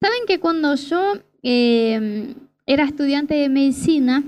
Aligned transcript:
Saben 0.00 0.26
que 0.26 0.40
cuando 0.40 0.74
yo 0.74 1.14
eh, 1.42 2.34
era 2.66 2.84
estudiante 2.84 3.34
de 3.34 3.48
medicina, 3.48 4.24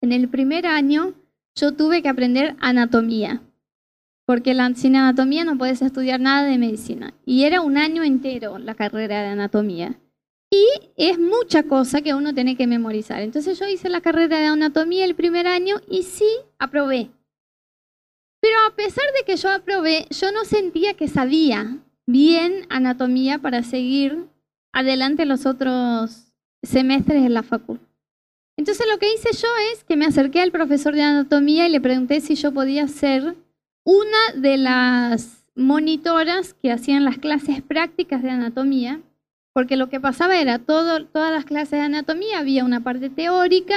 en 0.00 0.12
el 0.12 0.28
primer 0.28 0.66
año 0.66 1.14
yo 1.54 1.72
tuve 1.72 2.02
que 2.02 2.08
aprender 2.08 2.56
anatomía, 2.60 3.42
porque 4.26 4.56
sin 4.74 4.96
anatomía 4.96 5.44
no 5.44 5.58
puedes 5.58 5.82
estudiar 5.82 6.20
nada 6.20 6.48
de 6.48 6.58
medicina. 6.58 7.14
Y 7.24 7.44
era 7.44 7.60
un 7.60 7.76
año 7.76 8.02
entero 8.02 8.58
la 8.58 8.74
carrera 8.74 9.22
de 9.22 9.28
anatomía. 9.28 9.98
Y 10.50 10.66
es 10.96 11.18
mucha 11.18 11.62
cosa 11.62 12.02
que 12.02 12.14
uno 12.14 12.34
tiene 12.34 12.56
que 12.56 12.66
memorizar. 12.66 13.22
Entonces 13.22 13.58
yo 13.58 13.66
hice 13.66 13.88
la 13.88 14.00
carrera 14.00 14.38
de 14.38 14.46
anatomía 14.46 15.04
el 15.04 15.14
primer 15.14 15.46
año 15.46 15.76
y 15.88 16.02
sí, 16.02 16.28
aprobé. 16.58 17.10
Pero 18.40 18.56
a 18.66 18.74
pesar 18.74 19.04
de 19.16 19.24
que 19.24 19.36
yo 19.36 19.50
aprobé, 19.50 20.06
yo 20.10 20.32
no 20.32 20.44
sentía 20.44 20.94
que 20.94 21.08
sabía 21.08 21.78
bien 22.06 22.66
anatomía 22.68 23.38
para 23.38 23.62
seguir 23.62 24.26
adelante 24.72 25.26
los 25.26 25.46
otros 25.46 26.32
semestres 26.62 27.22
de 27.22 27.28
la 27.28 27.42
facultad. 27.42 27.86
Entonces 28.56 28.86
lo 28.90 28.98
que 28.98 29.12
hice 29.12 29.30
yo 29.32 29.48
es 29.72 29.84
que 29.84 29.96
me 29.96 30.06
acerqué 30.06 30.40
al 30.40 30.52
profesor 30.52 30.94
de 30.94 31.02
anatomía 31.02 31.66
y 31.66 31.70
le 31.70 31.80
pregunté 31.80 32.20
si 32.20 32.34
yo 32.34 32.52
podía 32.52 32.86
ser 32.86 33.34
una 33.84 34.32
de 34.36 34.58
las 34.58 35.46
monitoras 35.54 36.54
que 36.54 36.72
hacían 36.72 37.04
las 37.04 37.18
clases 37.18 37.62
prácticas 37.62 38.22
de 38.22 38.30
anatomía, 38.30 39.00
porque 39.52 39.76
lo 39.76 39.88
que 39.88 40.00
pasaba 40.00 40.38
era 40.38 40.58
todo, 40.58 41.04
todas 41.06 41.32
las 41.32 41.44
clases 41.44 41.72
de 41.72 41.80
anatomía 41.80 42.38
había 42.38 42.64
una 42.64 42.80
parte 42.80 43.10
teórica 43.10 43.76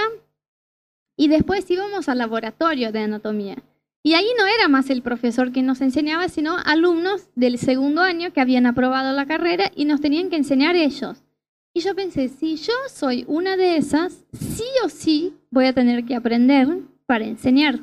y 1.17 1.27
después 1.29 1.69
íbamos 1.69 2.07
al 2.09 2.19
laboratorio 2.19 2.91
de 2.91 2.99
anatomía. 2.99 3.57
Y 4.05 4.13
ahí 4.13 4.27
no 4.37 4.45
era 4.45 4.67
más 4.67 4.91
el 4.91 5.01
profesor 5.01 5.51
que 5.51 5.63
nos 5.63 5.81
enseñaba, 5.81 6.29
sino 6.29 6.57
alumnos 6.63 7.27
del 7.33 7.57
segundo 7.57 8.01
año 8.01 8.31
que 8.31 8.39
habían 8.39 8.67
aprobado 8.67 9.15
la 9.15 9.25
carrera 9.25 9.71
y 9.75 9.85
nos 9.85 9.99
tenían 9.99 10.29
que 10.29 10.35
enseñar 10.35 10.75
ellos. 10.75 11.23
Y 11.73 11.79
yo 11.79 11.95
pensé, 11.95 12.29
si 12.29 12.55
yo 12.55 12.73
soy 12.87 13.25
una 13.27 13.57
de 13.57 13.77
esas, 13.77 14.23
sí 14.31 14.67
o 14.83 14.89
sí 14.89 15.33
voy 15.49 15.65
a 15.65 15.73
tener 15.73 16.05
que 16.05 16.13
aprender 16.13 16.67
para 17.07 17.25
enseñar. 17.25 17.79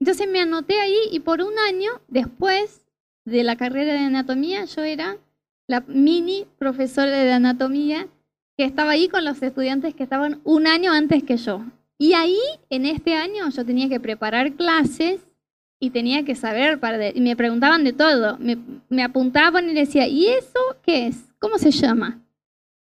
Entonces 0.00 0.28
me 0.28 0.40
anoté 0.40 0.80
ahí 0.80 0.98
y 1.12 1.20
por 1.20 1.40
un 1.40 1.56
año 1.56 1.92
después 2.08 2.84
de 3.24 3.44
la 3.44 3.54
carrera 3.54 3.92
de 3.92 4.00
anatomía 4.00 4.64
yo 4.64 4.82
era 4.82 5.18
la 5.68 5.82
mini 5.86 6.48
profesora 6.58 7.12
de 7.12 7.30
anatomía 7.30 8.08
que 8.56 8.64
estaba 8.64 8.90
ahí 8.90 9.08
con 9.08 9.24
los 9.24 9.40
estudiantes 9.40 9.94
que 9.94 10.02
estaban 10.02 10.40
un 10.42 10.66
año 10.66 10.90
antes 10.90 11.22
que 11.22 11.36
yo. 11.36 11.64
Y 12.00 12.14
ahí, 12.14 12.38
en 12.70 12.86
este 12.86 13.14
año, 13.14 13.48
yo 13.50 13.66
tenía 13.66 13.88
que 13.88 13.98
preparar 13.98 14.52
clases 14.52 15.27
y 15.80 15.90
tenía 15.90 16.24
que 16.24 16.34
saber, 16.34 16.80
para 16.80 17.08
y 17.08 17.20
me 17.20 17.36
preguntaban 17.36 17.84
de 17.84 17.92
todo, 17.92 18.36
me, 18.38 18.58
me 18.88 19.02
apuntaban 19.02 19.68
y 19.70 19.74
decía, 19.74 20.08
¿y 20.08 20.26
eso 20.26 20.58
qué 20.82 21.06
es? 21.06 21.24
¿Cómo 21.38 21.58
se 21.58 21.70
llama? 21.70 22.20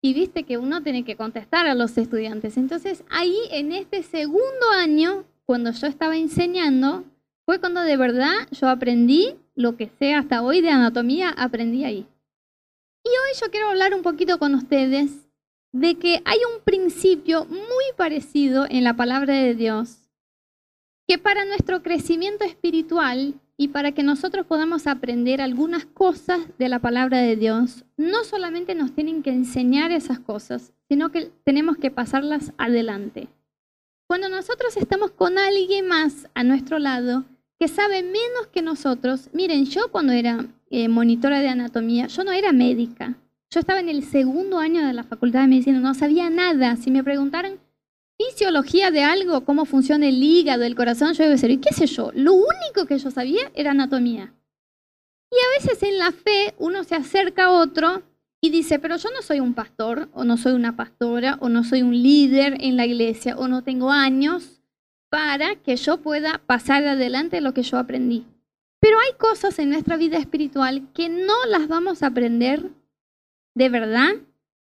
Y 0.02 0.14
viste 0.14 0.44
que 0.44 0.58
uno 0.58 0.82
tiene 0.82 1.04
que 1.04 1.18
contestar 1.18 1.68
a 1.68 1.76
los 1.76 1.98
estudiantes. 1.98 2.56
Entonces 2.56 3.04
ahí 3.10 3.38
en 3.52 3.74
este 3.74 4.02
segundo 4.04 4.70
año, 4.78 5.26
cuando 5.46 5.72
yo 5.72 5.88
estaba 5.88 6.16
enseñando, 6.16 7.04
fue 7.46 7.60
cuando 7.60 7.82
de 7.82 7.98
verdad 7.98 8.48
yo 8.52 8.70
aprendí 8.70 9.36
lo 9.56 9.76
que 9.76 9.90
sé 10.00 10.14
hasta 10.14 10.42
hoy 10.42 10.62
de 10.62 10.70
anatomía, 10.70 11.30
aprendí 11.30 11.84
ahí. 11.84 12.06
Y 13.04 13.10
hoy 13.10 13.40
yo 13.42 13.52
quiero 13.52 13.70
hablar 13.70 13.94
un 13.94 14.04
poquito 14.04 14.40
con 14.40 14.56
ustedes 14.56 15.12
de 15.74 15.96
que 15.96 16.22
hay 16.26 16.40
un 16.56 16.64
principio 16.64 17.46
muy 17.46 17.86
parecido 17.98 18.66
en 18.70 18.84
la 18.84 18.96
palabra 18.96 19.34
de 19.34 19.54
Dios 19.56 20.09
que 21.10 21.18
para 21.18 21.44
nuestro 21.44 21.82
crecimiento 21.82 22.46
espiritual 22.46 23.34
y 23.58 23.70
para 23.70 23.94
que 23.94 24.04
nosotros 24.04 24.46
podamos 24.46 24.86
aprender 24.86 25.42
algunas 25.42 25.84
cosas 25.88 26.42
de 26.60 26.70
la 26.70 26.78
palabra 26.78 27.18
de 27.18 27.36
Dios, 27.36 27.84
no 27.98 28.24
solamente 28.24 28.76
nos 28.76 28.94
tienen 28.94 29.24
que 29.24 29.32
enseñar 29.32 29.92
esas 29.92 30.20
cosas, 30.20 30.72
sino 30.88 31.10
que 31.10 31.32
tenemos 31.44 31.78
que 31.78 31.90
pasarlas 31.90 32.54
adelante. 32.60 33.28
Cuando 34.06 34.30
nosotros 34.30 34.78
estamos 34.78 35.10
con 35.10 35.40
alguien 35.40 35.88
más 35.88 36.28
a 36.36 36.44
nuestro 36.44 36.78
lado 36.78 37.26
que 37.60 37.68
sabe 37.68 38.04
menos 38.04 38.46
que 38.54 38.62
nosotros, 38.62 39.32
miren, 39.34 39.66
yo 39.66 39.92
cuando 39.92 40.14
era 40.14 40.46
eh, 40.70 40.90
monitora 40.90 41.40
de 41.40 41.48
anatomía, 41.48 42.06
yo 42.06 42.24
no 42.24 42.34
era 42.34 42.52
médica. 42.52 43.16
Yo 43.50 43.60
estaba 43.60 43.80
en 43.80 43.90
el 43.90 44.04
segundo 44.04 44.60
año 44.60 44.86
de 44.86 44.94
la 44.94 45.06
facultad 45.06 45.42
de 45.42 45.48
medicina, 45.48 45.80
no 45.80 45.96
sabía 45.96 46.30
nada. 46.30 46.76
Si 46.76 46.92
me 46.92 47.04
preguntaran, 47.04 47.54
fisiología 48.20 48.92
de 48.92 49.04
algo, 49.04 49.46
cómo 49.46 49.64
funciona 49.66 50.08
el 50.08 50.22
hígado, 50.22 50.64
el 50.64 50.76
corazón, 50.76 51.14
yo 51.14 51.24
a 51.24 51.30
decir, 51.30 51.52
¿y 51.52 51.58
qué 51.58 51.74
sé 51.74 51.88
yo? 51.88 52.12
Lo 52.14 52.34
único 52.34 52.86
que 52.86 53.00
yo 53.00 53.12
sabía 53.12 53.50
era 53.56 53.72
anatomía. 53.72 54.34
Y 55.32 55.36
a 55.36 55.60
veces 55.60 55.82
en 55.84 55.98
la 55.98 56.12
fe 56.12 56.54
uno 56.58 56.84
se 56.84 56.96
acerca 56.96 57.46
a 57.46 57.52
otro 57.52 58.04
y 58.42 58.50
dice, 58.50 58.78
pero 58.80 58.98
yo 58.98 59.10
no 59.12 59.22
soy 59.22 59.40
un 59.40 59.54
pastor, 59.54 60.10
o 60.14 60.24
no 60.26 60.38
soy 60.38 60.54
una 60.54 60.76
pastora, 60.76 61.38
o 61.40 61.50
no 61.50 61.64
soy 61.64 61.82
un 61.82 61.92
líder 61.92 62.58
en 62.60 62.76
la 62.76 62.86
iglesia, 62.86 63.38
o 63.38 63.48
no 63.48 63.64
tengo 63.64 63.92
años 63.92 64.62
para 65.10 65.56
que 65.56 65.76
yo 65.76 66.02
pueda 66.02 66.42
pasar 66.46 66.86
adelante 66.86 67.42
lo 67.42 67.54
que 67.54 67.64
yo 67.64 67.78
aprendí. 67.78 68.26
Pero 68.82 68.98
hay 69.00 69.14
cosas 69.18 69.60
en 69.60 69.70
nuestra 69.70 69.98
vida 69.98 70.18
espiritual 70.18 70.88
que 70.94 71.10
no 71.10 71.46
las 71.48 71.68
vamos 71.68 72.04
a 72.04 72.08
aprender 72.08 72.70
de 73.56 73.70
verdad 73.70 74.12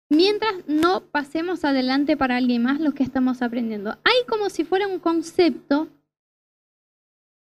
mientras 0.10 0.54
no 0.68 1.02
pasemos 1.02 1.66
adelante 1.66 2.18
para 2.18 2.38
alguien 2.38 2.64
más 2.64 2.80
lo 2.80 2.94
que 2.94 3.04
estamos 3.04 3.42
aprendiendo. 3.42 3.98
Hay 4.04 4.26
como 4.28 4.50
si 4.50 4.64
fuera 4.64 4.88
un 4.88 5.00
concepto 5.00 5.88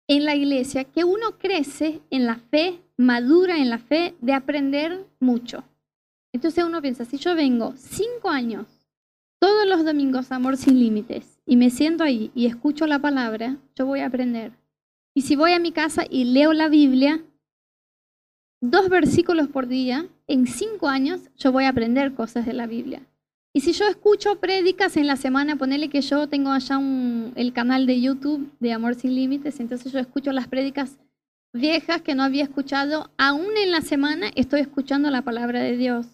en 0.08 0.26
la 0.26 0.36
iglesia 0.36 0.86
que 0.86 1.04
uno 1.04 1.38
crece 1.38 2.02
en 2.10 2.26
la 2.26 2.36
fe, 2.36 2.82
madura 2.98 3.58
en 3.58 3.70
la 3.70 3.78
fe 3.78 4.16
de 4.22 4.34
aprender 4.34 5.06
mucho. 5.20 5.64
Entonces 6.34 6.64
uno 6.64 6.82
piensa, 6.82 7.06
si 7.06 7.18
yo 7.18 7.36
vengo 7.36 7.74
cinco 7.78 8.30
años, 8.30 8.68
todos 9.40 9.68
los 9.68 9.86
domingos 9.86 10.32
Amor 10.32 10.58
sin 10.58 10.80
Límites, 10.80 11.40
y 11.46 11.56
me 11.58 11.70
siento 11.70 12.04
ahí 12.04 12.32
y 12.36 12.46
escucho 12.46 12.86
la 12.88 13.00
palabra, 13.00 13.58
yo 13.76 13.86
voy 13.86 14.02
a 14.02 14.08
aprender. 14.08 14.52
Y 15.16 15.22
si 15.24 15.36
voy 15.36 15.54
a 15.54 15.60
mi 15.60 15.72
casa 15.72 16.04
y 16.10 16.26
leo 16.26 16.54
la 16.54 16.70
Biblia, 16.70 17.24
dos 18.62 18.90
versículos 18.90 19.48
por 19.48 19.68
día, 19.68 20.08
en 20.30 20.46
cinco 20.48 20.88
años 20.88 21.22
yo 21.38 21.52
voy 21.52 21.66
a 21.66 21.70
aprender 21.70 22.14
cosas 22.14 22.46
de 22.46 22.54
la 22.54 22.68
Biblia. 22.68 23.02
Y 23.52 23.62
si 23.62 23.74
yo 23.74 23.88
escucho 23.88 24.40
prédicas 24.40 24.96
en 24.96 25.08
la 25.08 25.16
semana, 25.16 25.56
ponele 25.56 25.90
que 25.90 26.02
yo 26.02 26.30
tengo 26.30 26.52
allá 26.52 26.78
un, 26.78 27.34
el 27.36 27.52
canal 27.52 27.88
de 27.88 28.00
YouTube 28.00 28.52
de 28.60 28.72
Amor 28.72 28.94
Sin 28.94 29.16
Límites, 29.16 29.60
entonces 29.60 29.92
yo 29.92 30.00
escucho 30.00 30.32
las 30.32 30.48
prédicas 30.48 31.00
viejas 31.52 32.04
que 32.04 32.14
no 32.14 32.22
había 32.22 32.44
escuchado, 32.44 33.10
aún 33.18 33.58
en 33.58 33.72
la 33.72 33.82
semana 33.82 34.28
estoy 34.36 34.62
escuchando 34.62 35.10
la 35.10 35.24
palabra 35.24 35.62
de 35.62 35.76
Dios. 35.78 36.06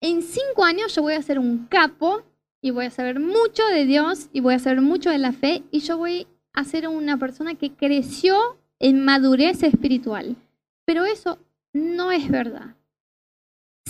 En 0.00 0.22
cinco 0.22 0.64
años 0.64 0.92
yo 0.96 1.02
voy 1.02 1.14
a 1.14 1.22
ser 1.22 1.38
un 1.38 1.66
capo 1.66 2.24
y 2.60 2.72
voy 2.72 2.86
a 2.86 2.90
saber 2.90 3.20
mucho 3.20 3.64
de 3.72 3.86
Dios 3.86 4.28
y 4.32 4.40
voy 4.40 4.54
a 4.54 4.58
saber 4.58 4.80
mucho 4.80 5.10
de 5.10 5.18
la 5.18 5.32
fe 5.32 5.62
y 5.70 5.80
yo 5.80 5.96
voy 5.96 6.26
a 6.52 6.64
ser 6.64 6.88
una 6.88 7.16
persona 7.16 7.54
que 7.54 7.70
creció 7.70 8.58
en 8.80 9.04
madurez 9.04 9.62
espiritual. 9.62 10.34
Pero 10.84 11.04
eso 11.04 11.38
no 11.72 12.10
es 12.10 12.28
verdad. 12.28 12.74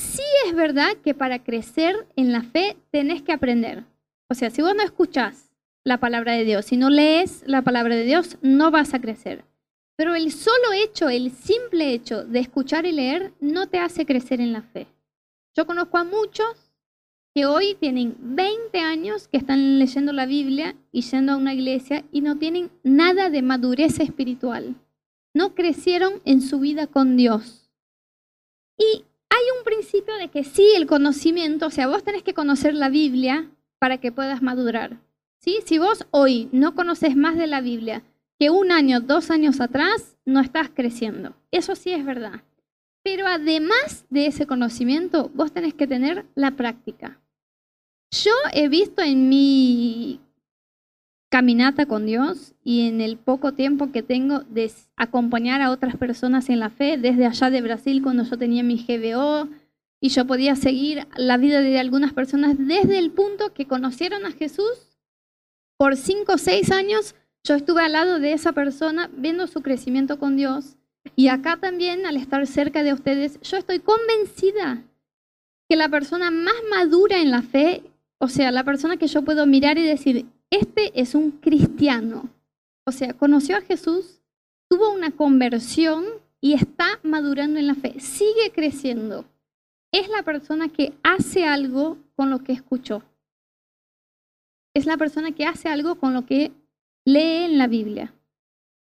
Sí 0.01 0.23
es 0.47 0.55
verdad 0.55 0.97
que 1.05 1.13
para 1.13 1.45
crecer 1.45 2.07
en 2.17 2.33
la 2.33 2.43
fe 2.43 2.77
tenés 2.91 3.23
que 3.23 3.33
aprender. 3.33 3.85
O 4.29 4.35
sea, 4.35 4.49
si 4.49 4.63
vos 4.63 4.75
no 4.75 4.83
escuchás 4.83 5.51
la 5.85 6.01
palabra 6.01 6.33
de 6.33 6.45
Dios, 6.45 6.65
si 6.65 6.79
no 6.79 6.89
lees 6.89 7.45
la 7.47 7.63
palabra 7.63 7.95
de 7.95 8.05
Dios, 8.05 8.39
no 8.41 8.71
vas 8.71 8.95
a 8.95 9.01
crecer. 9.01 9.45
Pero 9.97 10.15
el 10.15 10.33
solo 10.33 10.73
hecho, 10.73 11.11
el 11.11 11.31
simple 11.31 11.93
hecho 11.93 12.25
de 12.25 12.39
escuchar 12.39 12.87
y 12.87 12.93
leer 12.93 13.35
no 13.41 13.69
te 13.69 13.79
hace 13.79 14.07
crecer 14.07 14.41
en 14.41 14.55
la 14.55 14.63
fe. 14.63 14.87
Yo 15.55 15.67
conozco 15.67 15.99
a 15.99 16.05
muchos 16.05 16.73
que 17.35 17.45
hoy 17.45 17.77
tienen 17.79 18.17
20 18.19 18.79
años 18.79 19.29
que 19.29 19.37
están 19.37 19.79
leyendo 19.79 20.15
la 20.15 20.25
Biblia 20.25 20.75
y 20.91 21.03
yendo 21.03 21.33
a 21.33 21.37
una 21.37 21.53
iglesia 21.53 22.05
y 22.11 22.23
no 22.23 22.39
tienen 22.39 22.71
nada 22.83 23.29
de 23.29 23.43
madurez 23.43 24.01
espiritual. 24.01 24.75
No 25.35 25.55
crecieron 25.55 26.23
en 26.25 26.41
su 26.41 26.59
vida 26.59 26.87
con 26.87 27.19
Dios. 27.19 27.71
Y 28.79 29.05
hay 29.31 29.43
un 29.57 29.65
principio 29.65 30.15
de 30.17 30.29
que 30.29 30.45
sí, 30.45 30.73
el 30.77 30.87
conocimiento, 30.87 31.67
o 31.67 31.71
sea, 31.71 31.87
vos 31.89 32.05
tenés 32.05 32.23
que 32.23 32.35
conocer 32.35 32.75
la 32.75 32.89
Biblia 32.89 33.51
para 33.79 33.99
que 33.99 34.13
puedas 34.13 34.43
madurar. 34.43 34.99
¿sí? 35.39 35.61
Si 35.65 35.79
vos 35.79 36.07
hoy 36.11 36.49
no 36.53 36.75
conoces 36.75 37.17
más 37.17 37.37
de 37.37 37.47
la 37.47 37.61
Biblia 37.61 38.03
que 38.39 38.51
un 38.51 38.73
año, 38.73 39.01
dos 39.01 39.31
años 39.31 39.61
atrás, 39.61 40.17
no 40.25 40.41
estás 40.41 40.71
creciendo. 40.71 41.35
Eso 41.51 41.75
sí 41.75 41.91
es 41.91 42.05
verdad. 42.05 42.43
Pero 43.03 43.27
además 43.27 44.05
de 44.11 44.27
ese 44.27 44.47
conocimiento, 44.47 45.31
vos 45.35 45.53
tenés 45.53 45.75
que 45.75 45.87
tener 45.87 46.27
la 46.35 46.53
práctica. 46.53 47.21
Yo 48.11 48.33
he 48.53 48.69
visto 48.69 49.03
en 49.03 49.29
mi 49.29 50.21
caminata 51.31 51.87
con 51.87 52.07
Dios 52.07 52.55
y 52.65 52.89
en 52.89 53.01
el 53.01 53.17
poco 53.17 53.53
tiempo 53.53 53.93
que 53.93 54.03
tengo 54.03 54.41
de 54.41 54.71
acompañar 54.97 55.63
a 55.63 55.71
otras 55.71 55.97
personas 55.97 56.51
en 56.51 56.59
la 56.59 56.71
fe, 56.71 56.99
desde 56.99 57.25
allá 57.25 57.51
de 57.51 57.63
Brasil 57.63 58.03
cuando 58.03 58.25
yo 58.25 58.37
tenía 58.37 58.65
mi 58.65 58.85
GBO 58.85 59.49
y 60.01 60.09
yo 60.09 60.27
podía 60.27 60.57
seguir 60.57 61.07
la 61.17 61.37
vida 61.37 61.61
de 61.61 61.79
algunas 61.79 62.13
personas 62.13 62.57
desde 62.59 62.99
el 62.99 63.13
punto 63.13 63.55
que 63.55 63.67
conocieron 63.67 64.27
a 64.27 64.33
Jesús. 64.33 64.99
Por 65.79 65.97
cinco 65.97 66.35
o 66.35 66.39
seis 66.39 66.73
años 66.73 67.15
yo 67.45 67.55
estuve 67.55 67.83
al 67.83 67.93
lado 67.93 68.19
de 68.19 68.33
esa 68.33 68.53
persona 68.53 69.09
viendo 69.17 69.47
su 69.47 69.63
crecimiento 69.63 70.19
con 70.19 70.37
Dios. 70.37 70.77
Y 71.17 71.29
acá 71.29 71.57
también, 71.57 72.05
al 72.07 72.17
estar 72.17 72.47
cerca 72.47 72.83
de 72.83 72.93
ustedes, 72.93 73.41
yo 73.41 73.57
estoy 73.57 73.79
convencida 73.79 74.83
que 75.69 75.77
la 75.77 75.89
persona 75.89 76.31
más 76.31 76.55
madura 76.71 77.21
en 77.21 77.31
la 77.31 77.43
fe, 77.43 77.83
o 78.19 78.29
sea, 78.29 78.51
la 78.51 78.65
persona 78.65 78.97
que 78.97 79.07
yo 79.07 79.23
puedo 79.23 79.47
mirar 79.47 79.79
y 79.79 79.87
decir, 79.87 80.27
este 80.51 81.01
es 81.01 81.15
un 81.15 81.31
cristiano. 81.31 82.29
O 82.85 82.93
sea, 82.93 83.13
conoció 83.15 83.57
a 83.57 83.63
Jesús, 83.63 84.21
tuvo 84.69 84.91
una 84.91 85.11
conversión 85.11 86.05
y 86.41 86.55
está 86.55 86.99
madurando 87.03 87.59
en 87.59 87.67
la 87.67 87.75
fe, 87.75 88.01
sigue 88.01 88.51
creciendo. 88.53 89.25
Es 89.93 90.09
la 90.09 90.23
persona 90.23 90.69
que 90.69 90.93
hace 91.03 91.45
algo 91.45 91.99
con 92.17 92.31
lo 92.31 92.41
que 92.41 92.53
escuchó. 92.53 93.03
Es 94.75 94.87
la 94.87 94.97
persona 94.97 95.33
que 95.33 95.47
hace 95.47 95.69
algo 95.69 95.97
con 95.97 96.15
lo 96.15 96.27
que 96.27 96.53
lee 97.05 97.45
en 97.45 97.59
la 97.59 97.67
Biblia. 97.67 98.15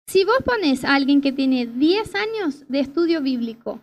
Si 0.07 0.25
vos 0.25 0.39
pones 0.45 0.85
a 0.85 0.95
alguien 0.95 1.21
que 1.21 1.33
tiene 1.33 1.67
10 1.67 2.15
años 2.15 2.69
de 2.69 2.81
estudio 2.81 3.23
bíblico 3.23 3.81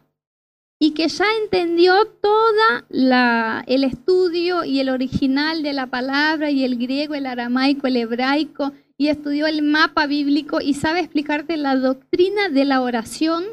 y 0.80 0.92
que 0.92 1.10
ya 1.10 1.26
entendió 1.44 2.06
todo 2.06 3.64
el 3.68 3.84
estudio 3.84 4.64
y 4.64 4.80
el 4.80 4.90
original 4.90 5.62
de 5.62 5.74
la 5.74 5.88
palabra 5.88 6.50
y 6.52 6.64
el 6.64 6.78
griego, 6.78 7.16
el 7.16 7.26
aramaico, 7.26 7.88
el 7.88 7.98
hebraico, 7.98 8.72
y 8.98 9.10
estudió 9.10 9.46
el 9.48 9.62
mapa 9.62 10.08
bíblico 10.08 10.62
y 10.62 10.74
sabe 10.74 11.02
explicarte 11.02 11.58
la 11.58 11.76
doctrina 11.76 12.48
de 12.50 12.64
la 12.64 12.82
oración, 12.82 13.44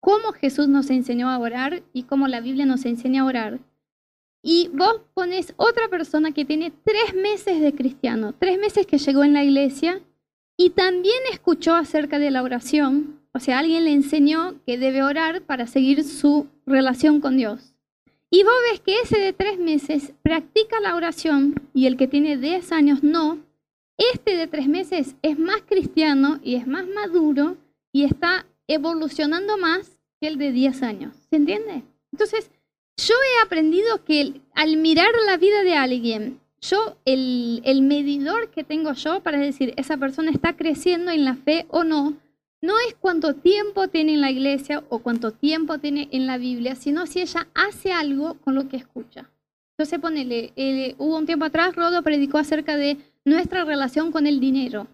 cómo 0.00 0.32
Jesús 0.32 0.68
nos 0.68 0.90
enseñó 0.90 1.30
a 1.30 1.38
orar 1.38 1.82
y 1.92 2.04
cómo 2.04 2.28
la 2.28 2.40
Biblia 2.40 2.64
nos 2.64 2.84
enseña 2.84 3.22
a 3.22 3.26
orar. 3.26 3.58
Y 4.40 4.70
vos 4.72 5.00
pones 5.14 5.52
otra 5.56 5.88
persona 5.88 6.30
que 6.30 6.44
tiene 6.44 6.72
tres 6.84 7.14
meses 7.14 7.60
de 7.60 7.74
cristiano, 7.74 8.34
tres 8.38 8.60
meses 8.60 8.86
que 8.86 8.98
llegó 8.98 9.24
en 9.24 9.32
la 9.32 9.42
iglesia 9.42 10.00
y 10.56 10.70
también 10.70 11.18
escuchó 11.32 11.74
acerca 11.74 12.20
de 12.20 12.30
la 12.30 12.44
oración, 12.44 13.20
o 13.36 13.38
sea, 13.38 13.58
alguien 13.58 13.84
le 13.84 13.92
enseñó 13.92 14.54
que 14.64 14.78
debe 14.78 15.02
orar 15.02 15.42
para 15.42 15.66
seguir 15.66 16.04
su 16.04 16.46
relación 16.64 17.20
con 17.20 17.36
Dios. 17.36 17.74
Y 18.30 18.44
vos 18.44 18.54
ves 18.70 18.80
que 18.80 18.98
ese 19.02 19.18
de 19.18 19.34
tres 19.34 19.58
meses 19.58 20.14
practica 20.22 20.80
la 20.80 20.96
oración 20.96 21.54
y 21.74 21.84
el 21.84 21.98
que 21.98 22.08
tiene 22.08 22.38
diez 22.38 22.72
años 22.72 23.02
no. 23.02 23.38
Este 24.14 24.36
de 24.36 24.46
tres 24.46 24.68
meses 24.68 25.16
es 25.20 25.38
más 25.38 25.60
cristiano 25.68 26.40
y 26.42 26.54
es 26.54 26.66
más 26.66 26.86
maduro 26.86 27.58
y 27.92 28.04
está 28.04 28.46
evolucionando 28.68 29.58
más 29.58 29.98
que 30.18 30.28
el 30.28 30.38
de 30.38 30.52
diez 30.52 30.82
años. 30.82 31.14
¿Se 31.28 31.36
entiende? 31.36 31.82
Entonces, 32.12 32.50
yo 32.96 33.14
he 33.14 33.44
aprendido 33.44 34.02
que 34.02 34.40
al 34.54 34.78
mirar 34.78 35.10
la 35.26 35.36
vida 35.36 35.62
de 35.62 35.74
alguien, 35.74 36.40
yo, 36.62 36.96
el, 37.04 37.60
el 37.66 37.82
medidor 37.82 38.48
que 38.48 38.64
tengo 38.64 38.94
yo 38.94 39.20
para 39.20 39.38
decir 39.38 39.74
esa 39.76 39.98
persona 39.98 40.30
está 40.30 40.56
creciendo 40.56 41.10
en 41.10 41.26
la 41.26 41.34
fe 41.34 41.66
o 41.68 41.84
no, 41.84 42.16
no 42.66 42.74
es 42.86 42.94
cuánto 42.98 43.34
tiempo 43.34 43.86
tiene 43.88 44.14
en 44.14 44.20
la 44.20 44.30
iglesia 44.30 44.82
o 44.88 44.98
cuánto 44.98 45.30
tiempo 45.30 45.78
tiene 45.78 46.08
en 46.10 46.26
la 46.26 46.36
Biblia, 46.36 46.74
sino 46.74 47.06
si 47.06 47.20
ella 47.20 47.46
hace 47.54 47.92
algo 47.92 48.34
con 48.40 48.56
lo 48.56 48.68
que 48.68 48.76
escucha. 48.76 49.30
Entonces, 49.70 50.00
ponele, 50.00 50.52
eh, 50.56 50.96
hubo 50.98 51.16
un 51.16 51.26
tiempo 51.26 51.44
atrás, 51.44 51.76
Rodo 51.76 52.02
predicó 52.02 52.38
acerca 52.38 52.76
de 52.76 52.96
nuestra 53.24 53.64
relación 53.64 54.10
con 54.10 54.26
el 54.26 54.40
dinero, 54.40 54.88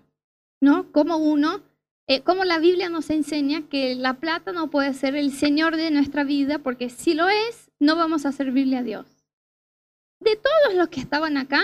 ¿no? 0.60 0.92
Como 0.92 1.16
uno, 1.16 1.62
eh, 2.06 2.20
como 2.20 2.44
la 2.44 2.58
Biblia 2.58 2.90
nos 2.90 3.08
enseña 3.08 3.62
que 3.62 3.94
la 3.94 4.14
plata 4.14 4.52
no 4.52 4.70
puede 4.70 4.92
ser 4.92 5.16
el 5.16 5.32
Señor 5.32 5.76
de 5.76 5.90
nuestra 5.90 6.24
vida, 6.24 6.58
porque 6.58 6.90
si 6.90 7.14
lo 7.14 7.28
es, 7.28 7.70
no 7.80 7.96
vamos 7.96 8.26
a 8.26 8.32
servirle 8.32 8.76
a 8.76 8.82
Dios. 8.82 9.06
De 10.20 10.36
todos 10.36 10.76
los 10.76 10.88
que 10.88 11.00
estaban 11.00 11.38
acá, 11.38 11.62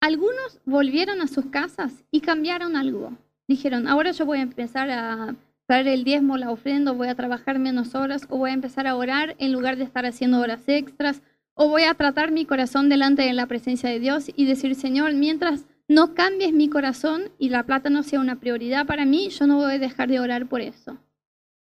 algunos 0.00 0.60
volvieron 0.66 1.22
a 1.22 1.28
sus 1.28 1.46
casas 1.46 2.04
y 2.10 2.20
cambiaron 2.20 2.76
algo 2.76 3.16
dijeron, 3.48 3.86
ahora 3.86 4.10
yo 4.10 4.26
voy 4.26 4.38
a 4.38 4.42
empezar 4.42 4.90
a 4.90 5.34
traer 5.66 5.88
el 5.88 6.04
diezmo, 6.04 6.36
la 6.36 6.50
ofrenda, 6.50 6.92
voy 6.92 7.08
a 7.08 7.14
trabajar 7.14 7.58
menos 7.58 7.94
horas, 7.94 8.26
o 8.30 8.38
voy 8.38 8.50
a 8.50 8.54
empezar 8.54 8.86
a 8.86 8.96
orar 8.96 9.34
en 9.38 9.52
lugar 9.52 9.76
de 9.76 9.84
estar 9.84 10.06
haciendo 10.06 10.40
horas 10.40 10.62
extras, 10.68 11.22
o 11.54 11.68
voy 11.68 11.82
a 11.82 11.94
tratar 11.94 12.30
mi 12.30 12.44
corazón 12.44 12.88
delante 12.88 13.22
de 13.22 13.32
la 13.32 13.46
presencia 13.46 13.90
de 13.90 13.98
Dios 13.98 14.30
y 14.34 14.46
decir, 14.46 14.74
Señor, 14.74 15.14
mientras 15.14 15.64
no 15.88 16.14
cambies 16.14 16.52
mi 16.52 16.68
corazón 16.68 17.30
y 17.38 17.48
la 17.48 17.64
plata 17.64 17.90
no 17.90 18.02
sea 18.02 18.20
una 18.20 18.38
prioridad 18.38 18.86
para 18.86 19.04
mí, 19.04 19.28
yo 19.30 19.46
no 19.46 19.56
voy 19.56 19.74
a 19.74 19.78
dejar 19.78 20.08
de 20.08 20.20
orar 20.20 20.46
por 20.48 20.60
eso. 20.60 20.98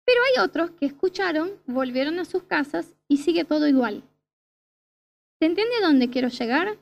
Pero 0.05 0.19
hay 0.21 0.43
otros 0.43 0.71
que 0.71 0.85
escucharon, 0.85 1.51
volvieron 1.65 2.19
a 2.19 2.25
sus 2.25 2.43
casas 2.43 2.93
y 3.07 3.17
sigue 3.17 3.43
todo 3.43 3.67
igual. 3.67 4.03
¿Se 5.39 5.45
entiende 5.45 5.75
dónde 5.81 6.09
quiero 6.09 6.27
llegar? 6.27 6.77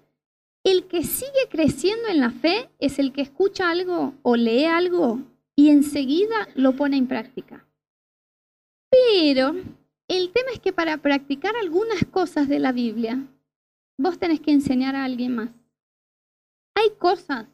El 0.63 0.87
que 0.87 1.03
sigue 1.03 1.47
creciendo 1.49 2.07
en 2.09 2.19
la 2.19 2.31
fe 2.31 2.69
es 2.79 2.99
el 2.99 3.11
que 3.11 3.21
escucha 3.21 3.69
algo 3.69 4.13
o 4.23 4.35
lee 4.35 4.65
algo 4.65 5.21
y 5.55 5.69
enseguida 5.69 6.47
lo 6.55 6.75
pone 6.75 6.97
en 6.97 7.07
práctica. 7.07 7.65
Pero 8.89 9.55
el 10.07 10.31
tema 10.31 10.51
es 10.51 10.59
que 10.59 10.73
para 10.73 10.97
practicar 10.97 11.55
algunas 11.55 12.05
cosas 12.11 12.47
de 12.47 12.59
la 12.59 12.71
Biblia, 12.71 13.27
vos 13.97 14.19
tenés 14.19 14.39
que 14.39 14.51
enseñar 14.51 14.95
a 14.95 15.03
alguien 15.03 15.35
más. 15.35 15.49
Hay 16.75 16.91
cosas 16.99 17.47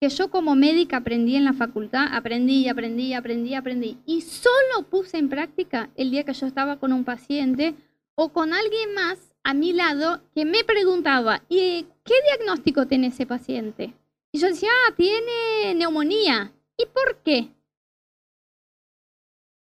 que 0.00 0.08
yo 0.08 0.30
como 0.30 0.54
médica 0.54 0.98
aprendí 0.98 1.36
en 1.36 1.44
la 1.44 1.54
facultad, 1.54 2.08
aprendí, 2.12 2.68
aprendí, 2.68 3.14
aprendí, 3.14 3.54
aprendí, 3.54 3.98
y 4.04 4.20
solo 4.20 4.88
puse 4.90 5.16
en 5.16 5.28
práctica 5.28 5.90
el 5.96 6.10
día 6.10 6.24
que 6.24 6.34
yo 6.34 6.46
estaba 6.46 6.78
con 6.78 6.92
un 6.92 7.04
paciente 7.04 7.74
o 8.14 8.30
con 8.30 8.52
alguien 8.52 8.94
más 8.94 9.32
a 9.42 9.54
mi 9.54 9.72
lado 9.72 10.22
que 10.34 10.44
me 10.44 10.64
preguntaba, 10.64 11.42
¿y 11.48 11.86
qué 12.04 12.14
diagnóstico 12.26 12.86
tiene 12.86 13.08
ese 13.08 13.26
paciente? 13.26 13.94
Y 14.32 14.38
yo 14.38 14.48
decía, 14.48 14.70
ah, 14.88 14.94
tiene 14.96 15.74
neumonía. 15.76 16.52
¿Y 16.76 16.86
por 16.86 17.22
qué? 17.22 17.50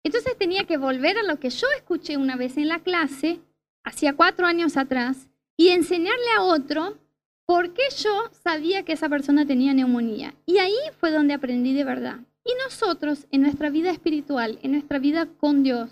Entonces 0.03 0.37
tenía 0.37 0.65
que 0.65 0.77
volver 0.77 1.17
a 1.17 1.23
lo 1.23 1.39
que 1.39 1.49
yo 1.49 1.67
escuché 1.75 2.17
una 2.17 2.35
vez 2.35 2.57
en 2.57 2.67
la 2.67 2.79
clase, 2.79 3.39
hacía 3.83 4.15
cuatro 4.15 4.45
años 4.47 4.77
atrás, 4.77 5.29
y 5.57 5.69
enseñarle 5.69 6.31
a 6.35 6.43
otro 6.43 6.97
por 7.45 7.73
qué 7.73 7.83
yo 7.97 8.29
sabía 8.31 8.83
que 8.83 8.93
esa 8.93 9.09
persona 9.09 9.45
tenía 9.45 9.73
neumonía. 9.73 10.33
Y 10.45 10.57
ahí 10.57 10.75
fue 10.99 11.11
donde 11.11 11.33
aprendí 11.33 11.73
de 11.73 11.83
verdad. 11.83 12.19
Y 12.43 12.51
nosotros, 12.63 13.27
en 13.29 13.41
nuestra 13.41 13.69
vida 13.69 13.91
espiritual, 13.91 14.57
en 14.63 14.71
nuestra 14.71 14.97
vida 14.97 15.27
con 15.27 15.61
Dios, 15.61 15.91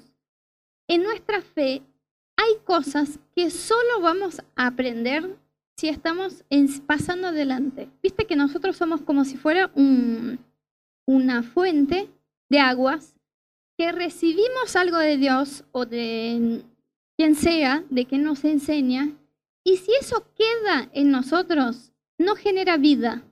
en 0.88 1.04
nuestra 1.04 1.42
fe, 1.42 1.84
hay 2.36 2.56
cosas 2.64 3.20
que 3.36 3.52
solo 3.52 4.02
vamos 4.02 4.42
a 4.56 4.68
aprender 4.68 5.38
si 5.78 5.90
estamos 5.90 6.44
pasando 6.88 7.28
adelante. 7.28 7.90
Viste 8.02 8.26
que 8.26 8.36
nosotros 8.36 8.78
somos 8.78 9.02
como 9.02 9.24
si 9.26 9.38
fuera 9.38 9.70
una 11.10 11.42
fuente 11.42 12.08
de 12.50 12.60
aguas 12.60 13.16
que 13.76 13.92
recibimos 13.92 14.76
algo 14.76 15.00
de 15.00 15.18
Dios 15.18 15.64
o 15.72 15.88
de 15.88 16.62
quien 17.18 17.34
sea, 17.34 17.84
de 17.90 18.06
que 18.06 18.20
nos 18.20 18.44
enseña, 18.44 19.10
y 19.64 19.78
si 19.78 19.92
eso 20.00 20.24
queda 20.38 20.88
en 20.94 21.10
nosotros, 21.10 21.92
no 22.20 22.36
genera 22.36 22.78
vida. 22.78 23.24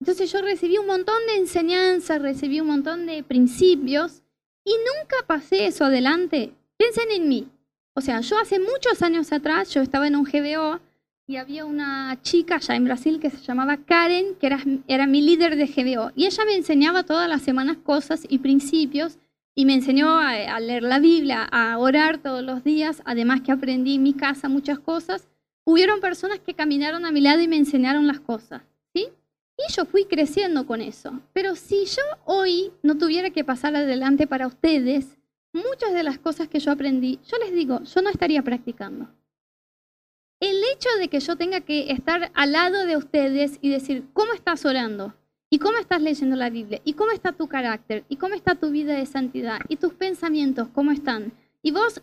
Entonces 0.00 0.30
yo 0.30 0.42
recibí 0.42 0.78
un 0.78 0.86
montón 0.86 1.26
de 1.26 1.38
enseñanzas, 1.38 2.22
recibí 2.22 2.60
un 2.60 2.68
montón 2.68 3.04
de 3.06 3.24
principios 3.24 4.22
y 4.64 4.70
nunca 4.70 5.26
pasé 5.26 5.66
eso 5.66 5.86
adelante. 5.86 6.54
Piensen 6.76 7.10
en 7.10 7.28
mí. 7.28 7.48
O 7.94 8.00
sea, 8.00 8.20
yo 8.20 8.38
hace 8.38 8.60
muchos 8.60 9.02
años 9.02 9.32
atrás, 9.32 9.74
yo 9.74 9.80
estaba 9.82 10.06
en 10.06 10.14
un 10.14 10.24
GBO 10.24 10.78
y 11.26 11.36
había 11.36 11.64
una 11.64 12.20
chica 12.22 12.56
allá 12.56 12.76
en 12.76 12.84
Brasil 12.84 13.18
que 13.18 13.30
se 13.30 13.38
llamaba 13.38 13.78
Karen, 13.78 14.34
que 14.38 14.46
era, 14.46 14.62
era 14.88 15.06
mi 15.06 15.22
líder 15.22 15.56
de 15.56 15.66
GBO. 15.66 16.12
Y 16.14 16.26
ella 16.26 16.44
me 16.44 16.54
enseñaba 16.54 17.04
todas 17.04 17.28
las 17.28 17.42
semanas 17.42 17.78
cosas 17.78 18.24
y 18.28 18.38
principios 18.38 19.18
y 19.54 19.64
me 19.64 19.74
enseñó 19.74 20.18
a, 20.18 20.32
a, 20.32 20.60
leer 20.60 20.82
la 20.82 20.98
Biblia, 20.98 21.44
a 21.44 21.78
orar 21.78 22.18
todos 22.18 22.42
los 22.42 22.62
días, 22.62 23.02
además 23.06 23.40
que 23.40 23.52
aprendí 23.52 23.94
en 23.94 24.02
mi 24.02 24.12
casa 24.12 24.48
muchas 24.48 24.78
cosas. 24.78 25.28
Hubieron 25.64 26.00
personas 26.00 26.40
que 26.40 26.54
caminaron 26.54 27.06
a 27.06 27.10
mi 27.10 27.22
lado 27.22 27.40
y 27.40 27.48
me 27.48 27.56
enseñaron 27.56 28.06
las 28.06 28.20
cosas, 28.20 28.62
¿sí? 28.92 29.08
Y 29.56 29.72
yo 29.72 29.86
fui 29.86 30.04
creciendo 30.04 30.66
con 30.66 30.82
eso. 30.82 31.20
Pero 31.32 31.54
si 31.54 31.86
yo 31.86 32.02
hoy 32.26 32.72
no 32.82 32.98
tuviera 32.98 33.30
que 33.30 33.44
pasar 33.44 33.74
adelante 33.74 34.26
para 34.26 34.46
ustedes, 34.46 35.16
muchas 35.54 35.94
de 35.94 36.02
las 36.02 36.18
cosas 36.18 36.48
que 36.48 36.58
yo 36.58 36.72
aprendí, 36.72 37.18
yo 37.26 37.38
les 37.38 37.54
digo, 37.54 37.82
yo 37.82 38.02
no 38.02 38.10
estaría 38.10 38.42
practicando. 38.42 39.08
El 40.44 40.62
hecho 40.74 40.90
de 40.98 41.08
que 41.08 41.20
yo 41.20 41.36
tenga 41.36 41.62
que 41.62 41.90
estar 41.90 42.30
al 42.34 42.52
lado 42.52 42.84
de 42.84 42.98
ustedes 42.98 43.56
y 43.62 43.70
decir, 43.70 44.04
¿cómo 44.12 44.34
estás 44.34 44.66
orando? 44.66 45.14
¿Y 45.48 45.58
cómo 45.58 45.78
estás 45.78 46.02
leyendo 46.02 46.36
la 46.36 46.50
Biblia? 46.50 46.82
¿Y 46.84 46.92
cómo 46.92 47.12
está 47.12 47.32
tu 47.32 47.48
carácter? 47.48 48.04
¿Y 48.10 48.16
cómo 48.16 48.34
está 48.34 48.54
tu 48.54 48.70
vida 48.70 48.92
de 48.92 49.06
santidad? 49.06 49.60
¿Y 49.70 49.76
tus 49.76 49.94
pensamientos? 49.94 50.68
¿Cómo 50.74 50.90
están? 50.90 51.32
Y 51.62 51.70
vos, 51.70 52.02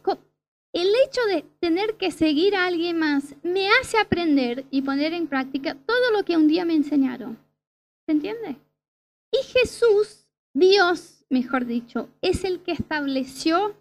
el 0.74 0.88
hecho 1.06 1.22
de 1.28 1.46
tener 1.60 1.98
que 1.98 2.10
seguir 2.10 2.56
a 2.56 2.66
alguien 2.66 2.98
más 2.98 3.36
me 3.44 3.70
hace 3.80 4.00
aprender 4.00 4.66
y 4.72 4.82
poner 4.82 5.14
en 5.14 5.28
práctica 5.28 5.76
todo 5.76 6.12
lo 6.12 6.26
que 6.26 6.36
un 6.36 6.48
día 6.48 6.66
me 6.66 6.74
enseñaron. 6.74 7.38
¿Se 8.08 8.12
entiende? 8.12 8.56
Y 9.32 9.38
Jesús, 9.54 10.26
Dios, 10.52 11.26
mejor 11.30 11.68
dicho, 11.68 12.10
es 12.24 12.44
el 12.44 12.64
que 12.64 12.72
estableció 12.72 13.76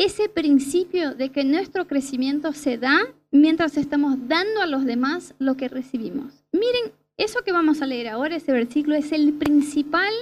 ese 0.00 0.30
principio 0.30 1.14
de 1.14 1.28
que 1.28 1.44
nuestro 1.44 1.86
crecimiento 1.86 2.54
se 2.54 2.78
da 2.78 3.00
mientras 3.30 3.76
estamos 3.76 4.16
dando 4.28 4.62
a 4.62 4.66
los 4.66 4.86
demás 4.86 5.34
lo 5.38 5.58
que 5.58 5.68
recibimos. 5.68 6.42
Miren, 6.52 6.92
eso 7.18 7.42
que 7.44 7.52
vamos 7.52 7.82
a 7.82 7.86
leer 7.86 8.08
ahora, 8.08 8.36
ese 8.36 8.50
versículo, 8.50 8.96
es 8.96 9.12
el 9.12 9.34
principal, 9.34 10.14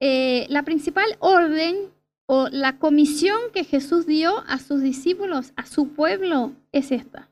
eh, 0.00 0.46
la 0.48 0.62
principal 0.62 1.04
orden 1.18 1.90
o 2.24 2.48
la 2.48 2.78
comisión 2.78 3.38
que 3.52 3.64
Jesús 3.64 4.06
dio 4.06 4.38
a 4.46 4.58
sus 4.58 4.80
discípulos, 4.80 5.52
a 5.56 5.66
su 5.66 5.88
pueblo 5.88 6.52
es 6.72 6.90
esta. 6.90 7.28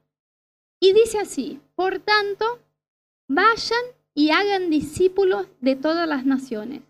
Y 0.80 0.92
dice 0.92 1.18
así, 1.18 1.60
por 1.76 1.98
tanto, 1.98 2.44
vayan 3.26 3.80
y 4.12 4.32
hagan 4.32 4.68
discípulos 4.68 5.46
de 5.62 5.76
todas 5.76 6.06
las 6.06 6.26
naciones, 6.26 6.82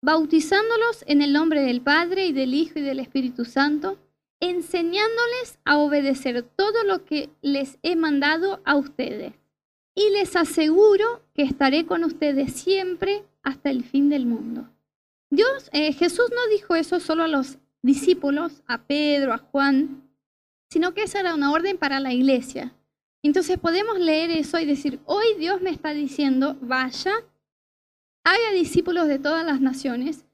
bautizándolos 0.00 1.04
en 1.06 1.22
el 1.22 1.32
nombre 1.32 1.60
del 1.60 1.80
Padre 1.80 2.26
y 2.26 2.32
del 2.32 2.54
Hijo 2.54 2.80
y 2.80 2.82
del 2.82 2.98
Espíritu 2.98 3.44
Santo, 3.44 3.98
enseñándoles 4.42 5.60
a 5.64 5.78
obedecer 5.78 6.42
todo 6.42 6.82
lo 6.82 7.04
que 7.04 7.30
les 7.42 7.78
he 7.82 7.94
mandado 7.94 8.60
a 8.64 8.74
ustedes. 8.74 9.34
Y 9.94 10.10
les 10.10 10.34
aseguro 10.34 11.22
que 11.32 11.44
estaré 11.44 11.86
con 11.86 12.02
ustedes 12.02 12.52
siempre 12.52 13.24
hasta 13.44 13.70
el 13.70 13.84
fin 13.84 14.08
del 14.10 14.26
mundo. 14.26 14.68
Dios, 15.30 15.70
eh, 15.72 15.92
Jesús 15.92 16.26
no 16.30 16.52
dijo 16.52 16.74
eso 16.74 16.98
solo 16.98 17.22
a 17.22 17.28
los 17.28 17.58
discípulos, 17.82 18.64
a 18.66 18.82
Pedro, 18.82 19.32
a 19.32 19.38
Juan, 19.38 20.10
sino 20.70 20.92
que 20.92 21.04
esa 21.04 21.20
era 21.20 21.36
una 21.36 21.52
orden 21.52 21.78
para 21.78 22.00
la 22.00 22.12
iglesia. 22.12 22.74
Entonces 23.22 23.58
podemos 23.58 24.00
leer 24.00 24.32
eso 24.32 24.58
y 24.58 24.64
decir, 24.64 24.98
hoy 25.04 25.26
Dios 25.38 25.60
me 25.60 25.70
está 25.70 25.94
diciendo, 25.94 26.56
vaya, 26.60 27.14
haga 28.24 28.52
discípulos 28.52 29.06
de 29.06 29.20
todas 29.20 29.46
las 29.46 29.60
naciones, 29.60 30.24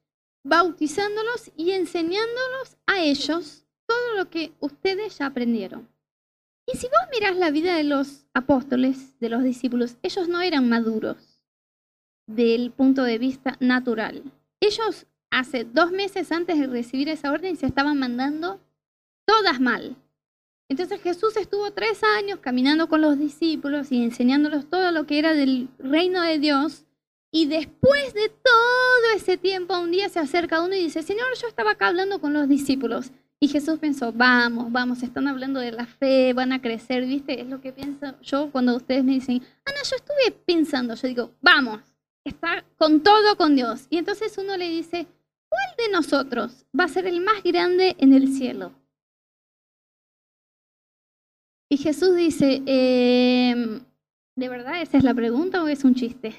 bautizándolos 0.45 1.51
y 1.59 1.73
enseñándolos 1.73 2.79
a 2.87 3.01
ellos 3.01 3.67
todo 3.89 4.15
lo 4.17 4.31
que 4.31 4.53
ustedes 4.61 5.19
ya 5.19 5.27
aprendieron. 5.27 5.89
Y 6.67 6.77
si 6.77 6.87
vos 6.87 7.09
mirás 7.11 7.37
la 7.37 7.51
vida 7.51 7.75
de 7.75 7.85
los 7.85 8.27
apóstoles, 8.35 9.19
de 9.21 9.31
los 9.31 9.43
discípulos, 9.43 9.97
ellos 10.03 10.29
no 10.29 10.43
eran 10.43 10.69
maduros 10.69 11.43
del 12.27 12.71
punto 12.73 13.05
de 13.05 13.19
vista 13.19 13.57
natural. 13.59 14.23
Ellos 14.61 15.07
hace 15.31 15.65
dos 15.65 15.91
meses 15.93 16.31
antes 16.31 16.59
de 16.61 16.67
recibir 16.67 17.09
esa 17.09 17.33
orden 17.33 17.57
se 17.57 17.67
estaban 17.67 17.99
mandando 17.99 18.61
todas 19.25 19.61
mal. 19.61 19.97
Entonces 20.69 21.01
Jesús 21.01 21.37
estuvo 21.39 21.71
tres 21.73 22.03
años 22.19 22.41
caminando 22.41 22.89
con 22.89 23.01
los 23.01 23.19
discípulos 23.19 23.91
y 23.91 24.05
enseñándolos 24.05 24.69
todo 24.69 24.93
lo 24.93 25.07
que 25.07 25.19
era 25.19 25.33
del 25.33 25.71
reino 25.79 26.21
de 26.21 26.39
Dios. 26.39 26.85
Y 27.31 27.47
después 27.47 28.13
de 28.13 28.29
todo 28.29 29.17
ese 29.17 29.39
tiempo, 29.39 29.79
un 29.79 29.91
día 29.91 30.11
se 30.11 30.19
acerca 30.19 30.63
uno 30.63 30.75
y 30.75 30.81
dice, 30.83 31.03
Señor, 31.03 31.29
yo 31.41 31.49
estaba 31.49 31.73
acá 31.73 31.89
hablando 31.89 32.21
con 32.21 32.35
los 32.35 32.49
discípulos. 32.49 33.13
Y 33.41 33.49
Jesús 33.49 33.79
pensó, 33.79 34.13
vamos, 34.13 34.73
vamos, 34.73 35.03
están 35.03 35.29
hablando 35.29 35.61
de 35.61 35.71
la 35.71 35.87
fe, 35.87 36.33
van 36.33 36.53
a 36.53 36.61
crecer, 36.61 37.07
¿viste? 37.07 37.41
Es 37.41 37.47
lo 37.47 37.61
que 37.61 37.73
pienso 37.73 38.21
yo 38.21 38.51
cuando 38.51 38.75
ustedes 38.75 39.05
me 39.05 39.13
dicen, 39.13 39.41
Ana, 39.65 39.79
yo 39.89 39.97
estuve 39.97 40.33
pensando, 40.45 40.95
yo 40.95 41.07
digo, 41.07 41.35
vamos, 41.41 41.81
está 42.25 42.65
con 42.77 43.03
todo 43.03 43.37
con 43.37 43.55
Dios. 43.55 43.87
Y 43.91 43.99
entonces 43.99 44.37
uno 44.39 44.57
le 44.57 44.69
dice, 44.69 45.07
¿cuál 45.49 45.77
de 45.79 45.93
nosotros 45.93 46.67
va 46.79 46.85
a 46.85 46.89
ser 46.89 47.07
el 47.07 47.21
más 47.21 47.43
grande 47.45 47.95
en 47.99 48.13
el 48.13 48.33
cielo? 48.35 48.73
Y 51.69 51.77
Jesús 51.77 52.17
dice, 52.17 52.63
em, 52.67 53.81
¿de 54.35 54.49
verdad 54.49 54.81
esa 54.83 54.99
es 54.99 55.05
la 55.05 55.15
pregunta 55.15 55.63
o 55.63 55.69
es 55.69 55.85
un 55.85 55.95
chiste? 55.95 56.35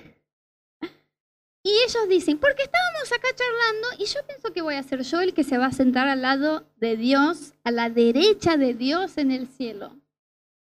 Y 1.70 1.72
ellos 1.88 2.10
dicen, 2.10 2.40
porque 2.40 2.64
estábamos 2.64 3.12
acá 3.12 3.28
charlando 3.36 4.04
y 4.04 4.06
yo 4.08 4.26
pienso 4.26 4.52
que 4.52 4.64
voy 4.64 4.74
a 4.74 4.82
ser 4.82 5.04
yo 5.04 5.22
el 5.22 5.36
que 5.36 5.44
se 5.44 5.60
va 5.60 5.68
a 5.68 5.72
sentar 5.72 6.08
al 6.08 6.24
lado 6.24 6.66
de 6.78 6.98
Dios, 6.98 7.54
a 7.64 7.70
la 7.70 7.92
derecha 7.92 8.58
de 8.58 8.74
Dios 8.74 9.20
en 9.20 9.30
el 9.30 9.48
cielo. 9.48 9.96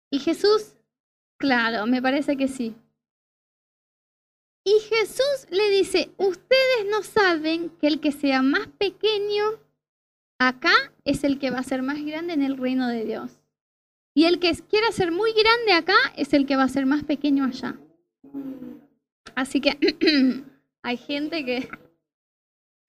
Y 0.09 0.21
Jesús, 0.21 0.73
claro, 1.37 1.87
me 1.87 2.01
parece 2.01 2.39
que 2.39 2.49
sí. 2.49 2.75
Y 4.65 4.81
Jesús 4.89 5.47
le 5.51 5.69
dice, 5.69 6.11
ustedes 6.17 6.87
no 6.91 7.03
saben 7.03 7.69
que 7.69 7.89
el 7.89 8.01
que 8.01 8.11
sea 8.11 8.41
más 8.41 8.67
pequeño 8.67 9.45
acá 10.39 10.73
es 11.05 11.23
el 11.23 11.39
que 11.39 11.51
va 11.51 11.59
a 11.59 11.65
ser 11.65 11.83
más 11.83 12.03
grande 12.03 12.33
en 12.33 12.43
el 12.43 12.57
reino 12.57 12.89
de 12.89 13.05
Dios. 13.05 13.31
Y 14.15 14.25
el 14.25 14.39
que 14.39 14.55
quiera 14.71 14.91
ser 14.91 15.13
muy 15.13 15.35
grande 15.35 15.75
acá 15.75 15.99
es 16.17 16.33
el 16.33 16.47
que 16.47 16.57
va 16.57 16.63
a 16.63 16.69
ser 16.71 16.87
más 16.87 17.05
pequeño 17.05 17.45
allá. 17.45 17.79
Así 19.35 19.61
que 19.61 19.77
hay 20.85 20.97
gente 20.97 21.45
que... 21.45 21.69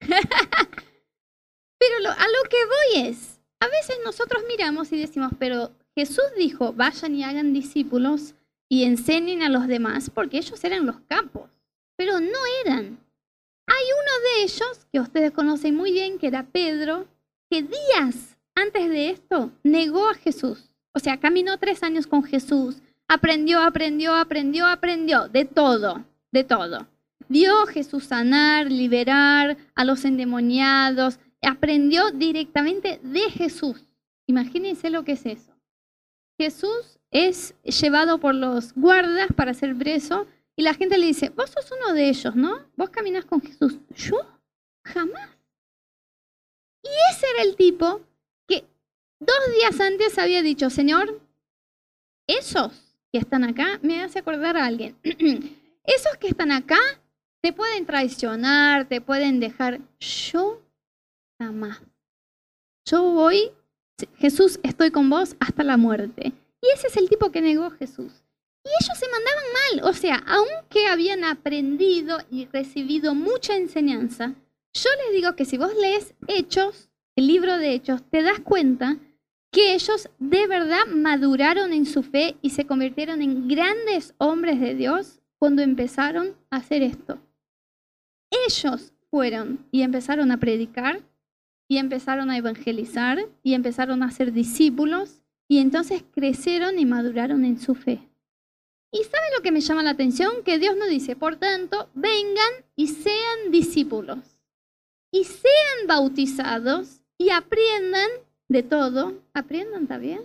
pero 0.00 1.96
a 2.10 2.28
lo 2.28 2.42
que 2.48 2.64
voy 2.64 3.08
es, 3.08 3.40
a 3.58 3.66
veces 3.66 3.98
nosotros 4.04 4.44
miramos 4.46 4.92
y 4.92 5.00
decimos, 5.00 5.32
pero 5.38 5.72
Jesús 5.96 6.24
dijo, 6.38 6.72
vayan 6.72 7.16
y 7.16 7.24
hagan 7.24 7.52
discípulos 7.52 8.34
y 8.68 8.84
enseñen 8.84 9.42
a 9.42 9.48
los 9.48 9.66
demás, 9.66 10.10
porque 10.10 10.38
ellos 10.38 10.62
eran 10.62 10.86
los 10.86 11.00
capos 11.08 11.50
pero 11.96 12.20
no 12.20 12.38
eran. 12.64 12.98
Hay 13.66 13.84
uno 13.84 14.12
de 14.22 14.42
ellos, 14.44 14.86
que 14.92 15.00
ustedes 15.00 15.32
conocen 15.32 15.74
muy 15.74 15.92
bien, 15.92 16.18
que 16.18 16.28
era 16.28 16.44
Pedro, 16.44 17.08
que 17.50 17.62
días 17.62 18.36
antes 18.54 18.88
de 18.88 19.10
esto 19.10 19.50
negó 19.64 20.08
a 20.08 20.14
Jesús. 20.14 20.70
O 20.92 20.98
sea, 20.98 21.18
caminó 21.18 21.58
tres 21.58 21.82
años 21.82 22.06
con 22.06 22.22
Jesús, 22.22 22.76
aprendió, 23.08 23.60
aprendió, 23.60 24.14
aprendió, 24.14 24.66
aprendió, 24.66 25.28
de 25.28 25.44
todo, 25.44 26.04
de 26.30 26.44
todo. 26.44 26.86
Vio 27.28 27.66
Jesús 27.66 28.04
sanar, 28.04 28.70
liberar 28.70 29.56
a 29.74 29.84
los 29.84 30.04
endemoniados, 30.04 31.18
aprendió 31.42 32.10
directamente 32.10 33.00
de 33.02 33.30
Jesús. 33.30 33.84
Imagínense 34.26 34.90
lo 34.90 35.04
que 35.04 35.12
es 35.12 35.26
eso. 35.26 35.52
Jesús 36.38 36.98
es 37.10 37.54
llevado 37.62 38.18
por 38.18 38.34
los 38.34 38.74
guardas 38.74 39.28
para 39.34 39.54
ser 39.54 39.76
preso 39.76 40.26
y 40.56 40.62
la 40.62 40.74
gente 40.74 40.98
le 40.98 41.06
dice, 41.06 41.30
vos 41.30 41.50
sos 41.50 41.70
uno 41.72 41.92
de 41.92 42.08
ellos, 42.08 42.34
¿no? 42.34 42.60
Vos 42.76 42.90
caminás 42.90 43.24
con 43.24 43.40
Jesús. 43.40 43.78
Yo 43.94 44.18
jamás. 44.84 45.30
Y 46.82 46.88
ese 47.10 47.26
era 47.34 47.42
el 47.42 47.56
tipo 47.56 48.00
que 48.46 48.64
dos 49.18 49.54
días 49.54 49.80
antes 49.80 50.18
había 50.18 50.42
dicho, 50.42 50.70
Señor, 50.70 51.20
esos 52.26 52.72
que 53.12 53.18
están 53.18 53.44
acá, 53.44 53.78
me 53.82 54.02
hace 54.02 54.18
acordar 54.18 54.56
a 54.56 54.66
alguien, 54.66 54.96
esos 55.84 56.16
que 56.18 56.28
están 56.28 56.52
acá 56.52 56.78
te 57.42 57.52
pueden 57.52 57.86
traicionar, 57.86 58.88
te 58.88 59.00
pueden 59.00 59.40
dejar. 59.40 59.80
Yo 59.98 60.62
jamás. 61.38 61.80
Yo 62.84 63.02
voy, 63.02 63.52
Jesús, 64.16 64.60
estoy 64.62 64.90
con 64.90 65.10
vos 65.10 65.36
hasta 65.40 65.64
la 65.64 65.76
muerte. 65.76 66.32
Y 66.62 66.66
ese 66.74 66.88
es 66.88 66.96
el 66.96 67.08
tipo 67.08 67.30
que 67.30 67.40
negó 67.40 67.70
Jesús. 67.70 68.22
Y 68.64 68.68
ellos 68.68 68.98
se 68.98 69.08
mandaban 69.08 69.44
mal, 69.52 69.90
o 69.90 69.92
sea, 69.92 70.22
aunque 70.26 70.88
habían 70.88 71.22
aprendido 71.24 72.18
y 72.30 72.46
recibido 72.46 73.14
mucha 73.14 73.56
enseñanza, 73.56 74.34
yo 74.74 74.90
les 75.04 75.14
digo 75.14 75.36
que 75.36 75.44
si 75.44 75.56
vos 75.56 75.72
lees 75.74 76.14
Hechos, 76.26 76.88
el 77.16 77.28
libro 77.28 77.56
de 77.58 77.72
Hechos, 77.72 78.02
te 78.10 78.22
das 78.22 78.40
cuenta 78.40 78.98
que 79.52 79.74
ellos 79.74 80.10
de 80.18 80.46
verdad 80.46 80.86
maduraron 80.86 81.72
en 81.72 81.86
su 81.86 82.02
fe 82.02 82.36
y 82.42 82.50
se 82.50 82.66
convirtieron 82.66 83.22
en 83.22 83.48
grandes 83.48 84.14
hombres 84.18 84.60
de 84.60 84.74
Dios 84.74 85.20
cuando 85.38 85.62
empezaron 85.62 86.36
a 86.50 86.56
hacer 86.56 86.82
esto. 86.82 87.18
Ellos 88.46 88.92
fueron 89.10 89.64
y 89.70 89.82
empezaron 89.82 90.30
a 90.30 90.38
predicar 90.38 91.00
y 91.68 91.78
empezaron 91.78 92.30
a 92.30 92.36
evangelizar 92.36 93.26
y 93.42 93.54
empezaron 93.54 94.02
a 94.02 94.10
ser 94.10 94.32
discípulos 94.32 95.22
y 95.48 95.58
entonces 95.58 96.04
crecieron 96.12 96.78
y 96.78 96.84
maduraron 96.84 97.44
en 97.44 97.58
su 97.60 97.74
fe. 97.74 98.00
Y 98.90 99.04
¿sabe 99.04 99.26
lo 99.36 99.42
que 99.42 99.52
me 99.52 99.60
llama 99.60 99.82
la 99.82 99.90
atención? 99.90 100.42
Que 100.44 100.58
Dios 100.58 100.76
nos 100.76 100.88
dice, 100.88 101.16
por 101.16 101.36
tanto, 101.36 101.88
vengan 101.94 102.64
y 102.76 102.88
sean 102.88 103.50
discípulos, 103.50 104.18
y 105.10 105.24
sean 105.24 105.86
bautizados, 105.86 107.00
y 107.18 107.30
aprendan 107.30 108.08
de 108.48 108.62
todo. 108.62 109.14
Aprendan, 109.34 109.86
también. 109.86 110.22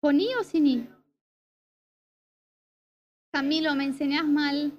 ¿Con 0.00 0.20
I 0.20 0.34
o 0.34 0.44
sin 0.44 0.66
I? 0.66 0.88
Camilo, 3.32 3.74
me 3.74 3.84
enseñas 3.84 4.26
mal. 4.26 4.72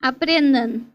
Aprendan. 0.00 0.92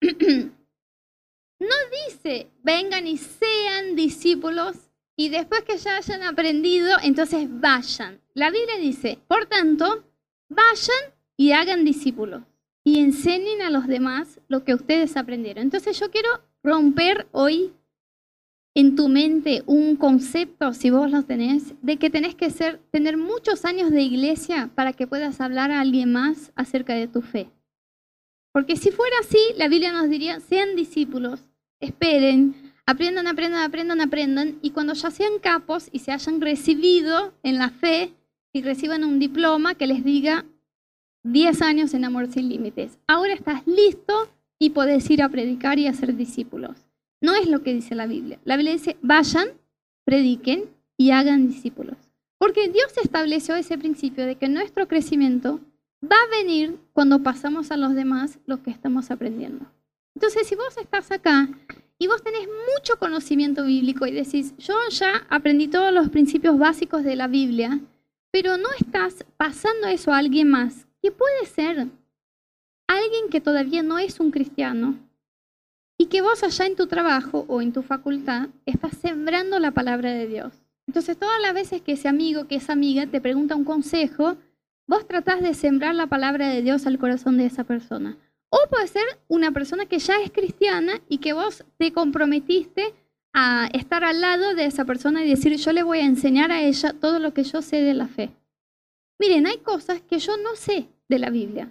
no 1.60 1.76
dice, 2.06 2.50
vengan 2.62 3.06
y 3.06 3.16
sean 3.16 3.96
discípulos 3.96 4.76
y 5.16 5.30
después 5.30 5.62
que 5.62 5.76
ya 5.78 5.96
hayan 5.96 6.22
aprendido, 6.22 6.96
entonces 7.02 7.48
vayan. 7.50 8.20
La 8.34 8.50
Biblia 8.50 8.78
dice, 8.78 9.18
por 9.26 9.46
tanto, 9.46 10.04
vayan 10.48 11.12
y 11.36 11.52
hagan 11.52 11.84
discípulos 11.84 12.42
y 12.84 13.00
enseñen 13.00 13.62
a 13.62 13.70
los 13.70 13.86
demás 13.86 14.40
lo 14.48 14.64
que 14.64 14.74
ustedes 14.74 15.16
aprendieron. 15.16 15.64
Entonces 15.64 15.98
yo 15.98 16.10
quiero 16.10 16.28
romper 16.62 17.26
hoy 17.32 17.72
en 18.74 18.94
tu 18.94 19.08
mente 19.08 19.64
un 19.66 19.96
concepto, 19.96 20.72
si 20.72 20.90
vos 20.90 21.10
lo 21.10 21.24
tenés, 21.24 21.74
de 21.82 21.96
que 21.96 22.10
tenés 22.10 22.36
que 22.36 22.50
ser, 22.50 22.78
tener 22.92 23.16
muchos 23.16 23.64
años 23.64 23.90
de 23.90 24.02
iglesia 24.02 24.70
para 24.74 24.92
que 24.92 25.08
puedas 25.08 25.40
hablar 25.40 25.72
a 25.72 25.80
alguien 25.80 26.12
más 26.12 26.52
acerca 26.54 26.94
de 26.94 27.08
tu 27.08 27.20
fe. 27.20 27.50
Porque 28.58 28.74
si 28.74 28.90
fuera 28.90 29.14
así, 29.20 29.38
la 29.56 29.68
Biblia 29.68 29.92
nos 29.92 30.10
diría, 30.10 30.40
sean 30.40 30.74
discípulos, 30.74 31.44
esperen, 31.78 32.56
Aprendan, 32.86 33.28
aprendan, 33.28 33.62
aprendan, 33.62 34.00
aprendan. 34.00 34.58
Y 34.62 34.70
cuando 34.70 34.94
ya 34.94 35.12
sean 35.12 35.38
capos 35.40 35.88
y 35.92 36.00
se 36.00 36.10
hayan 36.10 36.40
recibido 36.40 37.32
en 37.44 37.56
la 37.56 37.70
fe 37.70 38.14
y 38.52 38.62
reciban 38.62 39.04
un 39.04 39.20
diploma 39.20 39.76
que 39.76 39.86
les 39.86 40.02
diga 40.02 40.44
10 41.22 41.62
años 41.62 41.94
en 41.94 42.04
amor 42.04 42.32
sin 42.32 42.48
límites. 42.48 42.98
Ahora 43.06 43.32
estás 43.32 43.64
listo 43.64 44.28
y 44.58 44.70
podés 44.70 45.08
ir 45.08 45.22
a 45.22 45.28
predicar 45.28 45.78
y 45.78 45.86
a 45.86 45.94
ser 45.94 46.16
discípulos. 46.16 46.84
No 47.20 47.36
es 47.36 47.48
lo 47.48 47.62
que 47.62 47.72
dice 47.72 47.94
la 47.94 48.08
Biblia. 48.08 48.40
La 48.44 48.56
Biblia 48.56 48.72
dice, 48.72 48.96
vayan, 49.02 49.50
prediquen 50.04 50.64
y 50.96 51.12
hagan 51.12 51.46
discípulos. 51.46 51.96
Porque 52.38 52.68
Dios 52.68 52.92
estableció 53.00 53.54
ese 53.54 53.78
principio 53.78 54.26
de 54.26 54.34
que 54.34 54.48
nuestro 54.48 54.88
crecimiento 54.88 55.60
va 56.02 56.16
a 56.16 56.36
venir 56.36 56.78
cuando 56.92 57.22
pasamos 57.22 57.70
a 57.70 57.76
los 57.76 57.94
demás 57.94 58.38
lo 58.46 58.62
que 58.62 58.70
estamos 58.70 59.10
aprendiendo. 59.10 59.66
Entonces, 60.14 60.46
si 60.46 60.54
vos 60.54 60.76
estás 60.76 61.10
acá 61.10 61.48
y 61.98 62.06
vos 62.06 62.22
tenés 62.22 62.46
mucho 62.76 62.98
conocimiento 62.98 63.64
bíblico 63.64 64.06
y 64.06 64.12
decís, 64.12 64.56
yo 64.58 64.74
ya 64.90 65.26
aprendí 65.28 65.68
todos 65.68 65.92
los 65.92 66.08
principios 66.08 66.58
básicos 66.58 67.04
de 67.04 67.16
la 67.16 67.26
Biblia, 67.26 67.80
pero 68.30 68.56
no 68.56 68.68
estás 68.78 69.24
pasando 69.36 69.86
eso 69.88 70.12
a 70.12 70.18
alguien 70.18 70.48
más, 70.48 70.86
que 71.02 71.10
puede 71.10 71.46
ser 71.46 71.88
alguien 72.86 73.28
que 73.30 73.40
todavía 73.40 73.82
no 73.82 73.98
es 73.98 74.18
un 74.18 74.30
cristiano 74.30 74.96
y 75.98 76.06
que 76.06 76.22
vos 76.22 76.42
allá 76.42 76.66
en 76.66 76.76
tu 76.76 76.86
trabajo 76.86 77.44
o 77.48 77.60
en 77.60 77.72
tu 77.72 77.82
facultad 77.82 78.48
estás 78.66 78.96
sembrando 78.96 79.58
la 79.58 79.72
palabra 79.72 80.12
de 80.12 80.26
Dios. 80.26 80.52
Entonces, 80.86 81.18
todas 81.18 81.40
las 81.42 81.52
veces 81.52 81.82
que 81.82 81.92
ese 81.92 82.08
amigo, 82.08 82.46
que 82.46 82.54
esa 82.54 82.72
amiga 82.72 83.06
te 83.06 83.20
pregunta 83.20 83.56
un 83.56 83.64
consejo, 83.64 84.36
vos 84.88 85.06
tratás 85.06 85.40
de 85.40 85.54
sembrar 85.54 85.94
la 85.94 86.08
palabra 86.08 86.48
de 86.48 86.62
Dios 86.62 86.86
al 86.86 86.98
corazón 86.98 87.36
de 87.36 87.46
esa 87.46 87.62
persona. 87.62 88.16
O 88.50 88.58
puede 88.70 88.88
ser 88.88 89.04
una 89.28 89.52
persona 89.52 89.86
que 89.86 89.98
ya 89.98 90.20
es 90.22 90.32
cristiana 90.32 91.00
y 91.08 91.18
que 91.18 91.34
vos 91.34 91.64
te 91.76 91.92
comprometiste 91.92 92.94
a 93.34 93.68
estar 93.74 94.02
al 94.02 94.22
lado 94.22 94.54
de 94.54 94.64
esa 94.64 94.86
persona 94.86 95.22
y 95.22 95.28
decir, 95.28 95.54
yo 95.56 95.72
le 95.72 95.82
voy 95.82 95.98
a 95.98 96.06
enseñar 96.06 96.50
a 96.50 96.62
ella 96.62 96.94
todo 96.98 97.18
lo 97.18 97.34
que 97.34 97.44
yo 97.44 97.60
sé 97.60 97.82
de 97.82 97.94
la 97.94 98.08
fe. 98.08 98.30
Miren, 99.20 99.46
hay 99.46 99.58
cosas 99.58 100.00
que 100.00 100.18
yo 100.18 100.36
no 100.38 100.56
sé 100.56 100.88
de 101.08 101.18
la 101.18 101.28
Biblia. 101.28 101.70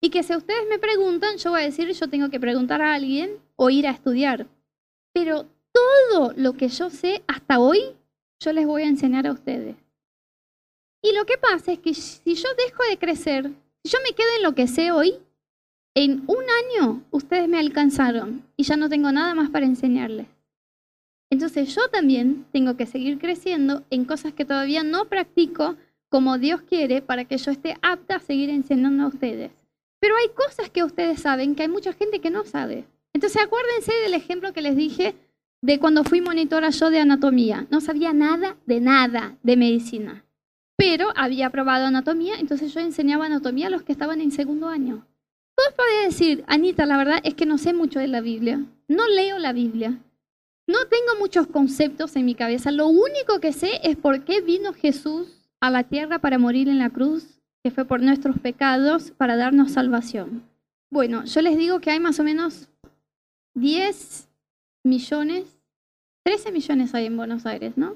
Y 0.00 0.10
que 0.10 0.24
si 0.24 0.34
ustedes 0.34 0.68
me 0.68 0.80
preguntan, 0.80 1.36
yo 1.36 1.50
voy 1.50 1.60
a 1.60 1.64
decir, 1.64 1.90
yo 1.92 2.08
tengo 2.08 2.28
que 2.28 2.40
preguntar 2.40 2.82
a 2.82 2.94
alguien 2.94 3.38
o 3.54 3.70
ir 3.70 3.86
a 3.86 3.92
estudiar. 3.92 4.46
Pero 5.12 5.46
todo 5.72 6.32
lo 6.36 6.54
que 6.54 6.68
yo 6.68 6.90
sé 6.90 7.22
hasta 7.28 7.60
hoy 7.60 7.80
yo 8.40 8.52
les 8.52 8.66
voy 8.66 8.82
a 8.82 8.88
enseñar 8.88 9.26
a 9.26 9.32
ustedes. 9.32 9.76
Y 11.02 11.14
lo 11.14 11.24
que 11.24 11.38
pasa 11.38 11.72
es 11.72 11.78
que 11.78 11.94
si 11.94 12.34
yo 12.34 12.48
dejo 12.56 12.82
de 12.90 12.98
crecer, 12.98 13.52
si 13.84 13.90
yo 13.92 13.98
me 14.02 14.14
quedo 14.14 14.28
en 14.36 14.42
lo 14.42 14.54
que 14.54 14.66
sé 14.66 14.90
hoy, 14.90 15.14
en 15.94 16.24
un 16.26 16.44
año 16.82 17.02
ustedes 17.10 17.48
me 17.48 17.58
alcanzaron 17.58 18.44
y 18.56 18.64
ya 18.64 18.76
no 18.76 18.88
tengo 18.88 19.12
nada 19.12 19.34
más 19.34 19.48
para 19.50 19.66
enseñarles. 19.66 20.26
Entonces 21.30 21.74
yo 21.74 21.88
también 21.88 22.44
tengo 22.52 22.76
que 22.76 22.86
seguir 22.86 23.18
creciendo 23.18 23.82
en 23.90 24.04
cosas 24.04 24.32
que 24.32 24.44
todavía 24.44 24.82
no 24.82 25.06
practico 25.06 25.76
como 26.08 26.38
Dios 26.38 26.60
quiere 26.62 27.00
para 27.00 27.24
que 27.24 27.38
yo 27.38 27.50
esté 27.50 27.76
apta 27.82 28.16
a 28.16 28.20
seguir 28.20 28.50
enseñando 28.50 29.04
a 29.04 29.08
ustedes. 29.08 29.52
Pero 30.00 30.16
hay 30.16 30.28
cosas 30.34 30.68
que 30.68 30.84
ustedes 30.84 31.20
saben 31.20 31.54
que 31.54 31.62
hay 31.62 31.68
mucha 31.68 31.92
gente 31.92 32.20
que 32.20 32.30
no 32.30 32.44
sabe. 32.44 32.84
Entonces 33.14 33.42
acuérdense 33.42 33.92
del 34.02 34.12
ejemplo 34.14 34.52
que 34.52 34.60
les 34.60 34.76
dije 34.76 35.14
de 35.62 35.78
cuando 35.80 36.04
fui 36.04 36.20
monitora 36.20 36.68
yo 36.68 36.90
de 36.90 37.00
anatomía. 37.00 37.66
No 37.70 37.80
sabía 37.80 38.12
nada 38.12 38.56
de 38.66 38.80
nada 38.80 39.38
de 39.42 39.56
medicina, 39.56 40.25
pero 40.76 41.08
había 41.16 41.50
probado 41.50 41.86
anatomía, 41.86 42.34
entonces 42.38 42.72
yo 42.72 42.80
enseñaba 42.80 43.26
anatomía 43.26 43.68
a 43.68 43.70
los 43.70 43.82
que 43.82 43.92
estaban 43.92 44.20
en 44.20 44.30
segundo 44.30 44.68
año. 44.68 45.06
Todos 45.56 45.72
podían 45.72 46.10
decir, 46.10 46.44
Anita, 46.46 46.84
la 46.86 46.98
verdad 46.98 47.20
es 47.24 47.34
que 47.34 47.46
no 47.46 47.58
sé 47.58 47.72
mucho 47.72 47.98
de 47.98 48.08
la 48.08 48.20
Biblia, 48.20 48.60
no 48.88 49.08
leo 49.08 49.38
la 49.38 49.52
Biblia, 49.52 49.98
no 50.66 50.78
tengo 50.86 51.18
muchos 51.18 51.46
conceptos 51.46 52.16
en 52.16 52.26
mi 52.26 52.34
cabeza, 52.34 52.70
lo 52.70 52.88
único 52.88 53.40
que 53.40 53.52
sé 53.52 53.80
es 53.82 53.96
por 53.96 54.24
qué 54.24 54.40
vino 54.40 54.72
Jesús 54.72 55.28
a 55.60 55.70
la 55.70 55.84
tierra 55.84 56.18
para 56.18 56.38
morir 56.38 56.68
en 56.68 56.78
la 56.78 56.90
cruz, 56.90 57.40
que 57.64 57.70
fue 57.70 57.84
por 57.84 58.02
nuestros 58.02 58.38
pecados, 58.38 59.10
para 59.12 59.36
darnos 59.36 59.72
salvación. 59.72 60.42
Bueno, 60.90 61.24
yo 61.24 61.42
les 61.42 61.56
digo 61.56 61.80
que 61.80 61.90
hay 61.90 62.00
más 62.00 62.20
o 62.20 62.24
menos 62.24 62.68
10 63.54 64.28
millones 64.84 65.56
13 66.26 66.50
millones 66.50 66.92
hay 66.92 67.06
en 67.06 67.16
Buenos 67.16 67.46
Aires, 67.46 67.74
¿no? 67.76 67.94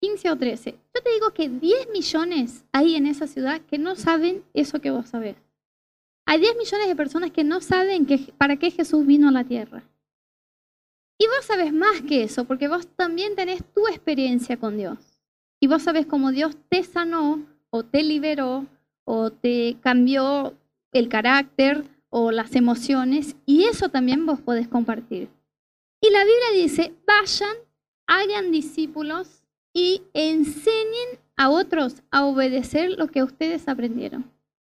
15 0.00 0.30
o 0.30 0.36
13. 0.36 0.72
Yo 0.94 1.02
te 1.02 1.12
digo 1.12 1.30
que 1.32 1.48
10 1.48 1.90
millones 1.92 2.64
hay 2.72 2.96
en 2.96 3.06
esa 3.06 3.26
ciudad 3.26 3.60
que 3.62 3.78
no 3.78 3.96
saben 3.96 4.44
eso 4.54 4.80
que 4.80 4.90
vos 4.90 5.08
sabés. 5.08 5.36
Hay 6.26 6.40
10 6.40 6.56
millones 6.56 6.88
de 6.88 6.96
personas 6.96 7.30
que 7.30 7.44
no 7.44 7.60
saben 7.60 8.04
que, 8.04 8.18
para 8.36 8.56
qué 8.56 8.70
Jesús 8.70 9.06
vino 9.06 9.28
a 9.28 9.32
la 9.32 9.44
tierra. 9.44 9.84
Y 11.18 11.26
vos 11.26 11.46
sabés 11.46 11.72
más 11.72 12.02
que 12.02 12.24
eso, 12.24 12.44
porque 12.44 12.68
vos 12.68 12.86
también 12.88 13.36
tenés 13.36 13.62
tu 13.72 13.86
experiencia 13.86 14.58
con 14.58 14.76
Dios. 14.76 14.98
Y 15.60 15.66
vos 15.68 15.82
sabés 15.82 16.06
cómo 16.06 16.32
Dios 16.32 16.56
te 16.68 16.82
sanó, 16.82 17.46
o 17.70 17.84
te 17.84 18.02
liberó, 18.02 18.66
o 19.04 19.30
te 19.30 19.76
cambió 19.80 20.54
el 20.92 21.08
carácter, 21.08 21.84
o 22.10 22.32
las 22.32 22.54
emociones, 22.54 23.36
y 23.46 23.64
eso 23.64 23.88
también 23.88 24.26
vos 24.26 24.40
podés 24.40 24.68
compartir. 24.68 25.28
Y 26.00 26.10
la 26.10 26.24
Biblia 26.24 26.62
dice, 26.62 26.94
vayan, 27.06 27.56
hagan 28.06 28.50
discípulos 28.50 29.42
y 29.76 30.00
enseñen 30.14 31.18
a 31.36 31.50
otros 31.50 32.02
a 32.10 32.24
obedecer 32.24 32.92
lo 32.96 33.08
que 33.08 33.22
ustedes 33.22 33.68
aprendieron. 33.68 34.24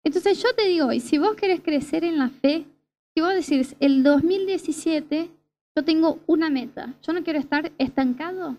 Entonces 0.01 0.41
yo 0.41 0.55
te 0.55 0.65
digo 0.65 0.87
hoy, 0.87 1.01
si 1.01 1.17
vos 1.17 1.35
querés 1.35 1.59
crecer 1.59 2.05
en 2.05 2.17
la 2.17 2.29
fe, 2.29 2.65
si 3.13 3.19
vos 3.19 3.33
decís, 3.33 3.75
el 3.81 4.01
2017 4.01 5.29
yo 5.75 5.83
tengo 5.83 6.21
una 6.25 6.49
meta, 6.49 6.93
yo 7.05 7.11
no 7.11 7.21
quiero 7.21 7.37
estar 7.37 7.73
estancado 7.79 8.55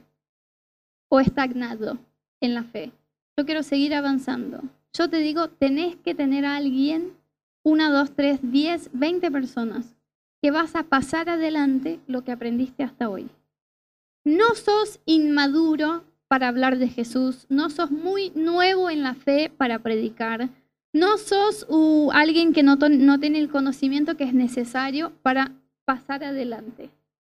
o 1.09 1.19
estagnado 1.19 1.97
en 2.43 2.53
la 2.53 2.65
fe, 2.65 2.93
yo 3.39 3.47
quiero 3.47 3.63
seguir 3.63 3.95
avanzando. 3.95 4.61
Yo 4.93 5.09
te 5.09 5.21
digo, 5.21 5.49
tenés 5.49 5.97
que 5.97 6.15
tener 6.15 6.45
a 6.45 6.57
alguien, 6.57 7.17
una, 7.63 7.91
dos, 7.91 8.15
tres, 8.15 8.41
diez, 8.43 8.91
veinte 8.93 9.31
personas 9.31 9.97
que 10.43 10.51
vas 10.51 10.77
a 10.77 10.83
pasar 10.83 11.31
adelante 11.31 12.01
lo 12.07 12.23
que 12.23 12.33
aprendiste 12.33 12.83
hasta 12.83 13.09
hoy. 13.09 13.31
No 14.25 14.55
sos 14.55 15.01
inmaduro 15.07 16.05
para 16.29 16.49
hablar 16.49 16.79
de 16.79 16.89
Jesús, 16.89 17.47
no 17.49 17.71
sos 17.71 17.91
muy 17.91 18.31
nuevo 18.35 18.91
en 18.91 19.03
la 19.03 19.15
fe 19.15 19.51
para 19.57 19.79
predicar, 19.81 20.49
no 20.93 21.19
sos 21.19 21.67
uh, 21.69 22.11
alguien 22.13 22.53
que 22.53 22.63
no, 22.63 22.77
no 22.77 23.21
tiene 23.21 23.39
el 23.39 23.51
conocimiento 23.51 24.17
que 24.17 24.25
es 24.25 24.35
necesario 24.35 25.13
para 25.23 25.53
pasar 25.85 26.25
adelante. 26.25 26.91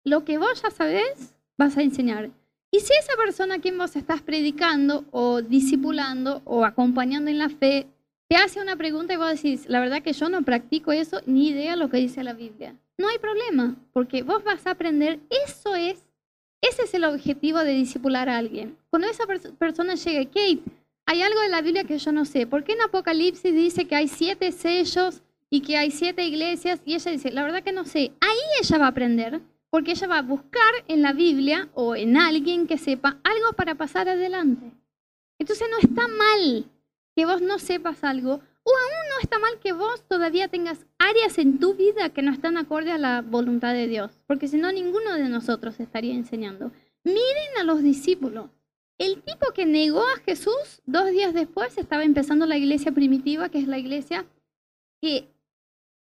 Lo 0.04 0.24
que 0.24 0.38
vos 0.38 0.62
ya 0.62 0.70
sabés, 0.70 1.34
vas 1.58 1.76
a 1.76 1.82
enseñar. 1.82 2.30
Y 2.70 2.80
si 2.80 2.92
esa 2.94 3.16
persona 3.16 3.56
a 3.56 3.60
quien 3.60 3.78
vos 3.78 3.96
estás 3.96 4.22
predicando 4.22 5.04
o 5.10 5.42
discipulando 5.42 6.42
o 6.44 6.64
acompañando 6.64 7.30
en 7.30 7.38
la 7.38 7.48
fe 7.48 7.86
te 8.28 8.36
hace 8.36 8.60
una 8.60 8.76
pregunta 8.76 9.14
y 9.14 9.16
vos 9.16 9.30
decís, 9.30 9.66
la 9.68 9.80
verdad 9.80 10.02
que 10.02 10.12
yo 10.12 10.28
no 10.28 10.42
practico 10.42 10.92
eso, 10.92 11.20
ni 11.26 11.48
idea 11.48 11.76
lo 11.76 11.88
que 11.88 11.98
dice 11.98 12.24
la 12.24 12.32
Biblia 12.32 12.74
no 12.98 13.08
hay 13.08 13.18
problema, 13.18 13.76
porque 13.92 14.22
vos 14.22 14.42
vas 14.44 14.66
a 14.66 14.70
aprender, 14.72 15.20
eso 15.46 15.74
es, 15.74 16.05
ese 16.70 16.82
es 16.82 16.94
el 16.94 17.04
objetivo 17.04 17.58
de 17.58 17.72
discipular 17.72 18.28
a 18.28 18.36
alguien. 18.36 18.76
Cuando 18.90 19.08
esa 19.08 19.24
persona 19.58 19.94
llegue, 19.94 20.26
Kate, 20.26 20.62
hay 21.06 21.22
algo 21.22 21.40
de 21.40 21.48
la 21.48 21.62
Biblia 21.62 21.84
que 21.84 21.98
yo 21.98 22.12
no 22.12 22.24
sé, 22.24 22.46
¿por 22.46 22.64
qué 22.64 22.72
en 22.72 22.82
Apocalipsis 22.82 23.54
dice 23.54 23.86
que 23.86 23.94
hay 23.94 24.08
siete 24.08 24.50
sellos 24.52 25.22
y 25.48 25.60
que 25.60 25.76
hay 25.76 25.90
siete 25.90 26.24
iglesias? 26.24 26.80
Y 26.84 26.94
ella 26.94 27.12
dice, 27.12 27.30
la 27.30 27.44
verdad 27.44 27.62
que 27.62 27.72
no 27.72 27.84
sé, 27.84 28.12
ahí 28.20 28.38
ella 28.60 28.78
va 28.78 28.86
a 28.86 28.90
aprender, 28.90 29.40
porque 29.70 29.92
ella 29.92 30.08
va 30.08 30.18
a 30.18 30.22
buscar 30.22 30.72
en 30.88 31.02
la 31.02 31.12
Biblia 31.12 31.68
o 31.74 31.94
en 31.94 32.16
alguien 32.16 32.66
que 32.66 32.78
sepa 32.78 33.18
algo 33.22 33.52
para 33.54 33.76
pasar 33.76 34.08
adelante. 34.08 34.72
Entonces 35.38 35.68
no 35.70 35.78
está 35.78 36.08
mal 36.08 36.64
que 37.14 37.26
vos 37.26 37.40
no 37.40 37.58
sepas 37.58 38.02
algo 38.02 38.40
o 38.66 38.70
aún 38.70 39.08
no 39.10 39.20
está 39.22 39.38
mal 39.38 39.60
que 39.60 39.72
vos 39.72 40.02
todavía 40.08 40.48
tengas 40.48 40.84
áreas 40.98 41.38
en 41.38 41.60
tu 41.60 41.74
vida 41.74 42.10
que 42.10 42.22
no 42.22 42.32
están 42.32 42.56
acorde 42.56 42.90
a 42.90 42.98
la 42.98 43.22
voluntad 43.22 43.72
de 43.72 43.86
Dios, 43.86 44.18
porque 44.26 44.48
si 44.48 44.56
no, 44.56 44.72
ninguno 44.72 45.14
de 45.14 45.28
nosotros 45.28 45.78
estaría 45.78 46.14
enseñando. 46.14 46.72
Miren 47.04 47.58
a 47.60 47.64
los 47.64 47.80
discípulos. 47.80 48.50
El 48.98 49.22
tipo 49.22 49.52
que 49.54 49.66
negó 49.66 50.00
a 50.00 50.18
Jesús 50.24 50.82
dos 50.84 51.10
días 51.10 51.32
después 51.32 51.78
estaba 51.78 52.02
empezando 52.02 52.44
la 52.44 52.56
iglesia 52.56 52.90
primitiva, 52.90 53.50
que 53.50 53.60
es 53.60 53.68
la 53.68 53.78
iglesia 53.78 54.26
que 55.00 55.28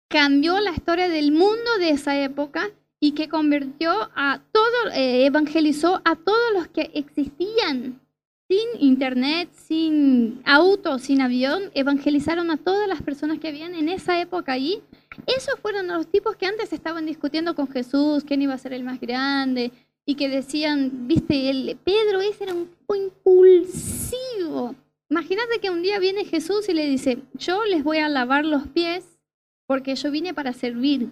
cambió 0.09 0.59
la 0.59 0.73
historia 0.73 1.09
del 1.09 1.31
mundo 1.31 1.79
de 1.79 1.91
esa 1.91 2.19
época 2.21 2.71
y 2.99 3.13
que 3.13 3.29
convirtió 3.29 3.93
a 4.17 4.43
todo, 4.51 4.93
eh, 4.95 5.27
evangelizó 5.27 6.01
a 6.05 6.17
todos 6.17 6.53
los 6.55 6.67
que 6.67 6.91
existían 6.95 8.01
sin 8.49 8.81
internet, 8.81 9.51
sin 9.53 10.41
auto, 10.47 10.99
sin 10.99 11.21
avión, 11.21 11.71
evangelizaron 11.75 12.51
a 12.51 12.57
todas 12.57 12.89
las 12.89 13.03
personas 13.03 13.39
que 13.39 13.49
habían 13.49 13.75
en 13.75 13.91
esa 13.91 14.21
época 14.21 14.53
ahí. 14.53 14.83
Esos 15.27 15.61
fueron 15.61 15.87
los 15.87 16.07
tipos 16.07 16.35
que 16.37 16.47
antes 16.47 16.73
estaban 16.73 17.05
discutiendo 17.05 17.55
con 17.55 17.69
Jesús, 17.69 18.25
quién 18.25 18.41
iba 18.41 18.55
a 18.55 18.59
ser 18.59 18.73
el 18.73 18.85
más 18.85 19.01
grande, 19.01 19.71
y 20.07 20.15
que 20.15 20.31
decían, 20.31 21.07
viste, 21.07 21.51
el 21.51 21.77
Pedro 21.85 22.23
ese 22.23 22.45
era 22.45 22.55
un 22.55 22.69
tipo 22.69 22.95
impulsivo. 22.95 24.75
Imagínate 25.11 25.59
que 25.61 25.69
un 25.69 25.83
día 25.83 25.99
viene 25.99 26.25
Jesús 26.25 26.71
y 26.71 26.75
le 26.75 26.87
dice, 26.87 27.19
yo 27.35 27.67
les 27.67 27.85
voy 27.85 27.99
a 27.99 28.09
lavar 28.09 28.47
los 28.47 28.67
pies 28.67 29.19
porque 29.67 29.95
yo 29.95 30.11
vine 30.11 30.33
para 30.33 30.55
servir 30.55 31.11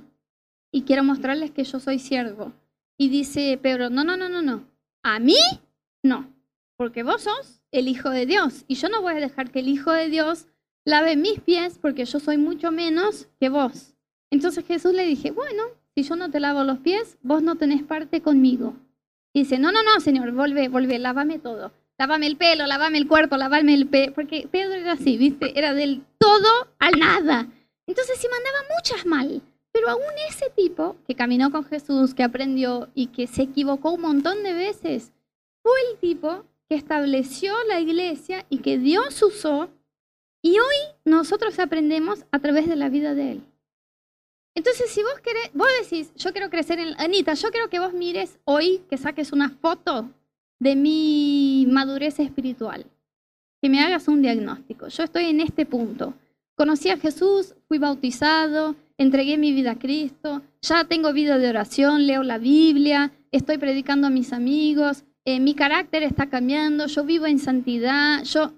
y 0.72 0.83
quiero 0.83 1.05
mostrarles 1.05 1.51
que 1.51 1.64
yo 1.64 1.81
soy 1.81 1.99
siervo. 1.99 2.53
Y 2.96 3.11
dice 3.11 3.59
Pedro, 3.61 3.90
no, 3.90 4.05
no, 4.05 4.16
no, 4.16 4.31
no, 4.31 4.40
no, 4.40 4.64
a 5.03 5.18
mí 5.18 5.37
no 6.03 6.36
porque 6.77 7.03
vos 7.03 7.23
sos 7.23 7.62
el 7.71 7.89
Hijo 7.89 8.11
de 8.11 8.27
Dios 8.27 8.65
y 8.69 8.75
yo 8.77 8.89
no 8.89 9.03
voy 9.03 9.15
a 9.15 9.21
dejar 9.21 9.51
que 9.51 9.61
el 9.61 9.69
Hijo 9.69 9.93
de 9.93 10.09
Dios 10.09 10.47
lave 10.85 11.17
mis 11.17 11.41
pies 11.41 11.79
porque 11.81 12.05
yo 12.05 12.21
soy 12.21 12.39
mucho 12.39 12.71
menos 12.71 13.29
que 13.41 13.49
vos. 13.49 13.95
Entonces 14.31 14.65
Jesús 14.67 14.93
le 14.93 15.05
dije, 15.07 15.31
bueno, 15.31 15.65
si 15.95 16.03
yo 16.03 16.17
no 16.17 16.31
te 16.31 16.41
lavo 16.41 16.65
los 16.65 16.79
pies, 16.79 17.19
vos 17.23 17.43
no 17.43 17.57
tenés 17.57 17.83
parte 17.83 18.21
conmigo. 18.21 18.75
Y 19.33 19.41
dice, 19.41 19.59
no, 19.59 19.73
no, 19.73 19.83
no, 19.83 20.01
Señor, 20.01 20.33
vuelve, 20.33 20.69
vuelve, 20.69 20.99
lávame 20.99 21.39
todo. 21.39 21.73
lavame 21.99 22.27
el 22.27 22.37
pelo, 22.37 22.67
lavame 22.67 22.99
el 22.99 23.09
cuerpo, 23.09 23.37
lavame 23.37 23.75
el 23.75 23.87
pelo, 23.87 24.12
porque 24.15 24.49
Pedro 24.51 24.75
era 24.75 24.93
así, 24.93 25.17
¿viste? 25.17 25.59
Era 25.59 25.75
del 25.75 26.03
todo 26.19 26.69
al 26.79 26.99
nada. 26.99 27.49
Entonces 27.87 28.19
se 28.19 28.29
mandaba 28.29 28.59
muchas 28.77 29.07
mal. 29.07 29.43
Pero 29.73 29.91
aún 29.91 30.03
ese 30.29 30.51
tipo 30.51 30.97
que 31.07 31.15
caminó 31.15 31.51
con 31.51 31.65
Jesús, 31.65 32.15
que 32.15 32.23
aprendió 32.23 32.89
y 32.95 33.09
que 33.09 33.27
se 33.27 33.43
equivocó 33.43 33.93
un 33.93 34.01
montón 34.01 34.43
de 34.43 34.55
veces, 34.55 35.12
fue 35.62 35.73
el 35.91 35.99
tipo 35.99 36.45
que 36.68 36.74
estableció 36.74 37.52
la 37.68 37.81
iglesia 37.81 38.44
y 38.48 38.59
que 38.59 38.79
Dios 38.79 39.22
usó 39.22 39.70
y 40.42 40.59
hoy 40.59 40.76
nosotros 41.05 41.59
aprendemos 41.59 42.24
a 42.31 42.38
través 42.38 42.68
de 42.68 42.76
la 42.76 42.88
vida 42.88 43.14
de 43.14 43.33
él. 43.33 43.42
Entonces, 44.55 44.90
si 44.90 45.02
vos 45.02 45.20
querés, 45.22 45.50
vos 45.52 45.68
decís, 45.83 46.12
yo 46.14 46.33
quiero 46.33 46.50
crecer 46.50 46.79
en... 46.79 46.98
Anita, 47.00 47.35
yo 47.35 47.50
quiero 47.50 47.68
que 47.68 47.79
vos 47.79 47.92
mires 47.92 48.38
hoy, 48.44 48.81
que 48.88 48.96
saques 48.96 49.33
una 49.33 49.50
foto 49.50 50.09
de 50.59 50.76
mi 50.76 51.66
madurez 51.68 52.18
espiritual, 52.20 52.87
que 53.61 53.68
me 53.68 53.81
hagas 53.81 54.09
un 54.09 54.22
diagnóstico. 54.22 54.88
Yo 54.88 55.02
estoy 55.02 55.24
en 55.24 55.40
este 55.40 55.66
punto. 55.66 56.14
Conocí 56.55 56.88
a 56.88 56.96
Jesús, 56.96 57.55
fui 57.68 57.79
bautizado, 57.79 58.76
entregué 58.96 59.37
mi 59.37 59.52
vida 59.52 59.72
a 59.72 59.79
Cristo, 59.79 60.42
ya 60.62 60.85
tengo 60.85 61.12
vida 61.12 61.38
de 61.38 61.48
oración, 61.50 62.07
leo 62.07 62.22
la 62.22 62.38
Biblia, 62.38 63.12
estoy 63.31 63.59
predicando 63.59 64.07
a 64.07 64.11
mis 64.11 64.33
amigos, 64.33 65.05
eh, 65.27 65.41
mi 65.41 65.55
carácter 65.57 66.05
está 66.05 66.31
cambiando, 66.31 66.87
yo 66.87 67.05
vivo 67.05 67.27
en 67.27 67.41
santidad, 67.41 68.23
yo, 68.23 68.53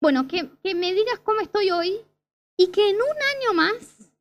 bueno, 0.00 0.28
que, 0.28 0.48
que 0.62 0.76
me 0.76 0.94
digas 0.94 1.18
cómo 1.18 1.40
estoy 1.40 1.72
hoy 1.72 1.96
y 2.56 2.68
que 2.68 2.90
en 2.90 2.96
un 2.96 3.02
año 3.02 3.54
más, 3.54 4.12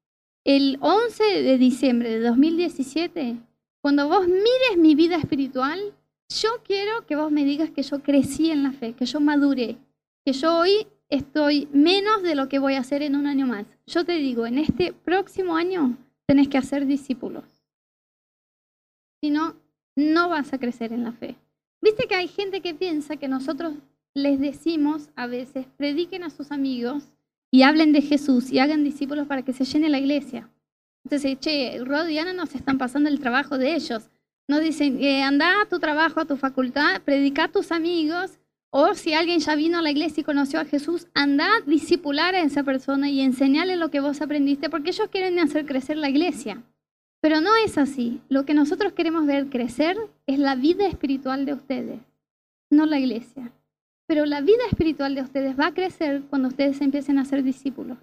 el 0.43 0.79
11 0.81 1.23
de 1.43 1.57
diciembre 1.59 2.09
de 2.09 2.19
2017, 2.21 3.37
cuando 3.81 4.07
vos 4.07 4.27
mires 4.27 4.77
mi 4.77 4.95
vida 4.95 5.15
espiritual, 5.15 5.93
yo 6.29 6.49
quiero 6.63 7.05
que 7.05 7.15
vos 7.15 7.31
me 7.31 7.45
digas 7.45 7.69
que 7.69 7.83
yo 7.83 8.01
crecí 8.01 8.49
en 8.49 8.63
la 8.63 8.71
fe, 8.71 8.93
que 8.93 9.05
yo 9.05 9.19
maduré, 9.19 9.77
que 10.25 10.33
yo 10.33 10.57
hoy 10.57 10.87
estoy 11.07 11.67
menos 11.71 12.23
de 12.23 12.33
lo 12.33 12.49
que 12.49 12.57
voy 12.57 12.73
a 12.73 12.79
hacer 12.79 13.03
en 13.03 13.15
un 13.15 13.27
año 13.27 13.45
más. 13.45 13.67
Yo 13.85 14.05
te 14.05 14.13
digo, 14.13 14.47
en 14.47 14.57
este 14.57 14.91
próximo 14.91 15.55
año 15.55 15.97
tenés 16.25 16.47
que 16.47 16.57
hacer 16.57 16.87
discípulos. 16.87 17.43
Si 19.21 19.29
no, 19.29 19.55
no 19.95 20.29
vas 20.29 20.51
a 20.51 20.57
crecer 20.57 20.93
en 20.93 21.03
la 21.03 21.11
fe. 21.11 21.35
Viste 21.81 22.07
que 22.07 22.15
hay 22.15 22.27
gente 22.27 22.61
que 22.61 22.75
piensa 22.75 23.17
que 23.17 23.27
nosotros 23.27 23.73
les 24.13 24.39
decimos 24.39 25.09
a 25.15 25.25
veces, 25.25 25.65
prediquen 25.77 26.23
a 26.23 26.29
sus 26.29 26.51
amigos 26.51 27.03
y 27.49 27.63
hablen 27.63 27.91
de 27.91 28.01
Jesús 28.01 28.51
y 28.51 28.59
hagan 28.59 28.83
discípulos 28.83 29.27
para 29.27 29.43
que 29.43 29.53
se 29.53 29.65
llene 29.65 29.89
la 29.89 29.99
iglesia. 29.99 30.49
Entonces, 31.03 31.39
che, 31.39 31.79
Rod 31.83 32.07
y 32.09 32.19
Ana 32.19 32.33
nos 32.33 32.53
están 32.53 32.77
pasando 32.77 33.09
el 33.09 33.19
trabajo 33.19 33.57
de 33.57 33.73
ellos. 33.73 34.09
Nos 34.47 34.61
dicen, 34.61 35.01
eh, 35.01 35.23
anda 35.23 35.61
a 35.61 35.65
tu 35.65 35.79
trabajo, 35.79 36.19
a 36.19 36.25
tu 36.25 36.37
facultad, 36.37 37.01
predica 37.01 37.45
a 37.45 37.51
tus 37.51 37.71
amigos 37.71 38.37
o 38.69 38.93
si 38.93 39.13
alguien 39.13 39.39
ya 39.39 39.55
vino 39.55 39.79
a 39.79 39.81
la 39.81 39.91
iglesia 39.91 40.21
y 40.21 40.23
conoció 40.23 40.59
a 40.61 40.65
Jesús, 40.65 41.07
anda 41.13 41.45
a 41.45 41.61
discipular 41.61 42.35
a 42.35 42.41
esa 42.41 42.63
persona 42.63 43.09
y 43.09 43.19
enseñale 43.19 43.75
lo 43.75 43.91
que 43.91 43.99
vos 43.99 44.21
aprendiste, 44.21 44.69
porque 44.69 44.91
ellos 44.91 45.09
quieren 45.11 45.39
hacer 45.39 45.65
crecer 45.65 45.97
la 45.97 46.09
iglesia. 46.09 46.63
Pero 47.21 47.39
no 47.39 47.55
es 47.55 47.77
así. 47.77 48.19
Lo 48.29 48.45
que 48.45 48.55
nosotros 48.55 48.93
queremos 48.93 49.25
ver 49.25 49.49
crecer 49.49 49.97
es 50.25 50.39
la 50.39 50.55
vida 50.55 50.87
espiritual 50.87 51.45
de 51.45 51.53
ustedes, 51.53 51.99
no 52.69 52.85
la 52.85 52.99
iglesia. 52.99 53.53
Pero 54.07 54.25
la 54.25 54.41
vida 54.41 54.63
espiritual 54.69 55.15
de 55.15 55.21
ustedes 55.21 55.57
va 55.57 55.67
a 55.67 55.73
crecer 55.73 56.23
cuando 56.29 56.49
ustedes 56.49 56.81
empiecen 56.81 57.19
a 57.19 57.25
ser 57.25 57.43
discípulos. 57.43 57.97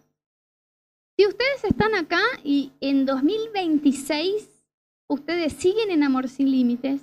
Si 1.19 1.27
ustedes 1.27 1.65
están 1.65 1.95
acá 1.97 2.23
y 2.45 2.73
en 2.81 3.05
2026 3.05 4.49
ustedes 5.09 5.53
siguen 5.53 5.91
en 5.91 6.05
Amor 6.05 6.29
Sin 6.29 6.51
Límites, 6.51 7.03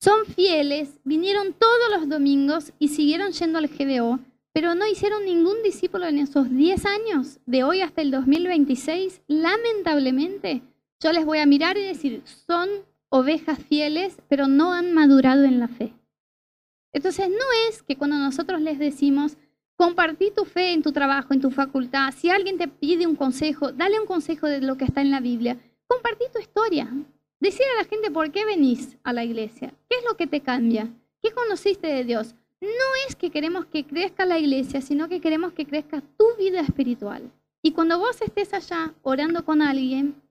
son 0.00 0.26
fieles, 0.26 0.98
vinieron 1.04 1.52
todos 1.52 1.90
los 1.92 2.08
domingos 2.08 2.72
y 2.80 2.88
siguieron 2.88 3.30
yendo 3.30 3.58
al 3.58 3.68
GBO, 3.68 4.18
pero 4.52 4.74
no 4.74 4.84
hicieron 4.88 5.24
ningún 5.24 5.62
discípulo 5.62 6.06
en 6.06 6.18
esos 6.18 6.50
10 6.50 6.84
años, 6.86 7.38
de 7.46 7.62
hoy 7.62 7.82
hasta 7.82 8.02
el 8.02 8.10
2026. 8.10 9.22
Lamentablemente, 9.28 10.62
yo 11.02 11.12
les 11.12 11.24
voy 11.24 11.38
a 11.38 11.46
mirar 11.46 11.76
y 11.76 11.84
decir, 11.84 12.22
son 12.46 12.68
ovejas 13.08 13.58
fieles, 13.58 14.16
pero 14.28 14.46
no 14.46 14.72
han 14.72 14.92
madurado 14.92 15.44
en 15.44 15.58
la 15.58 15.68
fe. 15.68 15.92
Entonces, 16.92 17.28
no 17.28 17.44
es 17.68 17.82
que 17.82 17.96
cuando 17.96 18.18
nosotros 18.18 18.60
les 18.60 18.78
decimos, 18.78 19.36
compartí 19.76 20.30
tu 20.30 20.44
fe 20.44 20.72
en 20.72 20.82
tu 20.82 20.92
trabajo, 20.92 21.34
en 21.34 21.40
tu 21.40 21.50
facultad, 21.50 22.12
si 22.16 22.30
alguien 22.30 22.58
te 22.58 22.68
pide 22.68 23.06
un 23.06 23.16
consejo, 23.16 23.72
dale 23.72 23.98
un 23.98 24.06
consejo 24.06 24.46
de 24.46 24.60
lo 24.60 24.76
que 24.76 24.84
está 24.84 25.00
en 25.00 25.10
la 25.10 25.20
Biblia, 25.20 25.58
compartí 25.88 26.24
tu 26.32 26.38
historia, 26.38 26.88
Decir 27.42 27.66
a 27.74 27.82
la 27.82 27.88
gente 27.88 28.08
por 28.12 28.30
qué 28.30 28.44
venís 28.44 28.96
a 29.02 29.12
la 29.12 29.24
iglesia, 29.24 29.74
qué 29.90 29.96
es 29.98 30.04
lo 30.08 30.16
que 30.16 30.28
te 30.28 30.42
cambia, 30.42 30.88
qué 31.20 31.32
conociste 31.32 31.88
de 31.88 32.04
Dios. 32.04 32.36
No 32.60 32.68
es 33.08 33.16
que 33.16 33.30
queremos 33.30 33.66
que 33.66 33.84
crezca 33.84 34.24
la 34.24 34.38
iglesia, 34.38 34.80
sino 34.80 35.08
que 35.08 35.20
queremos 35.20 35.52
que 35.52 35.66
crezca 35.66 36.04
tu 36.16 36.24
vida 36.38 36.60
espiritual. 36.60 37.32
Y 37.60 37.72
cuando 37.72 37.98
vos 37.98 38.22
estés 38.22 38.54
allá 38.54 38.94
orando 39.02 39.44
con 39.44 39.60
alguien 39.60 40.21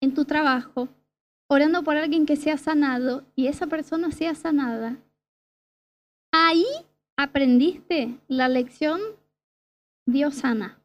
en 0.00 0.14
tu 0.14 0.24
trabajo, 0.24 0.88
orando 1.48 1.82
por 1.82 1.96
alguien 1.96 2.26
que 2.26 2.36
sea 2.36 2.56
sanado 2.56 3.24
y 3.34 3.46
esa 3.46 3.66
persona 3.66 4.12
sea 4.12 4.34
sanada, 4.34 4.98
ahí 6.32 6.66
aprendiste 7.16 8.18
la 8.28 8.48
lección 8.48 9.00
Dios 10.06 10.36
sana, 10.36 10.78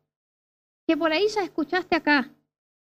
que 0.88 0.98
por 0.98 1.12
ahí 1.12 1.28
ya 1.28 1.44
escuchaste 1.44 1.96
acá, 1.96 2.32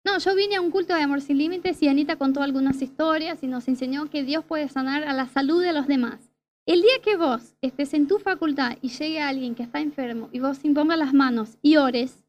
no, 0.04 0.18
yo 0.18 0.34
vine 0.34 0.56
a 0.56 0.60
un 0.60 0.72
culto 0.72 0.94
de 0.94 1.02
amor 1.02 1.20
sin 1.20 1.38
límites 1.38 1.80
y 1.80 1.88
Anita 1.88 2.16
contó 2.16 2.42
algunas 2.42 2.82
historias 2.82 3.42
y 3.44 3.46
nos 3.46 3.68
enseñó 3.68 4.10
que 4.10 4.24
Dios 4.24 4.44
puede 4.44 4.68
sanar 4.68 5.04
a 5.04 5.12
la 5.12 5.28
salud 5.28 5.62
de 5.62 5.72
los 5.72 5.86
demás. 5.86 6.32
El 6.66 6.82
día 6.82 7.00
que 7.04 7.16
vos 7.16 7.54
estés 7.60 7.94
en 7.94 8.08
tu 8.08 8.18
facultad 8.18 8.78
y 8.82 8.88
llegue 8.88 9.20
alguien 9.20 9.54
que 9.54 9.62
está 9.62 9.80
enfermo 9.80 10.28
y 10.32 10.40
vos 10.40 10.64
impongas 10.64 10.98
las 10.98 11.14
manos 11.14 11.56
y 11.62 11.76
ores 11.76 12.21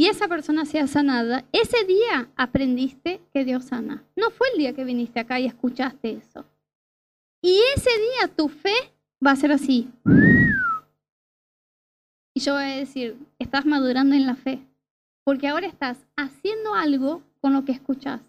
y 0.00 0.06
esa 0.06 0.28
persona 0.28 0.64
sea 0.64 0.86
sanada, 0.86 1.44
ese 1.52 1.84
día 1.84 2.30
aprendiste 2.34 3.20
que 3.34 3.44
Dios 3.44 3.66
sana. 3.66 4.02
No 4.16 4.30
fue 4.30 4.48
el 4.50 4.58
día 4.58 4.72
que 4.72 4.82
viniste 4.82 5.20
acá 5.20 5.38
y 5.38 5.44
escuchaste 5.44 6.12
eso. 6.12 6.46
Y 7.42 7.60
ese 7.76 7.90
día 7.90 8.34
tu 8.34 8.48
fe 8.48 8.72
va 9.22 9.32
a 9.32 9.36
ser 9.36 9.52
así. 9.52 9.90
Y 12.32 12.40
yo 12.40 12.54
voy 12.54 12.62
a 12.62 12.76
decir, 12.78 13.18
estás 13.38 13.66
madurando 13.66 14.14
en 14.16 14.26
la 14.26 14.36
fe 14.36 14.66
porque 15.22 15.48
ahora 15.48 15.66
estás 15.66 15.98
haciendo 16.16 16.74
algo 16.74 17.22
con 17.42 17.52
lo 17.52 17.66
que 17.66 17.72
escuchas. 17.72 18.22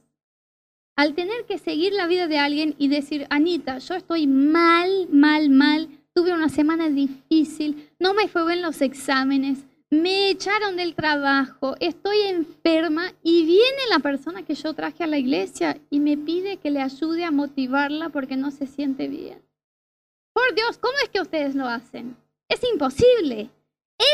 Al 0.97 1.13
tener 1.13 1.45
que 1.45 1.57
seguir 1.57 1.93
la 1.93 2.05
vida 2.05 2.27
de 2.27 2.37
alguien 2.37 2.75
y 2.79 2.89
decir, 2.89 3.27
Anita, 3.29 3.77
yo 3.77 3.95
estoy 3.95 4.27
mal, 4.27 5.07
mal, 5.09 5.49
mal, 5.49 5.87
tuve 6.13 6.33
una 6.33 6.49
semana 6.49 6.89
difícil, 6.89 7.89
no 7.97 8.13
me 8.13 8.27
fue 8.27 8.45
bien 8.45 8.61
los 8.61 8.81
exámenes, 8.81 9.63
me 9.91 10.29
echaron 10.29 10.77
del 10.77 10.95
trabajo, 10.95 11.75
estoy 11.81 12.21
enferma 12.21 13.13
y 13.21 13.45
viene 13.45 13.81
la 13.89 13.99
persona 13.99 14.41
que 14.43 14.55
yo 14.55 14.73
traje 14.73 15.03
a 15.03 15.07
la 15.07 15.17
iglesia 15.17 15.77
y 15.89 15.99
me 15.99 16.17
pide 16.17 16.57
que 16.57 16.71
le 16.71 16.81
ayude 16.81 17.25
a 17.25 17.31
motivarla 17.31 18.07
porque 18.07 18.37
no 18.37 18.51
se 18.51 18.67
siente 18.67 19.09
bien. 19.09 19.41
Por 20.33 20.55
Dios, 20.55 20.77
¿cómo 20.77 20.93
es 21.03 21.09
que 21.09 21.19
ustedes 21.19 21.55
lo 21.55 21.67
hacen? 21.67 22.15
Es 22.47 22.63
imposible. 22.63 23.49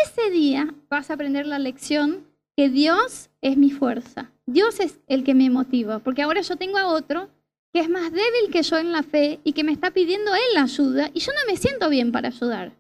Ese 0.04 0.32
día 0.32 0.74
vas 0.90 1.12
a 1.12 1.14
aprender 1.14 1.46
la 1.46 1.60
lección 1.60 2.26
que 2.56 2.70
Dios 2.70 3.30
es 3.42 3.56
mi 3.56 3.70
fuerza. 3.70 4.32
Dios 4.48 4.80
es 4.80 5.00
el 5.06 5.24
que 5.24 5.36
me 5.36 5.52
motiva, 5.52 6.00
porque 6.00 6.24
ahora 6.24 6.42
yo 6.42 6.56
tengo 6.56 6.80
a 6.80 6.88
otro 6.88 7.30
que 7.72 7.82
es 7.82 7.90
más 7.90 8.12
débil 8.12 8.52
que 8.52 8.64
yo 8.64 8.78
en 8.78 8.92
la 8.92 9.04
fe 9.04 9.40
y 9.44 9.54
que 9.54 9.64
me 9.64 9.74
está 9.74 9.92
pidiendo 9.92 10.34
él 10.34 10.58
ayuda 10.58 11.12
y 11.14 11.20
yo 11.20 11.32
no 11.34 11.52
me 11.52 11.56
siento 11.56 11.88
bien 11.90 12.12
para 12.12 12.30
ayudar. 12.30 12.74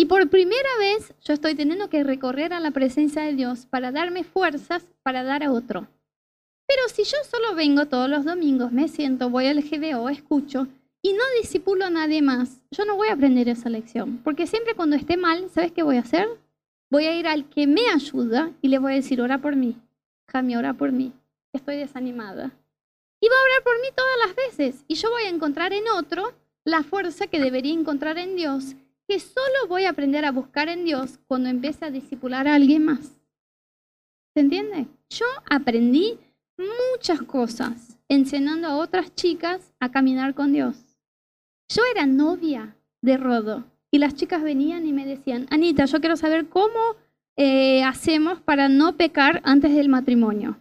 Y 0.00 0.06
por 0.06 0.30
primera 0.30 0.70
vez 0.78 1.12
yo 1.22 1.34
estoy 1.34 1.54
teniendo 1.54 1.90
que 1.90 2.02
recorrer 2.02 2.54
a 2.54 2.60
la 2.60 2.70
presencia 2.70 3.20
de 3.20 3.34
Dios 3.34 3.66
para 3.66 3.92
darme 3.92 4.24
fuerzas 4.24 4.82
para 5.02 5.22
dar 5.24 5.42
a 5.42 5.52
otro. 5.52 5.88
Pero 6.66 6.80
si 6.88 7.04
yo 7.04 7.18
solo 7.30 7.54
vengo 7.54 7.84
todos 7.84 8.08
los 8.08 8.24
domingos, 8.24 8.72
me 8.72 8.88
siento, 8.88 9.28
voy 9.28 9.48
al 9.48 9.60
GBO, 9.60 10.08
escucho 10.08 10.68
y 11.02 11.12
no 11.12 11.22
disipulo 11.42 11.84
a 11.84 11.90
nadie 11.90 12.22
más, 12.22 12.62
yo 12.70 12.86
no 12.86 12.96
voy 12.96 13.08
a 13.08 13.12
aprender 13.12 13.50
esa 13.50 13.68
lección. 13.68 14.22
Porque 14.24 14.46
siempre 14.46 14.74
cuando 14.74 14.96
esté 14.96 15.18
mal, 15.18 15.50
¿sabes 15.50 15.70
qué 15.70 15.82
voy 15.82 15.98
a 15.98 16.00
hacer? 16.00 16.30
voy 16.88 17.04
a 17.04 17.14
ir 17.14 17.28
al 17.28 17.44
que 17.50 17.66
me 17.66 17.86
ayuda 17.90 18.52
y 18.62 18.68
le 18.68 18.78
voy 18.78 18.92
a 18.92 18.96
decir, 18.96 19.20
ora 19.20 19.36
por 19.36 19.54
mí, 19.54 19.76
Jami, 20.28 20.56
ora 20.56 20.72
por 20.72 20.92
mí, 20.92 21.12
estoy 21.52 21.76
desanimada. 21.76 22.52
Y 23.20 23.28
va 23.28 23.36
a 23.36 23.44
orar 23.44 23.62
por 23.64 23.78
mí 23.82 23.88
todas 23.94 24.16
las 24.26 24.34
veces. 24.34 24.82
Y 24.88 24.94
yo 24.94 25.10
voy 25.10 25.24
a 25.24 25.28
encontrar 25.28 25.74
en 25.74 25.86
otro 25.88 26.32
la 26.64 26.84
fuerza 26.84 27.26
que 27.26 27.38
debería 27.38 27.74
encontrar 27.74 28.16
en 28.16 28.34
Dios, 28.34 28.76
que 29.10 29.18
solo 29.18 29.66
voy 29.66 29.86
a 29.86 29.90
aprender 29.90 30.24
a 30.24 30.30
buscar 30.30 30.68
en 30.68 30.84
Dios 30.84 31.18
cuando 31.26 31.48
empiece 31.48 31.84
a 31.84 31.90
discipular 31.90 32.46
a 32.46 32.54
alguien 32.54 32.84
más. 32.84 33.20
¿Se 34.34 34.38
entiende? 34.38 34.86
Yo 35.08 35.26
aprendí 35.50 36.16
muchas 36.56 37.20
cosas 37.22 37.98
enseñando 38.08 38.68
a 38.68 38.76
otras 38.76 39.12
chicas 39.16 39.74
a 39.80 39.90
caminar 39.90 40.36
con 40.36 40.52
Dios. 40.52 40.76
Yo 41.74 41.82
era 41.90 42.06
novia 42.06 42.76
de 43.02 43.16
Rodo 43.16 43.64
y 43.90 43.98
las 43.98 44.14
chicas 44.14 44.44
venían 44.44 44.86
y 44.86 44.92
me 44.92 45.04
decían, 45.04 45.48
Anita, 45.50 45.86
yo 45.86 45.98
quiero 45.98 46.16
saber 46.16 46.48
cómo 46.48 46.78
eh, 47.36 47.82
hacemos 47.82 48.40
para 48.40 48.68
no 48.68 48.96
pecar 48.96 49.40
antes 49.42 49.74
del 49.74 49.88
matrimonio. 49.88 50.56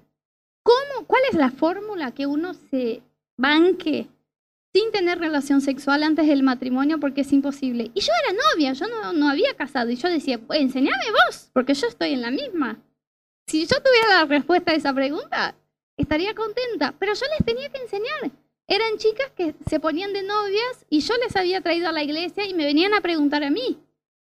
¿Cómo, 0.64 1.06
¿Cuál 1.06 1.22
es 1.30 1.38
la 1.38 1.52
fórmula 1.52 2.16
que 2.16 2.26
uno 2.26 2.56
se 2.56 3.04
banque 3.38 4.08
sin 4.74 4.92
tener 4.92 5.20
relación 5.20 5.62
sexual 5.62 6.04
antes 6.04 6.28
del 6.28 6.44
matrimonio 6.44 7.00
porque 7.00 7.22
es 7.22 7.34
imposible. 7.34 7.92
Y 7.94 8.02
yo 8.02 8.12
era 8.24 8.38
novia, 8.54 8.74
yo 8.74 8.86
no, 9.14 9.30
había 9.30 9.54
casado. 9.56 9.90
Y 9.90 9.96
yo 9.96 10.10
decía, 10.10 10.40
pues, 10.40 10.62
enseñame 10.62 11.06
vos, 11.12 11.50
porque 11.54 11.74
yo 11.74 11.88
estoy 11.88 12.14
en 12.14 12.22
la 12.22 12.32
misma. 12.32 12.80
Si 13.48 13.66
yo 13.66 13.82
tuviera 13.82 14.08
la 14.20 14.26
respuesta 14.26 14.72
a 14.72 14.76
esa 14.76 14.94
pregunta, 14.94 15.56
estaría 15.98 16.36
contenta. 16.36 16.94
Pero 17.00 17.14
yo 17.14 17.26
les 17.38 17.46
tenía 17.46 17.70
que 17.70 17.82
enseñar. 17.82 18.32
Eran 18.68 18.98
chicas 18.98 19.32
que 19.36 19.56
se 19.68 19.80
ponían 19.80 20.14
de 20.14 20.22
novias 20.22 20.86
y 20.90 21.00
yo 21.00 21.16
les 21.18 21.36
había 21.36 21.62
traído 21.62 21.90
a 21.90 21.92
la 21.92 22.04
iglesia 22.04 22.46
y 22.46 22.54
me 22.54 22.66
venían 22.66 22.94
a 22.94 23.02
preguntar 23.02 23.44
a 23.44 23.50
mí. 23.50 23.80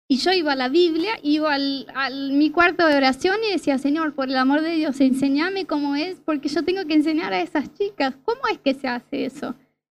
Y 0.08 0.18
yo 0.18 0.30
iba 0.30 0.52
a 0.52 0.56
la 0.56 0.68
Biblia, 0.68 1.18
iba 1.24 1.52
al, 1.52 1.88
al, 1.92 2.30
mi 2.30 2.50
cuarto 2.50 2.86
de 2.86 2.96
oración 2.96 3.38
y 3.42 3.50
decía, 3.50 3.76
Señor, 3.78 4.14
por 4.14 4.28
el 4.28 4.36
amor 4.36 4.60
de 4.60 4.76
Dios, 4.76 5.00
enséñame 5.00 5.66
cómo 5.66 5.96
es, 5.96 6.20
porque 6.24 6.48
yo 6.48 6.62
tengo 6.62 6.84
que 6.86 6.94
enseñar 6.94 7.32
a 7.32 7.40
esas 7.40 7.74
chicas. 7.74 8.14
¿Cómo 8.24 8.42
es 8.46 8.58
que 8.60 8.74
se 8.74 8.86
hace 8.86 9.24
eso? 9.24 9.56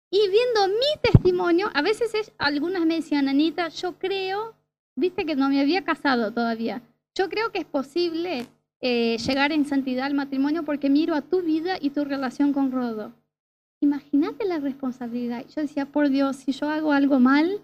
Y 0.09 0.19
viendo 0.29 0.67
mi 0.69 1.01
testimonio, 1.01 1.69
a 1.73 1.81
veces 1.81 2.13
es, 2.13 2.31
algunas 2.37 2.85
me 2.85 2.95
decían, 2.95 3.27
Anita, 3.27 3.67
yo 3.69 3.99
creo, 3.99 4.55
viste 4.95 5.25
que 5.25 5.35
no 5.35 5.49
me 5.49 5.59
había 5.59 5.83
casado 5.83 6.31
todavía, 6.31 6.81
yo 7.13 7.29
creo 7.29 7.51
que 7.51 7.59
es 7.59 7.65
posible 7.65 8.47
eh, 8.79 9.17
llegar 9.17 9.51
en 9.51 9.65
santidad 9.65 10.05
al 10.05 10.13
matrimonio 10.13 10.63
porque 10.63 10.89
miro 10.89 11.15
a 11.15 11.21
tu 11.21 11.41
vida 11.41 11.77
y 11.81 11.89
tu 11.89 12.05
relación 12.05 12.53
con 12.53 12.71
Rodo. 12.71 13.13
Imagínate 13.79 14.45
la 14.45 14.59
responsabilidad. 14.59 15.45
Yo 15.47 15.61
decía, 15.61 15.85
por 15.85 16.09
Dios, 16.09 16.37
si 16.37 16.51
yo 16.51 16.69
hago 16.69 16.93
algo 16.93 17.19
mal, 17.19 17.61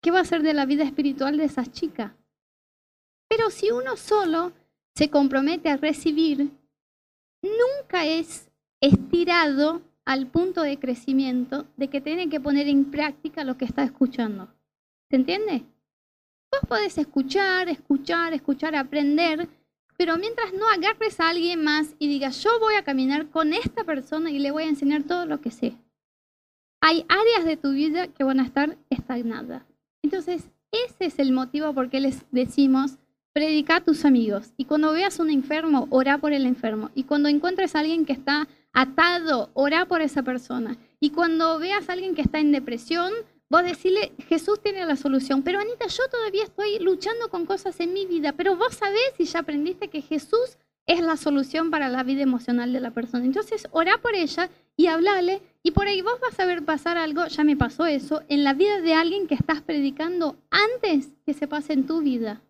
¿qué 0.00 0.10
va 0.10 0.20
a 0.20 0.24
ser 0.24 0.42
de 0.42 0.54
la 0.54 0.66
vida 0.66 0.84
espiritual 0.84 1.36
de 1.36 1.44
esas 1.44 1.72
chicas? 1.72 2.12
Pero 3.28 3.50
si 3.50 3.70
uno 3.70 3.96
solo 3.96 4.52
se 4.94 5.10
compromete 5.10 5.70
a 5.70 5.78
recibir, 5.78 6.50
nunca 7.42 8.06
es 8.06 8.50
estirado 8.80 9.82
al 10.04 10.26
punto 10.26 10.62
de 10.62 10.78
crecimiento 10.78 11.66
de 11.76 11.88
que 11.88 12.00
tiene 12.00 12.28
que 12.28 12.40
poner 12.40 12.68
en 12.68 12.90
práctica 12.90 13.44
lo 13.44 13.56
que 13.56 13.64
está 13.64 13.82
escuchando. 13.82 14.48
¿Se 15.10 15.16
entiende? 15.16 15.64
Vos 16.50 16.68
podés 16.68 16.98
escuchar, 16.98 17.68
escuchar, 17.68 18.32
escuchar, 18.34 18.74
aprender, 18.74 19.48
pero 19.96 20.16
mientras 20.18 20.52
no 20.52 20.68
agarres 20.68 21.20
a 21.20 21.28
alguien 21.28 21.62
más 21.62 21.94
y 21.98 22.08
digas, 22.08 22.42
yo 22.42 22.58
voy 22.60 22.74
a 22.74 22.84
caminar 22.84 23.28
con 23.30 23.52
esta 23.52 23.84
persona 23.84 24.30
y 24.30 24.38
le 24.38 24.50
voy 24.50 24.64
a 24.64 24.68
enseñar 24.68 25.04
todo 25.04 25.26
lo 25.26 25.40
que 25.40 25.50
sé. 25.50 25.76
Hay 26.80 27.04
áreas 27.08 27.44
de 27.44 27.56
tu 27.56 27.72
vida 27.72 28.08
que 28.08 28.24
van 28.24 28.40
a 28.40 28.44
estar 28.44 28.76
estagnadas. 28.90 29.62
Entonces, 30.02 30.50
ese 30.72 31.04
es 31.04 31.18
el 31.18 31.32
motivo 31.32 31.72
por 31.74 31.90
qué 31.90 32.00
les 32.00 32.24
decimos, 32.32 32.98
predica 33.32 33.76
a 33.76 33.80
tus 33.80 34.04
amigos. 34.04 34.52
Y 34.56 34.66
cuando 34.66 34.92
veas 34.92 35.18
un 35.18 35.30
enfermo, 35.30 35.86
ora 35.90 36.18
por 36.18 36.32
el 36.32 36.46
enfermo. 36.46 36.90
Y 36.94 37.04
cuando 37.04 37.28
encuentres 37.28 37.74
a 37.74 37.80
alguien 37.80 38.04
que 38.04 38.12
está 38.12 38.48
atado, 38.72 39.50
ora 39.54 39.86
por 39.86 40.02
esa 40.02 40.22
persona. 40.22 40.76
Y 41.00 41.10
cuando 41.10 41.58
veas 41.58 41.88
a 41.88 41.92
alguien 41.92 42.14
que 42.14 42.22
está 42.22 42.38
en 42.38 42.52
depresión, 42.52 43.12
vos 43.50 43.62
decirle, 43.62 44.12
Jesús 44.28 44.60
tiene 44.60 44.84
la 44.86 44.96
solución. 44.96 45.42
Pero 45.42 45.60
Anita, 45.60 45.86
yo 45.86 46.02
todavía 46.10 46.44
estoy 46.44 46.78
luchando 46.78 47.28
con 47.28 47.46
cosas 47.46 47.78
en 47.80 47.92
mi 47.92 48.06
vida, 48.06 48.32
pero 48.32 48.56
vos 48.56 48.74
sabés 48.74 49.12
y 49.18 49.24
ya 49.24 49.40
aprendiste 49.40 49.88
que 49.88 50.02
Jesús 50.02 50.58
es 50.86 51.00
la 51.00 51.16
solución 51.16 51.70
para 51.70 51.88
la 51.88 52.02
vida 52.02 52.22
emocional 52.22 52.72
de 52.72 52.80
la 52.80 52.90
persona. 52.90 53.24
Entonces, 53.24 53.66
ora 53.70 53.98
por 53.98 54.14
ella 54.14 54.50
y 54.76 54.86
hablale 54.86 55.42
y 55.62 55.70
por 55.70 55.86
ahí 55.86 56.02
vos 56.02 56.18
vas 56.20 56.38
a 56.40 56.46
ver 56.46 56.64
pasar 56.64 56.96
algo, 56.96 57.26
ya 57.26 57.44
me 57.44 57.56
pasó 57.56 57.86
eso, 57.86 58.22
en 58.28 58.42
la 58.42 58.54
vida 58.54 58.80
de 58.80 58.94
alguien 58.94 59.26
que 59.26 59.34
estás 59.34 59.60
predicando 59.60 60.36
antes 60.50 61.10
que 61.24 61.34
se 61.34 61.46
pase 61.46 61.72
en 61.72 61.86
tu 61.86 62.00
vida. 62.00 62.42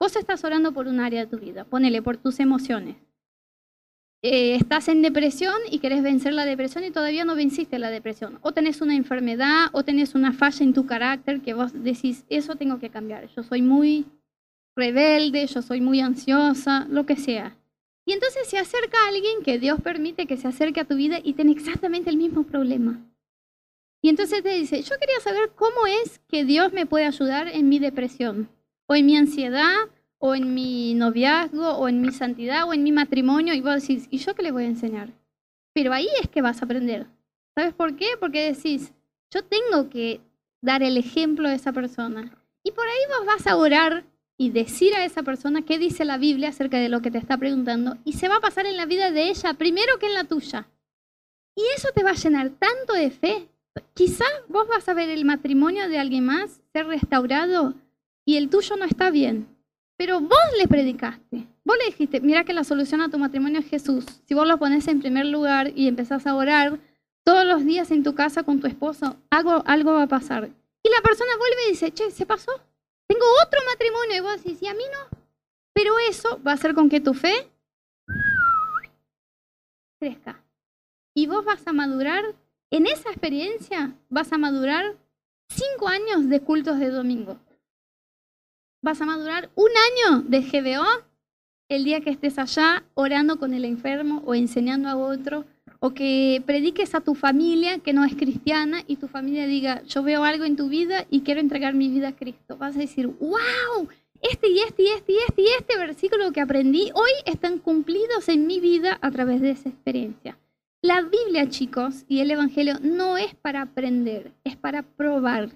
Vos 0.00 0.14
estás 0.14 0.44
orando 0.44 0.72
por 0.72 0.86
un 0.86 1.00
área 1.00 1.24
de 1.24 1.26
tu 1.26 1.38
vida, 1.38 1.64
ponele 1.64 2.02
por 2.02 2.16
tus 2.16 2.38
emociones. 2.38 2.96
Eh, 4.22 4.54
estás 4.54 4.88
en 4.88 5.02
depresión 5.02 5.56
y 5.70 5.78
querés 5.78 6.02
vencer 6.02 6.32
la 6.32 6.44
depresión 6.44 6.84
y 6.84 6.90
todavía 6.90 7.24
no 7.24 7.34
venciste 7.34 7.78
la 7.78 7.90
depresión. 7.90 8.38
O 8.42 8.52
tenés 8.52 8.80
una 8.80 8.94
enfermedad 8.94 9.66
o 9.72 9.84
tenés 9.84 10.14
una 10.14 10.32
falla 10.32 10.64
en 10.64 10.74
tu 10.74 10.86
carácter 10.86 11.40
que 11.40 11.54
vos 11.54 11.72
decís, 11.72 12.24
eso 12.28 12.56
tengo 12.56 12.78
que 12.78 12.90
cambiar. 12.90 13.28
Yo 13.34 13.42
soy 13.42 13.62
muy 13.62 14.06
rebelde, 14.76 15.46
yo 15.46 15.62
soy 15.62 15.80
muy 15.80 16.00
ansiosa, 16.00 16.86
lo 16.88 17.04
que 17.06 17.16
sea. 17.16 17.56
Y 18.04 18.12
entonces 18.12 18.48
se 18.48 18.58
acerca 18.58 18.96
alguien 19.08 19.42
que 19.44 19.58
Dios 19.58 19.80
permite 19.80 20.26
que 20.26 20.36
se 20.36 20.48
acerque 20.48 20.80
a 20.80 20.84
tu 20.84 20.96
vida 20.96 21.18
y 21.22 21.34
tiene 21.34 21.52
exactamente 21.52 22.10
el 22.10 22.16
mismo 22.16 22.44
problema. 22.44 23.04
Y 24.00 24.08
entonces 24.08 24.42
te 24.42 24.54
dice, 24.54 24.82
yo 24.82 24.96
quería 24.98 25.20
saber 25.20 25.50
cómo 25.56 25.86
es 25.86 26.20
que 26.28 26.44
Dios 26.44 26.72
me 26.72 26.86
puede 26.86 27.04
ayudar 27.04 27.48
en 27.48 27.68
mi 27.68 27.80
depresión 27.80 28.48
o 28.88 28.96
en 28.96 29.06
mi 29.06 29.16
ansiedad 29.16 29.88
o 30.18 30.34
en 30.34 30.54
mi 30.54 30.94
noviazgo, 30.94 31.76
o 31.78 31.88
en 31.88 32.00
mi 32.00 32.10
santidad, 32.10 32.68
o 32.68 32.72
en 32.72 32.82
mi 32.82 32.92
matrimonio, 32.92 33.54
y 33.54 33.60
vos 33.60 33.80
decís, 33.80 34.08
¿y 34.10 34.18
yo 34.18 34.34
qué 34.34 34.42
le 34.42 34.50
voy 34.50 34.64
a 34.64 34.68
enseñar? 34.68 35.12
Pero 35.72 35.92
ahí 35.92 36.08
es 36.20 36.28
que 36.28 36.42
vas 36.42 36.60
a 36.60 36.64
aprender. 36.64 37.06
¿Sabes 37.54 37.72
por 37.72 37.96
qué? 37.96 38.10
Porque 38.18 38.52
decís, 38.52 38.92
yo 39.30 39.44
tengo 39.44 39.88
que 39.88 40.20
dar 40.60 40.82
el 40.82 40.96
ejemplo 40.96 41.48
de 41.48 41.54
esa 41.54 41.72
persona. 41.72 42.36
Y 42.64 42.72
por 42.72 42.84
ahí 42.84 43.00
vos 43.16 43.26
vas 43.26 43.46
a 43.46 43.56
orar 43.56 44.04
y 44.36 44.50
decir 44.50 44.94
a 44.94 45.04
esa 45.04 45.22
persona 45.22 45.62
qué 45.62 45.78
dice 45.78 46.04
la 46.04 46.18
Biblia 46.18 46.48
acerca 46.48 46.78
de 46.78 46.88
lo 46.88 47.00
que 47.00 47.10
te 47.10 47.18
está 47.18 47.36
preguntando, 47.36 47.96
y 48.04 48.14
se 48.14 48.28
va 48.28 48.36
a 48.36 48.40
pasar 48.40 48.66
en 48.66 48.76
la 48.76 48.86
vida 48.86 49.10
de 49.10 49.30
ella 49.30 49.54
primero 49.54 49.98
que 49.98 50.06
en 50.06 50.14
la 50.14 50.24
tuya. 50.24 50.68
Y 51.54 51.62
eso 51.76 51.88
te 51.94 52.02
va 52.02 52.10
a 52.10 52.14
llenar 52.14 52.50
tanto 52.50 52.92
de 52.94 53.10
fe. 53.10 53.48
Quizás 53.94 54.28
vos 54.48 54.66
vas 54.68 54.88
a 54.88 54.94
ver 54.94 55.08
el 55.08 55.24
matrimonio 55.24 55.88
de 55.88 55.98
alguien 55.98 56.24
más 56.24 56.60
ser 56.72 56.86
restaurado 56.86 57.74
y 58.28 58.36
el 58.36 58.50
tuyo 58.50 58.76
no 58.76 58.84
está 58.84 59.10
bien. 59.10 59.48
Pero 59.96 60.20
vos 60.20 60.38
le 60.58 60.68
predicaste. 60.68 61.46
Vos 61.64 61.78
le 61.78 61.86
dijiste, 61.86 62.20
mira 62.20 62.44
que 62.44 62.52
la 62.52 62.62
solución 62.62 63.00
a 63.00 63.08
tu 63.08 63.16
matrimonio 63.16 63.60
es 63.60 63.66
Jesús. 63.66 64.04
Si 64.26 64.34
vos 64.34 64.46
lo 64.46 64.58
pones 64.58 64.86
en 64.86 65.00
primer 65.00 65.24
lugar 65.24 65.72
y 65.74 65.88
empezás 65.88 66.26
a 66.26 66.34
orar 66.34 66.78
todos 67.24 67.46
los 67.46 67.64
días 67.64 67.90
en 67.90 68.02
tu 68.02 68.14
casa 68.14 68.42
con 68.42 68.60
tu 68.60 68.66
esposo, 68.66 69.16
algo, 69.30 69.62
algo 69.64 69.94
va 69.94 70.02
a 70.02 70.08
pasar. 70.08 70.50
Y 70.82 70.90
la 70.90 71.00
persona 71.02 71.30
vuelve 71.38 71.56
y 71.68 71.70
dice, 71.70 71.90
che, 71.90 72.10
¿se 72.10 72.26
pasó? 72.26 72.52
Tengo 73.06 73.24
otro 73.46 73.60
matrimonio. 73.64 74.18
Y 74.18 74.20
vos 74.20 74.44
decís, 74.44 74.62
y 74.62 74.66
a 74.66 74.74
mí 74.74 74.84
no. 74.92 75.18
Pero 75.72 75.98
eso 76.10 76.38
va 76.46 76.50
a 76.50 76.54
hacer 76.56 76.74
con 76.74 76.90
que 76.90 77.00
tu 77.00 77.14
fe 77.14 77.50
crezca. 79.98 80.44
Y 81.14 81.28
vos 81.28 81.46
vas 81.46 81.66
a 81.66 81.72
madurar, 81.72 82.24
en 82.70 82.86
esa 82.86 83.08
experiencia, 83.08 83.94
vas 84.10 84.34
a 84.34 84.36
madurar 84.36 84.98
cinco 85.48 85.88
años 85.88 86.28
de 86.28 86.40
cultos 86.40 86.78
de 86.78 86.90
domingo 86.90 87.38
vas 88.82 89.00
a 89.00 89.06
madurar 89.06 89.50
un 89.54 89.70
año 90.10 90.22
de 90.22 90.40
GBO 90.40 90.86
el 91.68 91.84
día 91.84 92.00
que 92.00 92.10
estés 92.10 92.38
allá 92.38 92.84
orando 92.94 93.38
con 93.38 93.52
el 93.52 93.64
enfermo 93.64 94.22
o 94.24 94.34
enseñando 94.34 94.88
a 94.88 94.96
otro, 94.96 95.44
o 95.80 95.92
que 95.92 96.42
prediques 96.46 96.94
a 96.94 97.00
tu 97.00 97.14
familia 97.14 97.78
que 97.78 97.92
no 97.92 98.04
es 98.04 98.14
cristiana 98.16 98.82
y 98.86 98.96
tu 98.96 99.06
familia 99.06 99.46
diga, 99.46 99.82
yo 99.84 100.02
veo 100.02 100.24
algo 100.24 100.44
en 100.44 100.56
tu 100.56 100.68
vida 100.68 101.06
y 101.10 101.20
quiero 101.20 101.40
entregar 101.40 101.74
mi 101.74 101.88
vida 101.88 102.08
a 102.08 102.16
Cristo. 102.16 102.56
Vas 102.56 102.74
a 102.76 102.80
decir, 102.80 103.06
wow, 103.06 103.88
este 104.20 104.48
y 104.48 104.60
este 104.60 104.82
y 104.82 104.88
este 104.88 105.12
y 105.12 105.18
este 105.28 105.42
y 105.42 105.46
este 105.58 105.78
versículo 105.78 106.32
que 106.32 106.40
aprendí 106.40 106.90
hoy 106.94 107.10
están 107.26 107.58
cumplidos 107.58 108.28
en 108.28 108.46
mi 108.46 108.60
vida 108.60 108.98
a 109.00 109.10
través 109.10 109.40
de 109.40 109.50
esa 109.50 109.68
experiencia. 109.68 110.38
La 110.82 111.02
Biblia, 111.02 111.48
chicos, 111.48 112.04
y 112.08 112.20
el 112.20 112.30
Evangelio 112.30 112.78
no 112.80 113.18
es 113.18 113.34
para 113.34 113.62
aprender, 113.62 114.32
es 114.44 114.56
para 114.56 114.82
probar. 114.82 115.50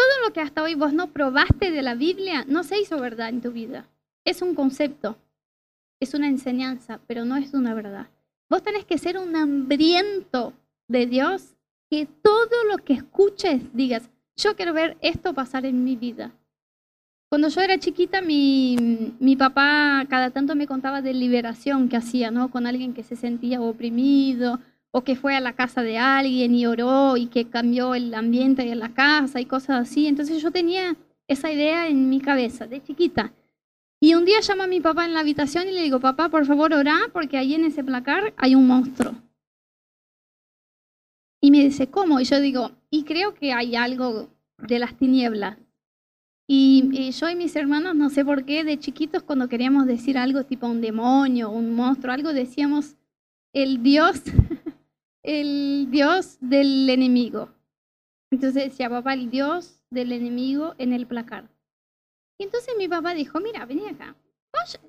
Todo 0.00 0.26
lo 0.26 0.32
que 0.32 0.40
hasta 0.40 0.62
hoy 0.62 0.74
vos 0.74 0.94
no 0.94 1.08
probaste 1.08 1.70
de 1.70 1.82
la 1.82 1.94
Biblia 1.94 2.46
no 2.48 2.64
se 2.64 2.80
hizo 2.80 2.98
verdad 2.98 3.28
en 3.28 3.42
tu 3.42 3.52
vida. 3.52 3.86
Es 4.24 4.40
un 4.40 4.54
concepto, 4.54 5.18
es 6.00 6.14
una 6.14 6.26
enseñanza, 6.26 7.00
pero 7.06 7.26
no 7.26 7.36
es 7.36 7.52
una 7.52 7.74
verdad. 7.74 8.06
Vos 8.48 8.62
tenés 8.62 8.86
que 8.86 8.96
ser 8.96 9.18
un 9.18 9.36
hambriento 9.36 10.54
de 10.88 11.04
Dios 11.04 11.54
que 11.90 12.06
todo 12.06 12.64
lo 12.70 12.78
que 12.78 12.94
escuches 12.94 13.60
digas, 13.74 14.08
yo 14.38 14.56
quiero 14.56 14.72
ver 14.72 14.96
esto 15.02 15.34
pasar 15.34 15.66
en 15.66 15.84
mi 15.84 15.96
vida. 15.96 16.32
Cuando 17.28 17.48
yo 17.48 17.60
era 17.60 17.78
chiquita, 17.78 18.22
mi, 18.22 19.12
mi, 19.20 19.36
papá 19.36 20.06
cada 20.08 20.30
tanto 20.30 20.56
me 20.56 20.66
contaba 20.66 21.02
de 21.02 21.12
liberación 21.12 21.90
que 21.90 21.98
hacía, 21.98 22.30
¿no? 22.30 22.50
Con 22.50 22.66
alguien 22.66 22.94
que 22.94 23.02
se 23.02 23.16
sentía 23.16 23.60
oprimido 23.60 24.60
o 24.92 25.04
que 25.04 25.16
fue 25.16 25.36
a 25.36 25.40
la 25.40 25.54
casa 25.54 25.82
de 25.82 25.98
alguien 25.98 26.54
y 26.54 26.66
oró 26.66 27.16
y 27.16 27.26
que 27.26 27.48
cambió 27.48 27.94
el 27.94 28.12
ambiente 28.14 28.64
de 28.64 28.74
la 28.74 28.92
casa 28.92 29.40
y 29.40 29.46
cosas 29.46 29.88
así. 29.88 30.06
Entonces 30.06 30.42
yo 30.42 30.50
tenía 30.50 30.96
esa 31.28 31.52
idea 31.52 31.88
en 31.88 32.08
mi 32.08 32.20
cabeza 32.20 32.66
de 32.66 32.82
chiquita. 32.82 33.32
Y 34.00 34.14
un 34.14 34.24
día 34.24 34.38
llamo 34.40 34.64
a 34.64 34.66
mi 34.66 34.80
papá 34.80 35.04
en 35.04 35.14
la 35.14 35.20
habitación 35.20 35.68
y 35.68 35.72
le 35.72 35.82
digo, 35.82 36.00
papá, 36.00 36.28
por 36.28 36.46
favor, 36.46 36.72
orá 36.72 36.98
porque 37.12 37.36
ahí 37.36 37.54
en 37.54 37.64
ese 37.64 37.84
placar 37.84 38.32
hay 38.36 38.54
un 38.54 38.66
monstruo. 38.66 39.14
Y 41.40 41.50
me 41.50 41.58
dice, 41.58 41.88
¿cómo? 41.88 42.18
Y 42.20 42.24
yo 42.24 42.40
digo, 42.40 42.72
y 42.90 43.04
creo 43.04 43.34
que 43.34 43.52
hay 43.52 43.76
algo 43.76 44.28
de 44.58 44.78
las 44.78 44.96
tinieblas. 44.96 45.58
Y, 46.46 46.90
y, 46.92 47.12
yo 47.12 47.30
y 47.30 47.36
mis 47.36 47.54
hermanos, 47.54 47.94
no 47.94 48.10
sé 48.10 48.24
por 48.24 48.44
qué, 48.44 48.64
de 48.64 48.78
chiquitos 48.78 49.22
cuando 49.22 49.48
queríamos 49.48 49.86
decir 49.86 50.18
algo 50.18 50.44
tipo 50.44 50.66
un 50.66 50.80
demonio, 50.80 51.50
un 51.50 51.74
monstruo, 51.74 52.12
algo, 52.12 52.32
decíamos 52.32 52.96
el 53.52 53.82
Dios 53.82 54.22
el 55.22 55.88
Dios 55.90 56.38
del 56.40 56.88
enemigo. 56.88 57.50
Entonces 58.30 58.76
papá, 58.76 59.14
el 59.14 59.30
Dios 59.30 59.82
del 59.90 60.12
enemigo 60.12 60.74
en 60.78 60.92
el 60.92 61.06
placar. 61.06 61.48
Y 62.38 62.44
entonces 62.44 62.74
mi 62.78 62.88
papá 62.88 63.12
dijo, 63.14 63.40
mira, 63.40 63.66
vení 63.66 63.86
acá. 63.88 64.16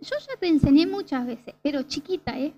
Yo 0.01 0.15
ya 0.27 0.35
te 0.39 0.47
enseñé 0.47 0.87
muchas 0.87 1.25
veces, 1.25 1.53
pero 1.61 1.83
chiquita, 1.83 2.37
¿eh? 2.39 2.53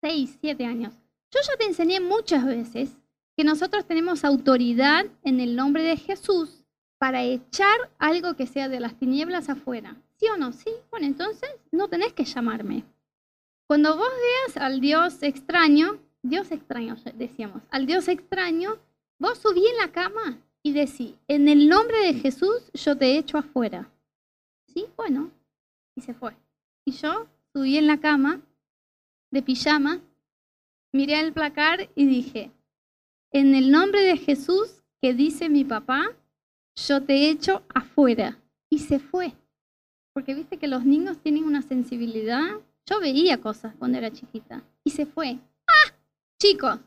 Seis, 0.00 0.36
siete 0.40 0.64
años. 0.64 0.94
Yo 1.30 1.40
ya 1.46 1.56
te 1.56 1.64
enseñé 1.64 2.00
muchas 2.00 2.44
veces 2.44 2.96
que 3.36 3.44
nosotros 3.44 3.86
tenemos 3.86 4.24
autoridad 4.24 5.06
en 5.22 5.40
el 5.40 5.56
nombre 5.56 5.82
de 5.82 5.96
Jesús 5.96 6.64
para 6.98 7.22
echar 7.22 7.90
algo 7.98 8.34
que 8.34 8.46
sea 8.46 8.68
de 8.68 8.80
las 8.80 8.98
tinieblas 8.98 9.48
afuera. 9.48 9.96
¿Sí 10.16 10.26
o 10.28 10.36
no? 10.36 10.52
Sí. 10.52 10.70
Bueno, 10.90 11.06
entonces 11.06 11.50
no 11.72 11.88
tenés 11.88 12.12
que 12.12 12.24
llamarme. 12.24 12.84
Cuando 13.66 13.96
vos 13.96 14.08
veas 14.08 14.56
al 14.58 14.80
Dios 14.80 15.22
extraño, 15.22 15.98
Dios 16.24 16.50
extraño, 16.50 16.96
decíamos, 17.16 17.62
al 17.70 17.84
Dios 17.84 18.08
extraño, 18.08 18.78
vos 19.18 19.38
subí 19.38 19.64
en 19.66 19.76
la 19.76 19.92
cama 19.92 20.38
y 20.62 20.72
decí, 20.72 21.18
en 21.28 21.48
el 21.48 21.68
nombre 21.68 21.98
de 21.98 22.14
Jesús 22.14 22.70
yo 22.72 22.96
te 22.96 23.18
echo 23.18 23.36
afuera. 23.36 23.90
¿Sí? 24.66 24.86
Bueno, 24.96 25.30
y 25.94 26.00
se 26.00 26.14
fue. 26.14 26.34
Y 26.86 26.92
yo 26.92 27.26
subí 27.52 27.76
en 27.76 27.86
la 27.86 28.00
cama, 28.00 28.40
de 29.30 29.42
pijama, 29.42 30.00
miré 30.92 31.16
al 31.16 31.34
placar 31.34 31.90
y 31.94 32.06
dije, 32.06 32.50
en 33.30 33.54
el 33.54 33.70
nombre 33.70 34.00
de 34.00 34.16
Jesús 34.16 34.82
que 35.02 35.12
dice 35.12 35.50
mi 35.50 35.64
papá, 35.64 36.06
yo 36.74 37.02
te 37.02 37.28
echo 37.28 37.62
afuera. 37.74 38.38
Y 38.70 38.78
se 38.78 38.98
fue. 38.98 39.34
Porque 40.14 40.34
viste 40.34 40.56
que 40.56 40.68
los 40.68 40.86
niños 40.86 41.18
tienen 41.18 41.44
una 41.44 41.60
sensibilidad. 41.60 42.60
Yo 42.86 42.98
veía 42.98 43.42
cosas 43.42 43.74
cuando 43.78 43.98
era 43.98 44.10
chiquita. 44.10 44.62
Y 44.84 44.90
se 44.90 45.04
fue. 45.04 45.38
Chicos, 46.44 46.78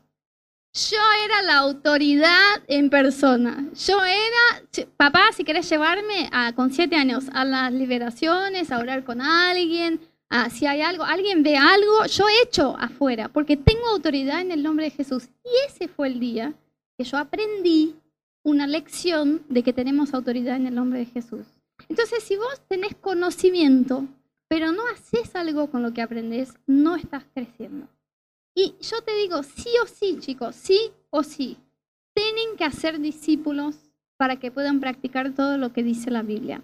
yo 0.72 0.98
era 1.24 1.42
la 1.42 1.58
autoridad 1.58 2.62
en 2.68 2.90
persona. 2.90 3.66
Yo 3.74 3.98
era, 4.04 4.86
papá, 4.96 5.32
si 5.36 5.42
querés 5.42 5.68
llevarme 5.68 6.28
a, 6.30 6.54
con 6.54 6.72
siete 6.72 6.94
años 6.94 7.24
a 7.32 7.44
las 7.44 7.72
liberaciones, 7.72 8.70
a 8.70 8.78
orar 8.78 9.02
con 9.02 9.20
alguien, 9.20 9.98
a, 10.28 10.48
si 10.48 10.66
hay 10.66 10.80
algo, 10.80 11.02
alguien 11.02 11.42
ve 11.42 11.56
algo, 11.56 12.06
yo 12.06 12.26
echo 12.44 12.76
afuera, 12.78 13.30
porque 13.30 13.56
tengo 13.56 13.88
autoridad 13.88 14.42
en 14.42 14.52
el 14.52 14.62
nombre 14.62 14.84
de 14.84 14.90
Jesús. 14.92 15.28
Y 15.44 15.48
ese 15.66 15.88
fue 15.88 16.06
el 16.06 16.20
día 16.20 16.54
que 16.96 17.02
yo 17.02 17.18
aprendí 17.18 17.96
una 18.44 18.68
lección 18.68 19.42
de 19.48 19.64
que 19.64 19.72
tenemos 19.72 20.14
autoridad 20.14 20.54
en 20.54 20.68
el 20.68 20.74
nombre 20.76 21.00
de 21.00 21.06
Jesús. 21.06 21.46
Entonces, 21.88 22.22
si 22.22 22.36
vos 22.36 22.62
tenés 22.68 22.94
conocimiento, 22.94 24.06
pero 24.46 24.70
no 24.70 24.82
haces 24.86 25.34
algo 25.34 25.68
con 25.68 25.82
lo 25.82 25.92
que 25.92 26.02
aprendes, 26.02 26.54
no 26.68 26.94
estás 26.94 27.24
creciendo. 27.34 27.88
Y 28.58 28.74
yo 28.80 29.00
te 29.02 29.14
digo, 29.14 29.44
sí 29.44 29.70
o 29.80 29.86
sí, 29.86 30.16
chicos, 30.18 30.56
sí 30.56 30.90
o 31.10 31.22
sí, 31.22 31.56
tienen 32.12 32.56
que 32.56 32.64
hacer 32.64 32.98
discípulos 32.98 33.76
para 34.16 34.40
que 34.40 34.50
puedan 34.50 34.80
practicar 34.80 35.32
todo 35.32 35.56
lo 35.58 35.72
que 35.72 35.84
dice 35.84 36.10
la 36.10 36.22
Biblia. 36.22 36.60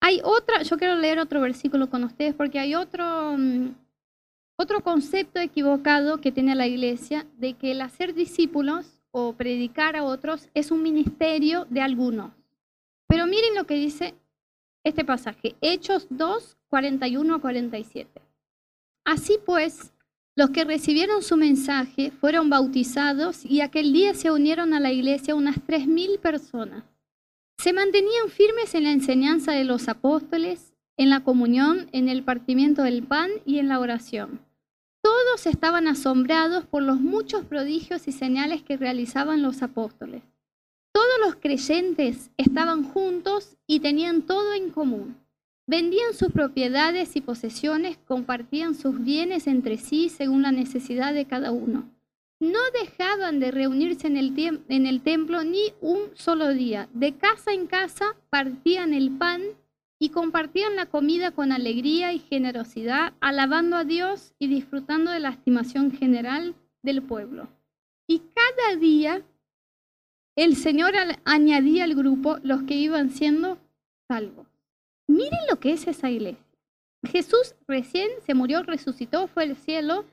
Hay 0.00 0.20
otra, 0.24 0.62
yo 0.62 0.76
quiero 0.76 0.96
leer 0.96 1.20
otro 1.20 1.40
versículo 1.40 1.88
con 1.88 2.02
ustedes 2.02 2.34
porque 2.34 2.58
hay 2.58 2.74
otro, 2.74 3.36
mm, 3.38 3.76
otro 4.56 4.82
concepto 4.82 5.38
equivocado 5.38 6.20
que 6.20 6.32
tiene 6.32 6.56
la 6.56 6.66
iglesia 6.66 7.28
de 7.38 7.54
que 7.54 7.70
el 7.70 7.80
hacer 7.80 8.12
discípulos 8.14 9.00
o 9.12 9.32
predicar 9.34 9.94
a 9.94 10.02
otros 10.02 10.48
es 10.52 10.72
un 10.72 10.82
ministerio 10.82 11.64
de 11.70 11.80
algunos. 11.80 12.32
Pero 13.06 13.24
miren 13.28 13.54
lo 13.54 13.66
que 13.66 13.76
dice 13.76 14.16
este 14.82 15.04
pasaje, 15.04 15.54
Hechos 15.60 16.08
2, 16.10 16.56
41 16.70 17.36
a 17.36 17.40
47. 17.40 18.20
Así 19.04 19.38
pues, 19.46 19.92
los 20.36 20.50
que 20.50 20.64
recibieron 20.64 21.22
su 21.22 21.38
mensaje 21.38 22.10
fueron 22.10 22.50
bautizados 22.50 23.44
y 23.44 23.62
aquel 23.62 23.92
día 23.94 24.12
se 24.14 24.30
unieron 24.30 24.74
a 24.74 24.80
la 24.80 24.92
iglesia 24.92 25.34
unas 25.34 25.56
3.000 25.56 26.20
personas. 26.20 26.84
Se 27.56 27.72
mantenían 27.72 28.28
firmes 28.28 28.74
en 28.74 28.84
la 28.84 28.92
enseñanza 28.92 29.52
de 29.52 29.64
los 29.64 29.88
apóstoles, 29.88 30.74
en 30.98 31.08
la 31.08 31.24
comunión, 31.24 31.88
en 31.92 32.10
el 32.10 32.22
partimiento 32.22 32.82
del 32.82 33.02
pan 33.02 33.30
y 33.46 33.58
en 33.58 33.68
la 33.68 33.80
oración. 33.80 34.40
Todos 35.02 35.46
estaban 35.46 35.88
asombrados 35.88 36.66
por 36.66 36.82
los 36.82 37.00
muchos 37.00 37.44
prodigios 37.46 38.06
y 38.06 38.12
señales 38.12 38.62
que 38.62 38.76
realizaban 38.76 39.40
los 39.40 39.62
apóstoles. 39.62 40.22
Todos 40.92 41.18
los 41.24 41.36
creyentes 41.36 42.30
estaban 42.36 42.84
juntos 42.84 43.56
y 43.66 43.80
tenían 43.80 44.22
todo 44.22 44.52
en 44.52 44.70
común. 44.70 45.16
Vendían 45.68 46.14
sus 46.14 46.30
propiedades 46.30 47.16
y 47.16 47.20
posesiones, 47.20 47.98
compartían 48.06 48.76
sus 48.76 49.02
bienes 49.02 49.48
entre 49.48 49.78
sí 49.78 50.08
según 50.08 50.42
la 50.42 50.52
necesidad 50.52 51.12
de 51.12 51.24
cada 51.24 51.50
uno. 51.50 51.90
No 52.38 52.60
dejaban 52.80 53.40
de 53.40 53.50
reunirse 53.50 54.06
en 54.06 54.16
el, 54.16 54.62
en 54.68 54.86
el 54.86 55.00
templo 55.00 55.42
ni 55.42 55.72
un 55.80 56.10
solo 56.14 56.54
día. 56.54 56.88
De 56.92 57.16
casa 57.16 57.52
en 57.52 57.66
casa 57.66 58.14
partían 58.30 58.94
el 58.94 59.10
pan 59.10 59.42
y 59.98 60.10
compartían 60.10 60.76
la 60.76 60.86
comida 60.86 61.32
con 61.32 61.50
alegría 61.50 62.12
y 62.12 62.20
generosidad, 62.20 63.14
alabando 63.20 63.76
a 63.76 63.84
Dios 63.84 64.34
y 64.38 64.46
disfrutando 64.46 65.10
de 65.10 65.20
la 65.20 65.30
estimación 65.30 65.90
general 65.90 66.54
del 66.82 67.02
pueblo. 67.02 67.48
Y 68.06 68.20
cada 68.34 68.76
día 68.76 69.22
el 70.36 70.54
Señor 70.54 70.92
añadía 71.24 71.84
al 71.84 71.94
grupo 71.94 72.36
los 72.42 72.62
que 72.64 72.74
iban 72.74 73.10
siendo 73.10 73.58
salvos. 74.06 74.46
Miren 75.06 75.46
lo 75.48 75.60
que 75.60 75.72
es 75.72 75.86
esa 75.86 76.10
iglesia. 76.10 76.44
Jesús 77.06 77.54
recién 77.66 78.10
se 78.24 78.34
murió, 78.34 78.62
resucitó, 78.62 79.28
fue 79.28 79.44
al 79.44 79.56
cielo 79.56 80.04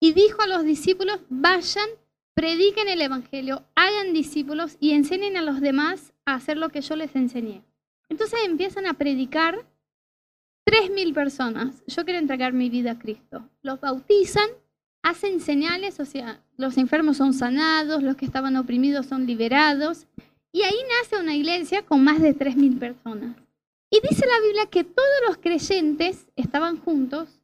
y 0.00 0.12
dijo 0.12 0.42
a 0.42 0.46
los 0.46 0.64
discípulos, 0.64 1.20
vayan, 1.28 1.88
prediquen 2.34 2.88
el 2.88 3.02
Evangelio, 3.02 3.64
hagan 3.74 4.12
discípulos 4.12 4.76
y 4.80 4.92
enseñen 4.92 5.36
a 5.36 5.42
los 5.42 5.60
demás 5.60 6.12
a 6.24 6.34
hacer 6.34 6.56
lo 6.56 6.70
que 6.70 6.80
yo 6.80 6.96
les 6.96 7.14
enseñé. 7.14 7.62
Entonces 8.08 8.40
empiezan 8.44 8.86
a 8.86 8.94
predicar 8.94 9.64
tres 10.64 10.90
mil 10.90 11.12
personas. 11.12 11.82
Yo 11.86 12.04
quiero 12.04 12.18
entregar 12.18 12.52
mi 12.52 12.70
vida 12.70 12.92
a 12.92 12.98
Cristo. 12.98 13.48
Los 13.62 13.80
bautizan, 13.80 14.48
hacen 15.02 15.40
señales, 15.40 16.00
o 16.00 16.04
sea, 16.04 16.40
los 16.56 16.76
enfermos 16.76 17.18
son 17.18 17.34
sanados, 17.34 18.02
los 18.02 18.16
que 18.16 18.24
estaban 18.24 18.56
oprimidos 18.56 19.06
son 19.06 19.26
liberados. 19.26 20.06
Y 20.52 20.62
ahí 20.62 20.76
nace 21.00 21.20
una 21.22 21.36
iglesia 21.36 21.82
con 21.82 22.02
más 22.02 22.20
de 22.20 22.34
tres 22.34 22.56
mil 22.56 22.76
personas. 22.76 23.36
Y 23.90 24.00
dice 24.08 24.24
la 24.26 24.40
Biblia 24.46 24.66
que 24.66 24.84
todos 24.84 25.20
los 25.26 25.38
creyentes 25.38 26.26
estaban 26.36 26.78
juntos, 26.78 27.40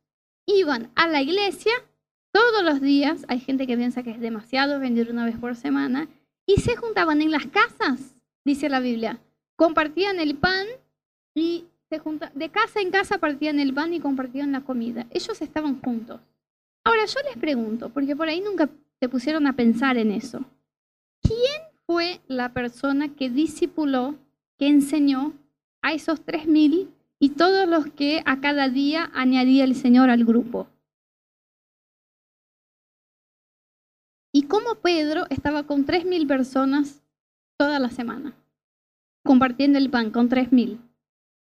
iban 0.46 0.90
a 0.94 1.08
la 1.08 1.20
iglesia 1.20 1.72
todos 2.32 2.62
los 2.62 2.80
días. 2.80 3.24
Hay 3.28 3.40
gente 3.40 3.66
que 3.66 3.76
piensa 3.76 4.02
que 4.02 4.12
es 4.12 4.20
demasiado 4.20 4.78
venir 4.78 5.10
una 5.10 5.24
vez 5.24 5.36
por 5.38 5.56
semana. 5.56 6.08
Y 6.46 6.60
se 6.60 6.76
juntaban 6.76 7.20
en 7.22 7.32
las 7.32 7.46
casas, 7.46 8.14
dice 8.44 8.68
la 8.68 8.78
Biblia 8.78 9.20
compartían 9.56 10.20
el 10.20 10.36
pan 10.36 10.66
y 11.34 11.64
se 11.88 12.00
de 12.34 12.48
casa 12.50 12.80
en 12.80 12.90
casa 12.90 13.18
partían 13.18 13.58
el 13.58 13.74
pan 13.74 13.92
y 13.92 14.00
compartían 14.00 14.52
la 14.52 14.62
comida. 14.62 15.06
Ellos 15.10 15.40
estaban 15.40 15.80
juntos. 15.80 16.20
Ahora 16.84 17.04
yo 17.06 17.20
les 17.28 17.36
pregunto, 17.38 17.88
porque 17.90 18.14
por 18.14 18.28
ahí 18.28 18.40
nunca 18.40 18.68
se 19.00 19.08
pusieron 19.08 19.46
a 19.46 19.54
pensar 19.54 19.96
en 19.96 20.12
eso. 20.12 20.44
¿Quién 21.22 21.62
fue 21.86 22.20
la 22.28 22.52
persona 22.52 23.14
que 23.14 23.30
discipuló, 23.30 24.16
que 24.58 24.68
enseñó 24.68 25.32
a 25.82 25.92
esos 25.92 26.24
tres 26.24 26.46
mil 26.46 26.90
y 27.18 27.30
todos 27.30 27.68
los 27.68 27.86
que 27.86 28.22
a 28.26 28.40
cada 28.40 28.68
día 28.68 29.10
añadía 29.14 29.64
el 29.64 29.74
Señor 29.74 30.10
al 30.10 30.24
grupo? 30.24 30.68
Y 34.32 34.42
cómo 34.42 34.76
Pedro 34.76 35.26
estaba 35.30 35.64
con 35.64 35.84
tres 35.84 36.04
mil 36.04 36.26
personas 36.26 37.02
toda 37.56 37.78
la 37.78 37.90
semana 37.90 38.36
compartiendo 39.26 39.76
el 39.76 39.90
pan 39.90 40.10
con 40.10 40.30
3.000 40.30 40.78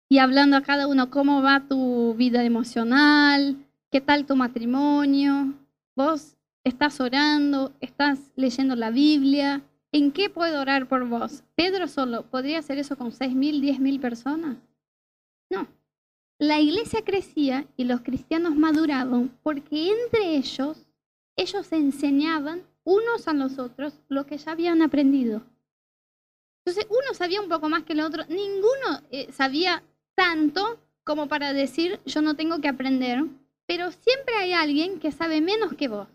y 0.08 0.18
hablando 0.18 0.56
a 0.56 0.62
cada 0.62 0.86
uno 0.86 1.10
cómo 1.10 1.42
va 1.42 1.66
tu 1.68 2.14
vida 2.14 2.44
emocional, 2.44 3.56
qué 3.90 4.00
tal 4.00 4.24
tu 4.24 4.36
matrimonio, 4.36 5.52
vos 5.94 6.36
estás 6.62 7.00
orando, 7.00 7.72
estás 7.80 8.32
leyendo 8.36 8.76
la 8.76 8.90
Biblia, 8.90 9.62
¿en 9.94 10.10
qué 10.10 10.28
puedo 10.28 10.60
orar 10.60 10.88
por 10.88 11.08
vos? 11.08 11.44
Pedro 11.54 11.86
solo, 11.86 12.24
¿podría 12.24 12.58
hacer 12.58 12.78
eso 12.78 12.96
con 12.98 13.12
6.000, 13.12 13.60
10.000 13.60 14.00
personas? 14.00 14.56
No. 15.48 15.68
La 16.36 16.58
iglesia 16.58 17.04
crecía 17.04 17.68
y 17.76 17.84
los 17.84 18.00
cristianos 18.00 18.56
maduraban 18.56 19.38
porque 19.44 19.92
entre 19.92 20.36
ellos, 20.36 20.84
ellos 21.36 21.70
enseñaban 21.70 22.64
unos 22.82 23.28
a 23.28 23.34
los 23.34 23.60
otros 23.60 24.00
lo 24.08 24.26
que 24.26 24.36
ya 24.36 24.50
habían 24.50 24.82
aprendido. 24.82 25.42
Entonces 26.66 26.90
uno 26.90 27.14
sabía 27.14 27.40
un 27.40 27.48
poco 27.48 27.68
más 27.68 27.84
que 27.84 27.92
el 27.92 28.00
otro, 28.00 28.24
ninguno 28.28 29.00
eh, 29.12 29.30
sabía 29.30 29.84
tanto 30.16 30.80
como 31.04 31.28
para 31.28 31.52
decir 31.52 32.00
yo 32.04 32.20
no 32.20 32.34
tengo 32.34 32.60
que 32.60 32.68
aprender, 32.68 33.24
pero 33.66 33.92
siempre 33.92 34.34
hay 34.34 34.54
alguien 34.54 34.98
que 34.98 35.12
sabe 35.12 35.40
menos 35.40 35.74
que 35.74 35.86
vos. 35.86 36.08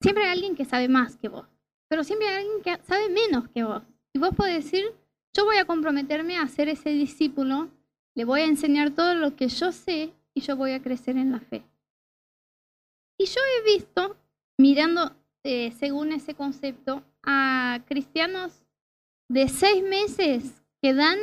Siempre 0.00 0.24
hay 0.24 0.32
alguien 0.32 0.56
que 0.56 0.64
sabe 0.64 0.88
más 0.88 1.16
que 1.16 1.28
vos, 1.28 1.46
pero 1.94 2.02
siempre 2.02 2.26
hay 2.26 2.42
alguien 2.42 2.60
que 2.60 2.84
sabe 2.84 3.08
menos 3.08 3.48
que 3.50 3.62
vos. 3.62 3.80
Y 4.12 4.18
vos 4.18 4.34
podés 4.34 4.64
decir, 4.64 4.84
yo 5.32 5.44
voy 5.44 5.58
a 5.58 5.64
comprometerme 5.64 6.36
a 6.36 6.48
ser 6.48 6.68
ese 6.68 6.90
discípulo, 6.90 7.70
le 8.16 8.24
voy 8.24 8.40
a 8.40 8.46
enseñar 8.46 8.90
todo 8.90 9.14
lo 9.14 9.36
que 9.36 9.46
yo 9.46 9.70
sé 9.70 10.12
y 10.34 10.40
yo 10.40 10.56
voy 10.56 10.72
a 10.72 10.82
crecer 10.82 11.16
en 11.16 11.30
la 11.30 11.38
fe. 11.38 11.62
Y 13.16 13.26
yo 13.26 13.40
he 13.40 13.76
visto, 13.76 14.16
mirando 14.58 15.14
eh, 15.44 15.70
según 15.78 16.10
ese 16.10 16.34
concepto, 16.34 17.04
a 17.22 17.78
cristianos 17.86 18.64
de 19.28 19.48
seis 19.48 19.84
meses 19.84 20.64
que 20.82 20.94
dan 20.94 21.20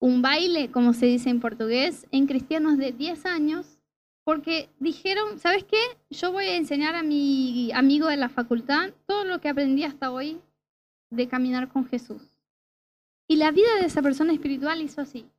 un 0.00 0.20
baile, 0.20 0.72
como 0.72 0.94
se 0.94 1.06
dice 1.06 1.30
en 1.30 1.38
portugués, 1.38 2.08
en 2.10 2.26
cristianos 2.26 2.76
de 2.76 2.90
10 2.90 3.24
años 3.26 3.73
porque 4.24 4.70
dijeron, 4.80 5.38
¿sabes 5.38 5.64
qué? 5.64 5.78
Yo 6.10 6.32
voy 6.32 6.46
a 6.46 6.56
enseñar 6.56 6.94
a 6.94 7.02
mi 7.02 7.70
amigo 7.72 8.08
de 8.08 8.16
la 8.16 8.30
facultad 8.30 8.92
todo 9.06 9.24
lo 9.24 9.40
que 9.40 9.50
aprendí 9.50 9.84
hasta 9.84 10.10
hoy 10.10 10.40
de 11.10 11.28
caminar 11.28 11.68
con 11.68 11.86
Jesús. 11.86 12.22
Y 13.28 13.36
la 13.36 13.50
vida 13.50 13.74
de 13.76 13.86
esa 13.86 14.02
persona 14.02 14.32
espiritual 14.32 14.80
hizo 14.80 15.00
así. 15.00 15.30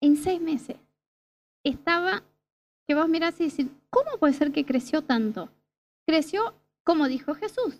En 0.00 0.16
seis 0.16 0.40
meses 0.40 0.76
estaba, 1.62 2.24
que 2.86 2.94
vos 2.94 3.08
mirás 3.08 3.40
y 3.40 3.48
decís, 3.48 3.68
¿cómo 3.90 4.18
puede 4.18 4.32
ser 4.32 4.50
que 4.50 4.64
creció 4.64 5.02
tanto? 5.02 5.48
Creció, 6.06 6.54
como 6.82 7.06
dijo 7.06 7.34
Jesús, 7.34 7.76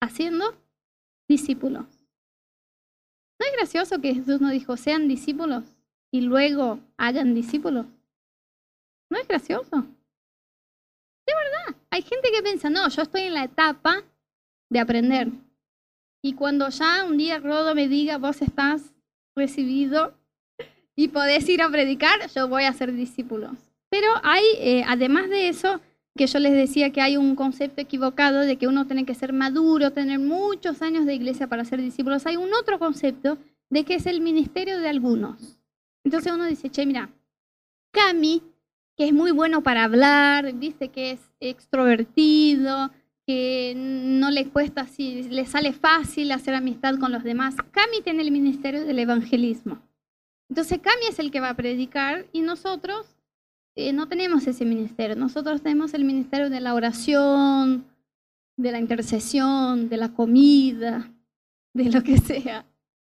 haciendo 0.00 0.56
discípulos. 1.28 1.86
¿No 3.40 3.46
es 3.46 3.52
gracioso 3.52 4.00
que 4.00 4.14
Jesús 4.14 4.40
no 4.40 4.50
dijo, 4.50 4.76
sean 4.76 5.08
discípulos 5.08 5.64
y 6.12 6.20
luego 6.20 6.78
hagan 6.96 7.34
discípulos? 7.34 7.86
¿No 9.10 9.18
es 9.18 9.26
gracioso? 9.26 9.76
De 11.26 11.34
verdad, 11.34 11.80
hay 11.90 12.02
gente 12.02 12.30
que 12.32 12.42
piensa, 12.42 12.70
no, 12.70 12.88
yo 12.88 13.02
estoy 13.02 13.22
en 13.22 13.34
la 13.34 13.44
etapa 13.44 14.04
de 14.70 14.80
aprender. 14.80 15.28
Y 16.22 16.34
cuando 16.34 16.68
ya 16.68 17.04
un 17.04 17.18
día 17.18 17.38
Rodo 17.38 17.74
me 17.74 17.88
diga, 17.88 18.18
vos 18.18 18.40
estás 18.40 18.94
recibido 19.34 20.14
y 20.94 21.08
podés 21.08 21.48
ir 21.48 21.62
a 21.62 21.70
predicar, 21.70 22.30
yo 22.34 22.46
voy 22.48 22.64
a 22.64 22.72
ser 22.72 22.92
discípulos. 22.92 23.52
Pero 23.90 24.08
hay, 24.22 24.44
eh, 24.58 24.84
además 24.86 25.28
de 25.28 25.48
eso, 25.48 25.80
que 26.16 26.26
yo 26.26 26.38
les 26.38 26.52
decía 26.52 26.90
que 26.90 27.00
hay 27.00 27.16
un 27.16 27.34
concepto 27.34 27.80
equivocado 27.80 28.40
de 28.40 28.56
que 28.56 28.68
uno 28.68 28.86
tiene 28.86 29.04
que 29.04 29.14
ser 29.14 29.32
maduro, 29.32 29.92
tener 29.92 30.18
muchos 30.18 30.82
años 30.82 31.06
de 31.06 31.14
iglesia 31.14 31.46
para 31.46 31.64
ser 31.64 31.80
discípulos. 31.80 32.26
Hay 32.26 32.36
un 32.36 32.52
otro 32.54 32.78
concepto 32.78 33.38
de 33.70 33.84
que 33.84 33.94
es 33.94 34.06
el 34.06 34.20
ministerio 34.20 34.78
de 34.78 34.88
algunos. 34.88 35.58
Entonces 36.04 36.32
uno 36.32 36.44
dice, 36.44 36.70
che, 36.70 36.86
mira, 36.86 37.10
Cami 37.92 38.42
que 39.00 39.08
es 39.08 39.14
muy 39.14 39.30
bueno 39.30 39.62
para 39.62 39.84
hablar, 39.84 40.52
viste 40.52 40.88
que 40.90 41.12
es 41.12 41.20
extrovertido, 41.40 42.90
que 43.26 43.72
no 43.74 44.30
le 44.30 44.50
cuesta 44.50 44.82
así, 44.82 45.22
le 45.22 45.46
sale 45.46 45.72
fácil 45.72 46.30
hacer 46.32 46.54
amistad 46.54 46.98
con 46.98 47.10
los 47.10 47.24
demás. 47.24 47.54
Cami 47.70 48.02
tiene 48.04 48.20
el 48.20 48.30
ministerio 48.30 48.84
del 48.84 48.98
evangelismo. 48.98 49.80
Entonces 50.50 50.80
Cami 50.80 51.06
es 51.08 51.18
el 51.18 51.30
que 51.30 51.40
va 51.40 51.48
a 51.48 51.56
predicar 51.56 52.26
y 52.30 52.42
nosotros 52.42 53.16
eh, 53.74 53.94
no 53.94 54.06
tenemos 54.06 54.46
ese 54.46 54.66
ministerio. 54.66 55.16
Nosotros 55.16 55.62
tenemos 55.62 55.94
el 55.94 56.04
ministerio 56.04 56.50
de 56.50 56.60
la 56.60 56.74
oración, 56.74 57.86
de 58.58 58.70
la 58.70 58.80
intercesión, 58.80 59.88
de 59.88 59.96
la 59.96 60.12
comida, 60.12 61.10
de 61.72 61.90
lo 61.90 62.02
que 62.02 62.18
sea. 62.18 62.66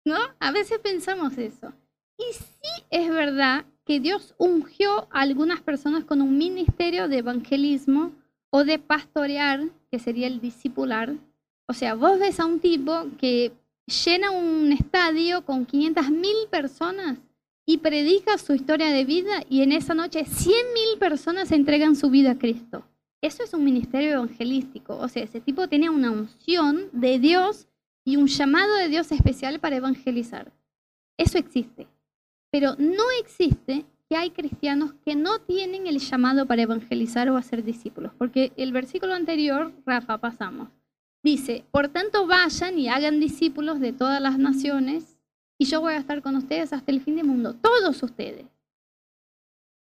¿No? 0.05 0.17
A 0.39 0.51
veces 0.51 0.77
pensamos 0.77 1.39
eso. 1.39 1.73
Y 2.19 2.33
sí 2.33 2.83
es 2.91 3.09
verdad 3.09 3.65
que 3.85 3.99
Dios 3.99 4.35
ungió 4.37 5.07
a 5.11 5.21
algunas 5.21 5.61
personas 5.61 6.03
con 6.03 6.21
un 6.21 6.37
ministerio 6.37 7.07
de 7.07 7.19
evangelismo 7.19 8.11
o 8.49 8.63
de 8.63 8.79
pastorear, 8.79 9.69
que 9.89 9.99
sería 9.99 10.27
el 10.27 10.39
discipular. 10.41 11.15
O 11.67 11.73
sea, 11.73 11.95
vos 11.95 12.19
ves 12.19 12.39
a 12.39 12.45
un 12.45 12.59
tipo 12.59 13.05
que 13.17 13.51
llena 14.05 14.31
un 14.31 14.71
estadio 14.71 15.43
con 15.45 15.65
500 15.65 16.09
mil 16.09 16.35
personas 16.49 17.17
y 17.65 17.77
predica 17.77 18.37
su 18.37 18.53
historia 18.53 18.91
de 18.91 19.05
vida 19.05 19.43
y 19.49 19.61
en 19.61 19.71
esa 19.71 19.93
noche 19.93 20.25
100 20.25 20.53
mil 20.73 20.99
personas 20.99 21.51
entregan 21.51 21.95
su 21.95 22.09
vida 22.09 22.31
a 22.31 22.37
Cristo. 22.37 22.83
Eso 23.21 23.43
es 23.43 23.53
un 23.53 23.63
ministerio 23.63 24.13
evangelístico. 24.13 24.97
O 24.97 25.07
sea, 25.07 25.23
ese 25.23 25.41
tipo 25.41 25.67
tiene 25.67 25.89
una 25.89 26.11
unción 26.11 26.89
de 26.91 27.19
Dios 27.19 27.67
y 28.03 28.17
un 28.17 28.27
llamado 28.27 28.75
de 28.75 28.89
Dios 28.89 29.11
especial 29.11 29.59
para 29.59 29.75
evangelizar. 29.75 30.51
Eso 31.17 31.37
existe. 31.37 31.87
Pero 32.51 32.75
no 32.77 33.03
existe 33.19 33.85
que 34.09 34.17
hay 34.17 34.31
cristianos 34.31 34.93
que 35.05 35.15
no 35.15 35.39
tienen 35.39 35.87
el 35.87 35.99
llamado 35.99 36.45
para 36.45 36.63
evangelizar 36.63 37.29
o 37.29 37.37
hacer 37.37 37.63
discípulos. 37.63 38.11
Porque 38.17 38.51
el 38.57 38.73
versículo 38.73 39.13
anterior, 39.13 39.71
Rafa, 39.85 40.17
pasamos. 40.17 40.67
Dice, 41.23 41.63
por 41.71 41.87
tanto 41.87 42.27
vayan 42.27 42.77
y 42.77 42.89
hagan 42.89 43.19
discípulos 43.19 43.79
de 43.79 43.93
todas 43.93 44.21
las 44.21 44.37
naciones 44.37 45.17
y 45.57 45.65
yo 45.65 45.79
voy 45.79 45.93
a 45.93 45.97
estar 45.97 46.21
con 46.21 46.35
ustedes 46.35 46.73
hasta 46.73 46.91
el 46.91 47.01
fin 47.01 47.15
del 47.15 47.27
mundo, 47.27 47.53
todos 47.53 48.01
ustedes. 48.03 48.45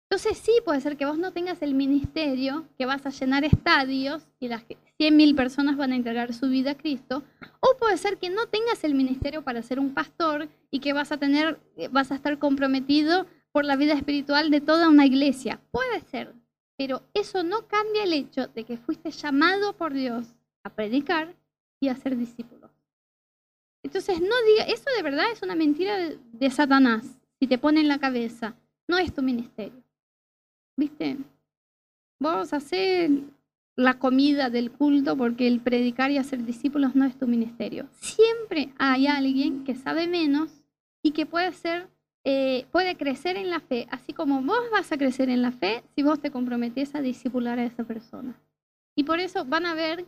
Entonces 0.10 0.38
sí 0.38 0.54
puede 0.64 0.80
ser 0.80 0.96
que 0.96 1.06
vos 1.06 1.18
no 1.18 1.34
tengas 1.34 1.62
el 1.62 1.74
ministerio, 1.74 2.66
que 2.78 2.86
vas 2.86 3.06
a 3.06 3.10
llenar 3.10 3.44
estadios 3.44 4.26
y 4.40 4.48
las 4.48 4.66
100.000 4.66 5.36
personas 5.36 5.76
van 5.76 5.92
a 5.92 5.98
entregar 5.98 6.34
su 6.34 6.48
vida 6.48 6.72
a 6.72 6.78
Cristo, 6.78 7.24
o 7.60 7.78
puede 7.78 7.98
ser 7.98 8.18
que 8.18 8.30
no 8.30 8.48
tengas 8.48 8.86
el 8.86 8.96
ministerio 8.96 9.44
para 9.44 9.62
ser 9.62 9.80
un 9.80 9.94
pastor 9.94 10.48
y 10.72 10.80
que 10.80 10.94
vas 10.94 11.12
a 11.12 11.18
tener, 11.18 11.60
vas 11.92 12.12
a 12.12 12.16
estar 12.16 12.40
comprometido 12.40 13.28
por 13.52 13.66
la 13.66 13.76
vida 13.76 13.94
espiritual 13.94 14.50
de 14.50 14.62
toda 14.62 14.88
una 14.88 15.06
iglesia. 15.06 15.60
Puede 15.72 16.00
ser, 16.02 16.34
pero 16.78 17.04
eso 17.14 17.44
no 17.44 17.68
cambia 17.68 18.04
el 18.04 18.14
hecho 18.14 18.48
de 18.48 18.64
que 18.64 18.78
fuiste 18.78 19.12
llamado 19.12 19.74
por 19.74 19.94
Dios 19.94 20.36
a 20.64 20.70
predicar 20.70 21.36
y 21.82 21.90
a 21.90 21.96
ser 21.98 22.16
discípulo. 22.16 22.72
Entonces 23.84 24.22
no 24.22 24.36
diga, 24.48 24.64
eso 24.64 24.86
de 24.96 25.04
verdad 25.04 25.26
es 25.34 25.42
una 25.42 25.56
mentira 25.56 25.98
de 25.98 26.50
Satanás, 26.50 27.20
si 27.40 27.48
te 27.48 27.58
pone 27.58 27.82
en 27.82 27.90
la 27.90 28.00
cabeza, 28.00 28.56
no 28.88 28.98
es 28.98 29.14
tu 29.14 29.22
ministerio. 29.22 29.87
¿Viste? 30.78 31.18
Vos 32.20 32.54
hacer 32.54 33.10
la 33.76 34.00
comida 34.00 34.50
del 34.50 34.72
culto 34.72 35.18
porque 35.18 35.48
el 35.48 35.60
predicar 35.60 36.12
y 36.12 36.18
hacer 36.18 36.46
discípulos 36.46 36.96
no 36.96 37.06
es 37.06 37.18
tu 37.18 37.28
ministerio. 37.28 37.88
Siempre 38.00 38.74
hay 38.78 39.08
alguien 39.08 39.64
que 39.64 39.76
sabe 39.76 40.08
menos 40.08 40.52
y 41.02 41.12
que 41.12 41.26
puede 41.26 41.52
ser, 41.54 41.88
eh, 42.24 42.66
puede 42.72 42.96
crecer 42.96 43.38
en 43.38 43.50
la 43.50 43.60
fe, 43.60 43.88
así 43.90 44.14
como 44.14 44.42
vos 44.42 44.60
vas 44.72 44.92
a 44.92 44.98
crecer 44.98 45.30
en 45.30 45.42
la 45.42 45.52
fe 45.52 45.84
si 45.96 46.04
vos 46.04 46.20
te 46.20 46.32
comprometes 46.32 46.96
a 46.96 47.02
discipular 47.02 47.60
a 47.60 47.66
esa 47.66 47.84
persona. 47.84 48.36
Y 48.96 49.04
por 49.04 49.20
eso 49.20 49.46
van 49.46 49.66
a 49.66 49.76
ver 49.76 50.06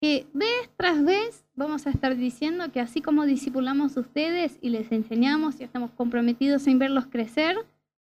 que 0.00 0.26
vez 0.32 0.70
tras 0.76 1.04
vez 1.04 1.44
vamos 1.54 1.86
a 1.86 1.90
estar 1.90 2.16
diciendo 2.16 2.72
que 2.72 2.80
así 2.80 3.02
como 3.02 3.26
discipulamos 3.26 3.98
ustedes 3.98 4.58
y 4.62 4.70
les 4.70 4.92
enseñamos 4.92 5.60
y 5.60 5.64
estamos 5.64 5.90
comprometidos 5.90 6.66
en 6.66 6.78
verlos 6.78 7.06
crecer, 7.06 7.56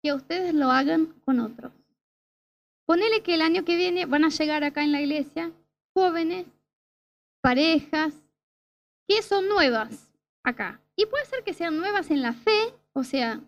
que 0.03 0.13
ustedes 0.13 0.55
lo 0.55 0.71
hagan 0.71 1.07
con 1.25 1.41
otros. 1.41 1.73
Ponele 2.91 3.23
que 3.23 3.35
el 3.37 3.43
año 3.43 3.65
que 3.65 3.77
viene 3.77 4.05
van 4.05 4.25
a 4.25 4.31
llegar 4.31 4.65
acá 4.65 4.83
en 4.83 4.91
la 4.91 5.01
iglesia 5.01 5.53
jóvenes, 5.95 6.45
parejas, 7.41 8.13
que 9.07 9.23
son 9.23 9.49
nuevas 9.49 10.11
acá. 10.43 10.81
Y 10.97 11.07
puede 11.07 11.25
ser 11.27 11.45
que 11.45 11.55
sean 11.55 11.77
nuevas 11.77 12.11
en 12.11 12.21
la 12.21 12.33
fe, 12.33 12.75
o 12.93 13.05
sea, 13.05 13.41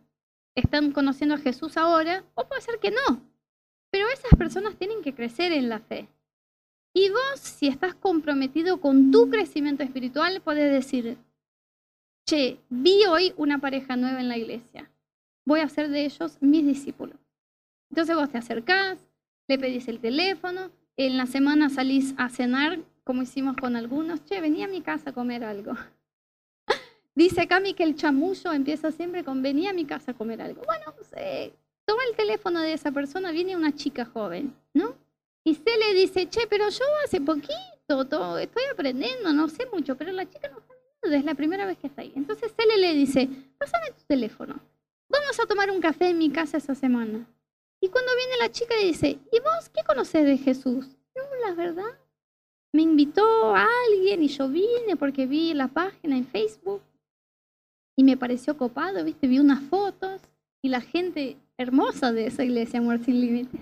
están 0.54 0.92
conociendo 0.92 1.34
a 1.34 1.38
Jesús 1.38 1.76
ahora, 1.76 2.22
o 2.36 2.46
puede 2.46 2.60
ser 2.60 2.78
que 2.78 2.92
no. 2.92 3.20
Pero 3.90 4.06
esas 4.10 4.30
personas 4.38 4.76
tienen 4.76 5.02
que 5.02 5.12
crecer 5.12 5.50
en 5.50 5.68
la 5.68 5.80
fe. 5.80 6.08
Y 6.94 7.10
vos, 7.10 7.40
si 7.40 7.66
estás 7.66 7.96
comprometido 7.96 8.80
con 8.80 9.10
tu 9.10 9.28
crecimiento 9.28 9.82
espiritual, 9.82 10.40
puedes 10.40 10.70
decir, 10.70 11.18
che, 12.28 12.60
vi 12.68 13.06
hoy 13.06 13.34
una 13.36 13.58
pareja 13.58 13.96
nueva 13.96 14.20
en 14.20 14.28
la 14.28 14.38
iglesia. 14.38 14.88
Voy 15.44 15.58
a 15.58 15.64
hacer 15.64 15.88
de 15.88 16.04
ellos 16.04 16.38
mis 16.40 16.64
discípulos. 16.64 17.18
Entonces 17.90 18.14
vos 18.14 18.30
te 18.30 18.38
acercás, 18.38 19.04
le 19.52 19.58
pedís 19.58 19.86
el 19.88 20.00
teléfono, 20.00 20.70
en 20.96 21.18
la 21.18 21.26
semana 21.26 21.68
salís 21.68 22.14
a 22.16 22.30
cenar, 22.30 22.78
como 23.04 23.20
hicimos 23.20 23.54
con 23.54 23.76
algunos, 23.76 24.24
che, 24.24 24.40
venía 24.40 24.64
a 24.64 24.68
mi 24.68 24.80
casa 24.80 25.10
a 25.10 25.12
comer 25.12 25.44
algo. 25.44 25.74
Dice 27.14 27.46
Cami 27.46 27.74
que 27.74 27.82
el 27.82 27.94
chamullo 27.94 28.50
empieza 28.54 28.90
siempre 28.92 29.24
con 29.24 29.42
venía 29.42 29.68
a 29.70 29.72
mi 29.74 29.84
casa 29.84 30.12
a 30.12 30.14
comer 30.14 30.40
algo. 30.40 30.62
Bueno, 30.64 30.94
toma 31.84 32.02
el 32.08 32.16
teléfono 32.16 32.62
de 32.62 32.72
esa 32.72 32.92
persona, 32.92 33.30
viene 33.30 33.54
una 33.54 33.74
chica 33.74 34.06
joven, 34.06 34.54
¿no? 34.72 34.94
Y 35.44 35.54
se 35.54 35.76
le 35.76 35.92
dice, 36.00 36.30
che, 36.30 36.46
pero 36.48 36.70
yo 36.70 36.84
hace 37.04 37.20
poquito, 37.20 38.06
todo, 38.08 38.38
estoy 38.38 38.62
aprendiendo, 38.72 39.34
no 39.34 39.50
sé 39.50 39.66
mucho, 39.70 39.98
pero 39.98 40.12
la 40.12 40.24
chica 40.24 40.48
no 40.48 40.60
sabe 40.60 40.80
nada, 41.02 41.16
es 41.18 41.24
la 41.26 41.34
primera 41.34 41.66
vez 41.66 41.76
que 41.76 41.88
está 41.88 42.00
ahí. 42.00 42.12
Entonces 42.16 42.54
Cele 42.56 42.78
le 42.78 42.94
dice, 42.94 43.28
pásame 43.58 43.88
tu 43.88 44.02
teléfono, 44.06 44.58
vamos 45.10 45.38
a 45.38 45.46
tomar 45.46 45.70
un 45.70 45.80
café 45.82 46.08
en 46.08 46.16
mi 46.16 46.30
casa 46.30 46.56
esa 46.56 46.74
semana. 46.74 47.26
Y 47.82 47.88
cuando 47.88 48.14
viene 48.16 48.36
la 48.38 48.52
chica 48.52 48.80
y 48.80 48.86
dice, 48.86 49.18
¿y 49.32 49.40
vos 49.40 49.68
qué 49.74 49.82
conoces 49.84 50.24
de 50.24 50.38
Jesús? 50.38 50.86
No, 51.16 51.22
la 51.44 51.52
verdad, 51.52 51.98
me 52.72 52.82
invitó 52.82 53.56
a 53.56 53.66
alguien 53.88 54.22
y 54.22 54.28
yo 54.28 54.48
vine 54.48 54.96
porque 54.96 55.26
vi 55.26 55.52
la 55.52 55.66
página 55.66 56.16
en 56.16 56.24
Facebook 56.24 56.80
y 57.96 58.04
me 58.04 58.16
pareció 58.16 58.56
copado, 58.56 59.02
viste, 59.04 59.26
vi 59.26 59.40
unas 59.40 59.64
fotos 59.64 60.20
y 60.62 60.68
la 60.68 60.80
gente 60.80 61.36
hermosa 61.58 62.12
de 62.12 62.28
esa 62.28 62.44
iglesia, 62.44 62.78
Amor 62.78 63.04
Sin 63.04 63.20
Límites. 63.20 63.60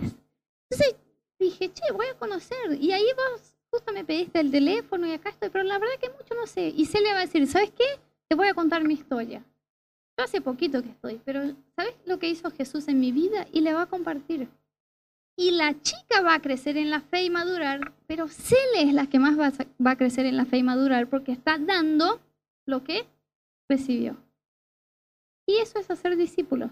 Entonces 0.68 0.96
dije, 1.38 1.72
che, 1.72 1.90
voy 1.90 2.06
a 2.06 2.18
conocer. 2.18 2.74
Y 2.78 2.92
ahí 2.92 3.06
vos 3.16 3.54
justo 3.70 3.90
me 3.94 4.04
pediste 4.04 4.38
el 4.38 4.50
teléfono 4.50 5.06
y 5.06 5.12
acá 5.12 5.30
estoy, 5.30 5.48
pero 5.48 5.64
la 5.64 5.78
verdad 5.78 5.98
que 5.98 6.10
mucho 6.10 6.34
no 6.34 6.46
sé. 6.46 6.68
Y 6.68 6.86
le 6.86 7.12
va 7.14 7.20
a 7.20 7.26
decir, 7.26 7.46
¿sabes 7.46 7.70
qué? 7.70 7.86
Te 8.28 8.36
voy 8.36 8.48
a 8.48 8.54
contar 8.54 8.84
mi 8.84 8.94
historia 8.94 9.42
hace 10.22 10.40
poquito 10.40 10.82
que 10.82 10.90
estoy, 10.90 11.20
pero 11.24 11.42
¿sabes 11.76 11.94
lo 12.06 12.18
que 12.18 12.28
hizo 12.28 12.50
Jesús 12.50 12.88
en 12.88 13.00
mi 13.00 13.12
vida? 13.12 13.46
Y 13.52 13.60
le 13.60 13.72
va 13.72 13.82
a 13.82 13.86
compartir. 13.86 14.48
Y 15.36 15.52
la 15.52 15.80
chica 15.80 16.20
va 16.22 16.34
a 16.34 16.42
crecer 16.42 16.76
en 16.76 16.90
la 16.90 17.00
fe 17.00 17.24
y 17.24 17.30
madurar, 17.30 17.92
pero 18.06 18.28
Cele 18.28 18.82
es 18.82 18.92
la 18.92 19.06
que 19.06 19.18
más 19.18 19.38
va 19.38 19.46
a, 19.46 19.52
va 19.84 19.92
a 19.92 19.96
crecer 19.96 20.26
en 20.26 20.36
la 20.36 20.44
fe 20.44 20.58
y 20.58 20.62
madurar 20.62 21.08
porque 21.08 21.32
está 21.32 21.58
dando 21.58 22.20
lo 22.66 22.84
que 22.84 23.06
recibió. 23.68 24.16
Y 25.46 25.56
eso 25.56 25.78
es 25.78 25.90
hacer 25.90 26.16
discípulos. 26.16 26.70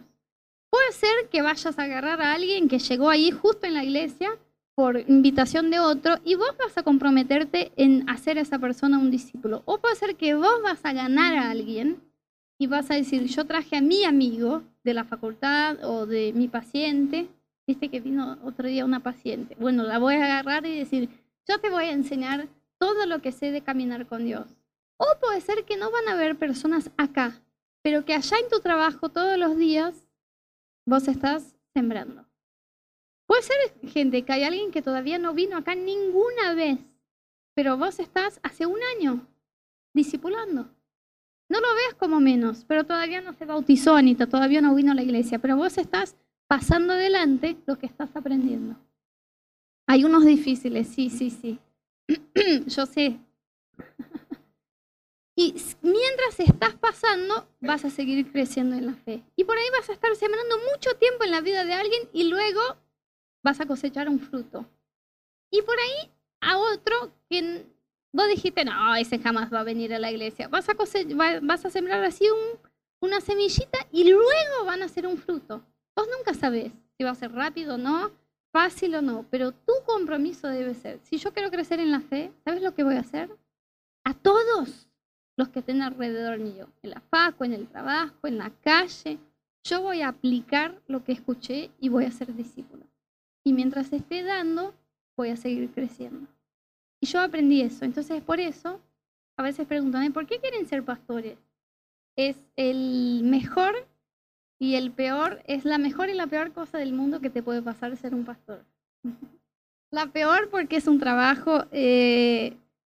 Puede 0.70 0.92
ser 0.92 1.28
que 1.30 1.42
vayas 1.42 1.78
a 1.78 1.82
agarrar 1.82 2.20
a 2.20 2.34
alguien 2.34 2.68
que 2.68 2.78
llegó 2.78 3.08
ahí 3.08 3.30
justo 3.30 3.66
en 3.66 3.74
la 3.74 3.84
iglesia 3.84 4.30
por 4.74 5.00
invitación 5.08 5.70
de 5.70 5.80
otro 5.80 6.16
y 6.24 6.36
vos 6.36 6.54
vas 6.58 6.76
a 6.76 6.82
comprometerte 6.82 7.72
en 7.76 8.08
hacer 8.08 8.38
a 8.38 8.42
esa 8.42 8.58
persona 8.58 8.98
un 8.98 9.10
discípulo. 9.10 9.62
O 9.64 9.78
puede 9.78 9.96
ser 9.96 10.16
que 10.16 10.34
vos 10.34 10.62
vas 10.62 10.84
a 10.84 10.92
ganar 10.92 11.36
a 11.36 11.50
alguien 11.50 12.00
y 12.58 12.66
vas 12.66 12.90
a 12.90 12.94
decir, 12.94 13.24
yo 13.24 13.46
traje 13.46 13.76
a 13.76 13.80
mi 13.80 14.04
amigo 14.04 14.62
de 14.82 14.94
la 14.94 15.04
facultad 15.04 15.78
o 15.84 16.06
de 16.06 16.32
mi 16.32 16.48
paciente, 16.48 17.28
viste 17.66 17.88
que 17.88 18.00
vino 18.00 18.38
otro 18.44 18.66
día 18.66 18.84
una 18.84 19.00
paciente, 19.00 19.56
bueno, 19.60 19.84
la 19.84 19.98
voy 19.98 20.16
a 20.16 20.24
agarrar 20.24 20.66
y 20.66 20.78
decir, 20.78 21.08
yo 21.46 21.60
te 21.60 21.70
voy 21.70 21.84
a 21.84 21.92
enseñar 21.92 22.48
todo 22.78 23.06
lo 23.06 23.22
que 23.22 23.32
sé 23.32 23.52
de 23.52 23.62
caminar 23.62 24.06
con 24.06 24.24
Dios. 24.24 24.56
O 24.96 25.06
puede 25.20 25.40
ser 25.40 25.64
que 25.64 25.76
no 25.76 25.90
van 25.90 26.08
a 26.08 26.12
haber 26.12 26.36
personas 26.36 26.90
acá, 26.96 27.40
pero 27.82 28.04
que 28.04 28.14
allá 28.14 28.36
en 28.38 28.48
tu 28.48 28.60
trabajo 28.60 29.08
todos 29.08 29.38
los 29.38 29.56
días 29.56 30.04
vos 30.84 31.06
estás 31.06 31.54
sembrando. 31.72 32.26
Puede 33.26 33.42
ser, 33.42 33.56
gente, 33.88 34.24
que 34.24 34.32
hay 34.32 34.42
alguien 34.42 34.72
que 34.72 34.82
todavía 34.82 35.18
no 35.18 35.34
vino 35.34 35.56
acá 35.56 35.74
ninguna 35.74 36.54
vez, 36.54 36.78
pero 37.54 37.76
vos 37.76 38.00
estás 38.00 38.40
hace 38.42 38.66
un 38.66 38.80
año 38.96 39.26
discipulando. 39.92 40.68
No 41.48 41.60
lo 41.60 41.74
veas 41.74 41.94
como 41.94 42.20
menos, 42.20 42.64
pero 42.66 42.84
todavía 42.84 43.20
no 43.20 43.32
se 43.32 43.46
bautizó, 43.46 43.94
Anita, 43.94 44.26
todavía 44.26 44.60
no 44.60 44.74
vino 44.74 44.92
a 44.92 44.94
la 44.94 45.02
iglesia, 45.02 45.38
pero 45.38 45.56
vos 45.56 45.78
estás 45.78 46.16
pasando 46.46 46.92
adelante 46.92 47.56
lo 47.66 47.78
que 47.78 47.86
estás 47.86 48.14
aprendiendo. 48.14 48.76
Hay 49.86 50.04
unos 50.04 50.24
difíciles, 50.24 50.88
sí, 50.88 51.08
sí, 51.08 51.30
sí. 51.30 51.58
Yo 52.66 52.84
sé. 52.84 53.18
Y 55.34 55.54
mientras 55.82 56.40
estás 56.40 56.74
pasando, 56.74 57.48
vas 57.60 57.84
a 57.84 57.90
seguir 57.90 58.30
creciendo 58.32 58.74
en 58.74 58.86
la 58.86 58.94
fe. 58.94 59.22
Y 59.36 59.44
por 59.44 59.56
ahí 59.56 59.66
vas 59.70 59.88
a 59.88 59.92
estar 59.92 60.14
sembrando 60.16 60.56
mucho 60.72 60.90
tiempo 60.98 61.22
en 61.22 61.30
la 61.30 61.40
vida 61.40 61.64
de 61.64 61.74
alguien 61.74 62.08
y 62.12 62.24
luego 62.24 62.60
vas 63.42 63.60
a 63.60 63.66
cosechar 63.66 64.08
un 64.08 64.18
fruto. 64.18 64.66
Y 65.50 65.62
por 65.62 65.76
ahí 65.78 66.10
a 66.40 66.58
otro 66.58 67.12
que 67.30 67.64
Vos 68.12 68.28
dijiste, 68.28 68.64
no, 68.64 68.94
ese 68.96 69.18
jamás 69.18 69.52
va 69.52 69.60
a 69.60 69.64
venir 69.64 69.92
a 69.94 69.98
la 69.98 70.10
iglesia. 70.10 70.48
Vas 70.48 70.68
a, 70.68 70.74
vas 71.42 71.64
a 71.64 71.70
sembrar 71.70 72.02
así 72.04 72.26
una 73.00 73.20
semillita 73.20 73.78
y 73.92 74.04
luego 74.10 74.64
van 74.64 74.82
a 74.82 74.88
ser 74.88 75.06
un 75.06 75.18
fruto. 75.18 75.62
Vos 75.94 76.08
nunca 76.16 76.32
sabés 76.34 76.72
si 76.96 77.04
va 77.04 77.10
a 77.10 77.14
ser 77.14 77.32
rápido 77.32 77.74
o 77.74 77.78
no, 77.78 78.10
fácil 78.50 78.94
o 78.94 79.02
no, 79.02 79.26
pero 79.30 79.52
tu 79.52 79.72
compromiso 79.86 80.48
debe 80.48 80.74
ser, 80.74 81.00
si 81.02 81.18
yo 81.18 81.32
quiero 81.32 81.50
crecer 81.50 81.80
en 81.80 81.92
la 81.92 82.00
fe, 82.00 82.32
¿sabes 82.44 82.62
lo 82.62 82.74
que 82.74 82.82
voy 82.82 82.96
a 82.96 83.00
hacer? 83.00 83.30
A 84.04 84.14
todos 84.14 84.88
los 85.36 85.48
que 85.50 85.60
estén 85.60 85.82
alrededor 85.82 86.38
mío, 86.38 86.68
en 86.82 86.90
la 86.90 87.00
faco, 87.00 87.44
en 87.44 87.52
el 87.52 87.68
trabajo, 87.68 88.26
en 88.26 88.38
la 88.38 88.50
calle, 88.50 89.18
yo 89.62 89.82
voy 89.82 90.02
a 90.02 90.08
aplicar 90.08 90.80
lo 90.86 91.04
que 91.04 91.12
escuché 91.12 91.70
y 91.78 91.88
voy 91.88 92.06
a 92.06 92.10
ser 92.10 92.34
discípulo. 92.34 92.84
Y 93.44 93.52
mientras 93.52 93.92
esté 93.92 94.22
dando, 94.22 94.74
voy 95.16 95.28
a 95.30 95.36
seguir 95.36 95.70
creciendo. 95.70 96.26
Y 97.00 97.06
yo 97.06 97.20
aprendí 97.20 97.60
eso. 97.60 97.84
Entonces, 97.84 98.22
por 98.22 98.40
eso, 98.40 98.80
a 99.36 99.42
veces 99.42 99.66
preguntan, 99.66 100.12
¿por 100.12 100.26
qué 100.26 100.38
quieren 100.38 100.66
ser 100.66 100.84
pastores? 100.84 101.38
Es 102.16 102.36
el 102.56 103.22
mejor 103.24 103.74
y 104.58 104.74
el 104.74 104.90
peor, 104.90 105.42
es 105.46 105.64
la 105.64 105.78
mejor 105.78 106.10
y 106.10 106.14
la 106.14 106.26
peor 106.26 106.52
cosa 106.52 106.78
del 106.78 106.92
mundo 106.92 107.20
que 107.20 107.30
te 107.30 107.42
puede 107.42 107.62
pasar 107.62 107.96
ser 107.96 108.14
un 108.14 108.24
pastor. 108.24 108.64
La 109.90 110.06
peor 110.08 110.50
porque 110.50 110.76
es 110.76 110.86
un 110.86 110.98
trabajo 110.98 111.64
eh, 111.72 112.54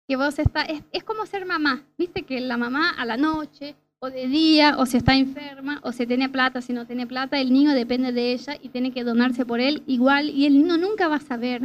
que 0.09 0.17
vos 0.17 0.37
está, 0.39 0.63
es, 0.63 0.83
es 0.91 1.05
como 1.05 1.25
ser 1.25 1.45
mamá. 1.45 1.85
Viste 1.97 2.23
que 2.23 2.41
la 2.41 2.57
mamá 2.57 2.89
a 2.89 3.05
la 3.05 3.15
noche 3.15 3.77
o 3.99 4.09
de 4.09 4.27
día, 4.27 4.75
o 4.77 4.85
si 4.85 4.97
está 4.97 5.15
enferma, 5.15 5.79
o 5.83 5.91
si 5.91 6.07
tiene 6.07 6.27
plata, 6.27 6.59
si 6.61 6.73
no 6.73 6.87
tiene 6.87 7.05
plata, 7.05 7.39
el 7.39 7.53
niño 7.53 7.71
depende 7.73 8.11
de 8.11 8.33
ella 8.33 8.57
y 8.59 8.69
tiene 8.69 8.91
que 8.91 9.03
donarse 9.03 9.45
por 9.45 9.59
él 9.59 9.83
igual, 9.85 10.31
y 10.31 10.47
el 10.47 10.53
niño 10.57 10.75
nunca 10.75 11.07
va 11.07 11.17
a 11.17 11.19
saber 11.19 11.61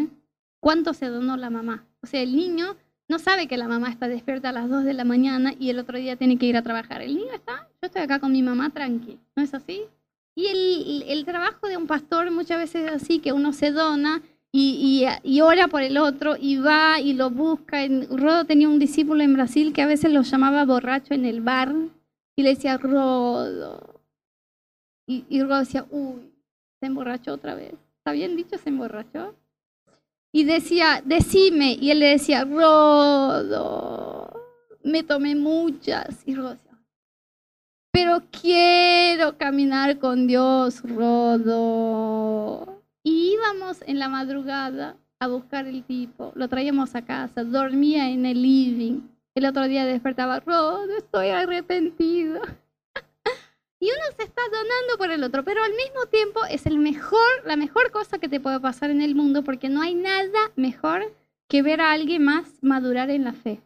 cuánto 0.61 0.93
se 0.93 1.07
donó 1.07 1.39
la 1.39 1.49
mamá. 1.49 1.87
O 2.07 2.09
sea, 2.09 2.23
el 2.23 2.37
niño 2.37 2.77
no 3.09 3.19
sabe 3.19 3.49
que 3.49 3.57
la 3.57 3.67
mamá 3.67 3.91
está 3.91 4.07
despierta 4.07 4.51
a 4.51 4.53
las 4.53 4.71
2 4.71 4.85
de 4.85 4.95
la 4.95 5.03
mañana 5.03 5.53
y 5.59 5.71
el 5.71 5.81
otro 5.81 5.99
día 5.99 6.15
tiene 6.15 6.39
que 6.39 6.47
ir 6.47 6.57
a 6.57 6.63
trabajar. 6.63 7.03
El 7.03 7.17
niño 7.17 7.33
está, 7.35 7.69
yo 7.83 7.87
estoy 7.87 8.03
acá 8.03 8.21
con 8.21 8.31
mi 8.31 8.43
mamá 8.43 8.71
tranqui, 8.71 9.19
¿no 9.35 9.43
es 9.43 9.53
así? 9.55 9.83
Y 10.37 10.47
el, 10.47 11.03
el 11.09 11.25
trabajo 11.25 11.67
de 11.67 11.77
un 11.77 11.89
pastor 11.89 12.31
muchas 12.31 12.59
veces 12.59 12.87
es 12.87 13.03
así, 13.03 13.19
que 13.19 13.33
uno 13.33 13.53
se 13.53 13.73
dona 13.73 14.23
y, 14.53 15.05
y, 15.25 15.41
ora 15.41 15.67
por 15.67 15.83
el 15.83 15.99
otro 15.99 16.37
y 16.41 16.59
va 16.59 17.01
y 17.01 17.15
lo 17.15 17.31
busca. 17.31 17.79
Rodo 18.09 18.45
tenía 18.45 18.69
un 18.69 18.79
discípulo 18.79 19.25
en 19.25 19.35
Brasil 19.35 19.73
que 19.73 19.83
a 19.83 19.87
veces 19.89 20.13
lo 20.13 20.23
llamaba 20.23 20.65
borracho 20.65 21.13
en 21.13 21.25
el 21.25 21.41
bar 21.41 21.75
y 22.37 22.43
le 22.45 22.51
decía, 22.51 22.79
Rodo. 22.79 24.01
Y, 25.09 25.25
y 25.29 25.43
Rodo 25.43 25.59
decía, 25.59 25.85
uy, 25.91 26.33
se 26.79 26.87
emborrachó 26.87 27.33
otra 27.33 27.57
vez. 27.57 27.75
¿Está 27.99 28.13
bien 28.13 28.37
dicho, 28.37 28.59
se 28.59 28.69
emborrachó? 28.69 29.35
Y 30.37 30.45
decía, 30.45 31.03
decime, 31.03 31.79
y 31.81 31.91
él 31.91 32.01
le 32.01 32.09
decía, 32.09 32.45
Rodo, 32.45 34.31
me 34.83 35.03
tomé 35.03 35.35
muchas, 35.35 36.23
y 36.27 36.35
Rodo 36.35 36.59
pero 37.91 38.23
quiero 38.31 39.39
caminar 39.39 39.99
con 39.99 40.27
Dios, 40.27 40.83
Rodo. 40.83 42.83
Y 43.03 43.33
íbamos 43.33 43.79
en 43.87 43.99
la 43.99 44.11
madrugada 44.11 44.99
a 45.19 45.29
buscar 45.29 45.67
el 45.67 45.83
tipo, 45.85 46.33
lo 46.35 46.49
traíamos 46.49 46.95
a 46.95 47.07
casa, 47.07 47.43
dormía 47.43 48.11
en 48.11 48.27
el 48.27 48.43
living. 48.43 49.01
El 49.35 49.47
otro 49.47 49.67
día 49.67 49.87
despertaba, 49.87 50.41
Rodo, 50.41 50.95
estoy 50.99 51.29
arrepentido 51.29 52.43
y 53.79 53.87
uno 53.87 54.17
se 54.17 54.23
está 54.25 54.43
donando 54.51 54.99
por 54.99 55.11
el 55.11 55.23
otro, 55.23 55.45
pero 55.45 55.63
al 55.63 55.73
mismo 55.73 56.07
tiempo 56.07 56.41
es 56.51 56.67
el 56.67 56.79
mejor, 56.79 57.21
la 57.45 57.57
mejor 57.57 57.91
cosa 57.91 58.19
que 58.19 58.29
te 58.29 58.41
puede 58.41 58.59
pasar 58.61 58.91
en 58.91 59.03
el 59.03 59.15
mundo 59.15 59.45
porque 59.45 59.69
no 59.69 59.83
hay 59.83 59.95
nada 59.95 60.53
mejor 60.57 61.15
que 61.49 61.63
ver 61.63 61.81
a 61.81 61.93
alguien 61.93 62.25
más 62.25 62.47
madurar 62.63 63.11
en 63.11 63.25
la 63.25 63.33
fe. 63.33 63.61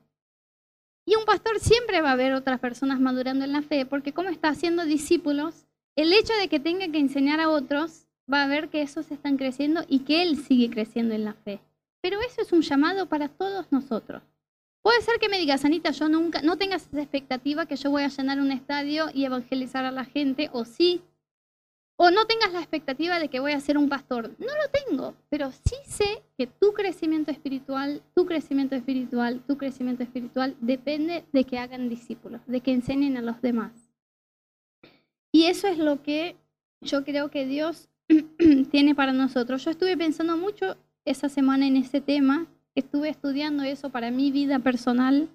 Y 1.06 1.14
un 1.14 1.24
pastor 1.24 1.58
siempre 1.60 2.00
va 2.00 2.12
a 2.12 2.16
ver 2.16 2.34
otras 2.34 2.60
personas 2.60 3.00
madurando 3.00 3.44
en 3.44 3.52
la 3.52 3.62
fe 3.62 3.86
porque 3.86 4.12
como 4.12 4.28
está 4.28 4.48
haciendo 4.48 4.84
discípulos, 4.84 5.66
el 5.96 6.12
hecho 6.12 6.32
de 6.34 6.48
que 6.48 6.60
tenga 6.60 6.88
que 6.88 6.98
enseñar 6.98 7.40
a 7.40 7.48
otros 7.48 8.06
va 8.32 8.42
a 8.42 8.46
ver 8.46 8.68
que 8.68 8.82
esos 8.82 9.10
están 9.10 9.36
creciendo 9.36 9.84
y 9.88 10.00
que 10.00 10.22
él 10.22 10.36
sigue 10.36 10.70
creciendo 10.70 11.14
en 11.14 11.24
la 11.24 11.34
fe. 11.34 11.60
Pero 12.00 12.20
eso 12.20 12.42
es 12.42 12.52
un 12.52 12.62
llamado 12.62 13.06
para 13.06 13.28
todos 13.28 13.70
nosotros. 13.70 14.22
Puede 14.82 15.02
ser 15.02 15.18
que 15.18 15.28
me 15.28 15.38
digas, 15.38 15.64
Anita, 15.64 15.90
yo 15.90 16.08
nunca, 16.08 16.40
no 16.42 16.56
tengas 16.56 16.86
esa 16.86 17.02
expectativa 17.02 17.66
que 17.66 17.76
yo 17.76 17.90
voy 17.90 18.02
a 18.02 18.08
llenar 18.08 18.40
un 18.40 18.50
estadio 18.50 19.08
y 19.12 19.24
evangelizar 19.24 19.84
a 19.84 19.90
la 19.90 20.04
gente, 20.04 20.48
o 20.52 20.64
sí. 20.64 21.02
O 21.96 22.10
no 22.10 22.24
tengas 22.24 22.54
la 22.54 22.60
expectativa 22.60 23.18
de 23.18 23.28
que 23.28 23.40
voy 23.40 23.52
a 23.52 23.60
ser 23.60 23.76
un 23.76 23.90
pastor. 23.90 24.30
No 24.38 24.46
lo 24.46 24.70
tengo, 24.72 25.14
pero 25.28 25.52
sí 25.52 25.76
sé 25.84 26.22
que 26.38 26.46
tu 26.46 26.72
crecimiento 26.72 27.30
espiritual, 27.30 28.02
tu 28.14 28.24
crecimiento 28.24 28.74
espiritual, 28.74 29.42
tu 29.46 29.58
crecimiento 29.58 30.02
espiritual 30.02 30.56
depende 30.60 31.26
de 31.30 31.44
que 31.44 31.58
hagan 31.58 31.90
discípulos, 31.90 32.40
de 32.46 32.62
que 32.62 32.72
enseñen 32.72 33.18
a 33.18 33.22
los 33.22 33.42
demás. 33.42 33.72
Y 35.30 35.44
eso 35.44 35.68
es 35.68 35.76
lo 35.76 36.02
que 36.02 36.36
yo 36.80 37.04
creo 37.04 37.30
que 37.30 37.44
Dios 37.44 37.90
tiene 38.70 38.94
para 38.94 39.12
nosotros. 39.12 39.62
Yo 39.62 39.70
estuve 39.70 39.94
pensando 39.98 40.38
mucho 40.38 40.78
esa 41.04 41.28
semana 41.28 41.66
en 41.66 41.76
ese 41.76 42.00
tema 42.00 42.46
estuve 42.74 43.08
estudiando 43.08 43.62
eso 43.62 43.90
para 43.90 44.10
mi 44.10 44.30
vida 44.30 44.58
personal. 44.58 45.28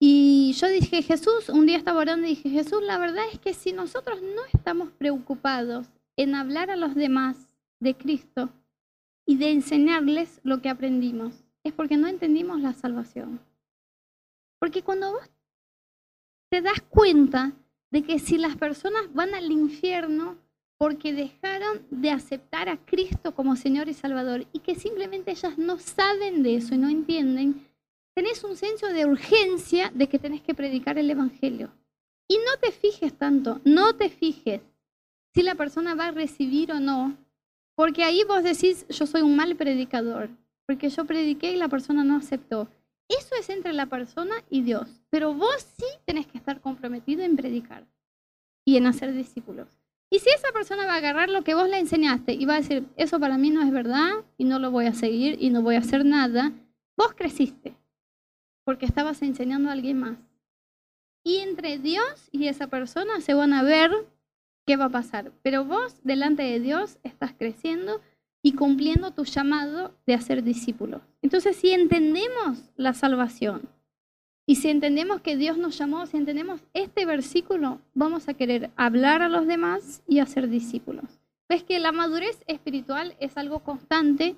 Y 0.00 0.52
yo 0.52 0.68
dije, 0.68 1.02
Jesús, 1.02 1.48
un 1.48 1.66
día 1.66 1.76
estaba 1.76 2.00
orando 2.00 2.26
y 2.26 2.30
dije, 2.30 2.50
Jesús, 2.50 2.82
la 2.82 2.98
verdad 2.98 3.24
es 3.32 3.38
que 3.38 3.54
si 3.54 3.72
nosotros 3.72 4.20
no 4.22 4.42
estamos 4.52 4.90
preocupados 4.92 5.88
en 6.16 6.34
hablar 6.34 6.70
a 6.70 6.76
los 6.76 6.94
demás 6.94 7.48
de 7.80 7.94
Cristo 7.94 8.50
y 9.26 9.36
de 9.36 9.50
enseñarles 9.50 10.40
lo 10.44 10.62
que 10.62 10.68
aprendimos, 10.68 11.44
es 11.64 11.72
porque 11.72 11.96
no 11.96 12.08
entendimos 12.08 12.60
la 12.60 12.72
salvación. 12.72 13.40
Porque 14.58 14.82
cuando 14.82 15.12
vos 15.12 15.30
te 16.50 16.62
das 16.62 16.80
cuenta 16.88 17.52
de 17.90 18.02
que 18.02 18.18
si 18.18 18.38
las 18.38 18.56
personas 18.56 19.12
van 19.12 19.34
al 19.34 19.50
infierno 19.50 20.36
porque 20.78 21.12
dejaron 21.12 21.84
de 21.90 22.10
aceptar 22.10 22.68
a 22.68 22.76
Cristo 22.76 23.34
como 23.34 23.56
Señor 23.56 23.88
y 23.88 23.94
Salvador 23.94 24.46
y 24.52 24.60
que 24.60 24.76
simplemente 24.76 25.32
ellas 25.32 25.58
no 25.58 25.78
saben 25.78 26.44
de 26.44 26.54
eso 26.54 26.74
y 26.74 26.78
no 26.78 26.88
entienden, 26.88 27.66
tenés 28.14 28.44
un 28.44 28.56
senso 28.56 28.86
de 28.86 29.04
urgencia 29.04 29.90
de 29.92 30.08
que 30.08 30.20
tenés 30.20 30.40
que 30.40 30.54
predicar 30.54 30.96
el 30.96 31.10
Evangelio. 31.10 31.70
Y 32.28 32.36
no 32.38 32.58
te 32.60 32.70
fijes 32.70 33.12
tanto, 33.12 33.60
no 33.64 33.96
te 33.96 34.08
fijes 34.08 34.60
si 35.34 35.42
la 35.42 35.56
persona 35.56 35.94
va 35.94 36.06
a 36.06 36.12
recibir 36.12 36.70
o 36.72 36.78
no, 36.78 37.16
porque 37.74 38.04
ahí 38.04 38.22
vos 38.24 38.42
decís, 38.42 38.86
yo 38.88 39.06
soy 39.06 39.22
un 39.22 39.34
mal 39.34 39.56
predicador, 39.56 40.30
porque 40.66 40.90
yo 40.90 41.04
prediqué 41.04 41.52
y 41.52 41.56
la 41.56 41.68
persona 41.68 42.04
no 42.04 42.16
aceptó. 42.16 42.68
Eso 43.08 43.34
es 43.38 43.48
entre 43.48 43.72
la 43.72 43.86
persona 43.86 44.34
y 44.50 44.62
Dios, 44.62 45.00
pero 45.10 45.32
vos 45.32 45.66
sí 45.76 45.86
tenés 46.04 46.26
que 46.26 46.38
estar 46.38 46.60
comprometido 46.60 47.22
en 47.22 47.36
predicar 47.36 47.86
y 48.64 48.76
en 48.76 48.86
hacer 48.86 49.14
discípulos. 49.14 49.68
Y 50.10 50.20
si 50.20 50.30
esa 50.30 50.52
persona 50.52 50.86
va 50.86 50.94
a 50.94 50.98
agarrar 50.98 51.28
lo 51.28 51.42
que 51.42 51.54
vos 51.54 51.68
le 51.68 51.78
enseñaste 51.78 52.32
y 52.32 52.46
va 52.46 52.54
a 52.54 52.60
decir, 52.60 52.86
eso 52.96 53.20
para 53.20 53.36
mí 53.36 53.50
no 53.50 53.62
es 53.62 53.70
verdad 53.70 54.10
y 54.36 54.44
no 54.44 54.58
lo 54.58 54.70
voy 54.70 54.86
a 54.86 54.94
seguir 54.94 55.36
y 55.38 55.50
no 55.50 55.62
voy 55.62 55.76
a 55.76 55.80
hacer 55.80 56.04
nada, 56.04 56.52
vos 56.96 57.12
creciste 57.14 57.76
porque 58.68 58.84
estabas 58.84 59.22
enseñando 59.22 59.70
a 59.70 59.72
alguien 59.72 59.98
más. 59.98 60.18
Y 61.24 61.38
entre 61.38 61.78
Dios 61.78 62.28
y 62.32 62.48
esa 62.48 62.66
persona 62.66 63.22
se 63.22 63.32
van 63.32 63.54
a 63.54 63.62
ver 63.62 63.90
qué 64.66 64.76
va 64.76 64.84
a 64.84 64.90
pasar. 64.90 65.32
Pero 65.42 65.64
vos 65.64 65.96
delante 66.04 66.42
de 66.42 66.60
Dios 66.60 66.98
estás 67.02 67.32
creciendo 67.32 68.02
y 68.42 68.52
cumpliendo 68.52 69.12
tu 69.12 69.24
llamado 69.24 69.94
de 70.06 70.12
hacer 70.12 70.42
discípulos. 70.42 71.00
Entonces, 71.22 71.56
si 71.56 71.70
entendemos 71.70 72.68
la 72.76 72.92
salvación 72.92 73.70
y 74.48 74.54
si 74.54 74.70
entendemos 74.70 75.20
que 75.20 75.36
Dios 75.36 75.58
nos 75.58 75.76
llamó, 75.76 76.06
si 76.06 76.16
entendemos 76.16 76.62
este 76.72 77.04
versículo, 77.04 77.82
vamos 77.92 78.30
a 78.30 78.34
querer 78.34 78.70
hablar 78.76 79.20
a 79.20 79.28
los 79.28 79.46
demás 79.46 80.02
y 80.08 80.20
hacer 80.20 80.48
discípulos. 80.48 81.20
Ves 81.50 81.64
que 81.64 81.78
la 81.78 81.92
madurez 81.92 82.42
espiritual 82.46 83.14
es 83.20 83.36
algo 83.36 83.58
constante 83.58 84.36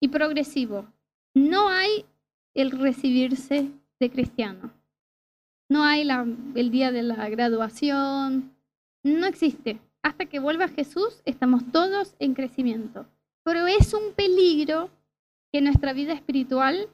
y 0.00 0.08
progresivo. 0.08 0.86
No 1.32 1.68
hay 1.68 2.06
el 2.54 2.72
recibirse 2.72 3.70
de 4.00 4.10
cristiano. 4.10 4.72
No 5.68 5.84
hay 5.84 6.04
el 6.56 6.72
día 6.72 6.90
de 6.90 7.04
la 7.04 7.28
graduación. 7.28 8.52
No 9.04 9.26
existe. 9.26 9.78
Hasta 10.02 10.26
que 10.26 10.40
vuelva 10.40 10.66
Jesús, 10.66 11.22
estamos 11.24 11.62
todos 11.70 12.16
en 12.18 12.34
crecimiento. 12.34 13.06
Pero 13.44 13.68
es 13.68 13.94
un 13.94 14.12
peligro 14.12 14.90
que 15.52 15.60
nuestra 15.60 15.92
vida 15.92 16.14
espiritual 16.14 16.88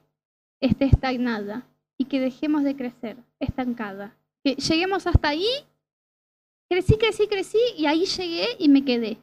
esté 0.60 0.84
estagnada 0.84 1.66
y 2.02 2.04
que 2.04 2.18
dejemos 2.18 2.64
de 2.64 2.74
crecer, 2.74 3.16
estancada. 3.38 4.16
Que 4.42 4.56
lleguemos 4.56 5.06
hasta 5.06 5.28
ahí, 5.28 5.46
crecí, 6.68 6.96
crecí, 6.96 7.28
crecí 7.28 7.60
y 7.78 7.86
ahí 7.86 8.06
llegué 8.06 8.48
y 8.58 8.68
me 8.68 8.84
quedé. 8.84 9.18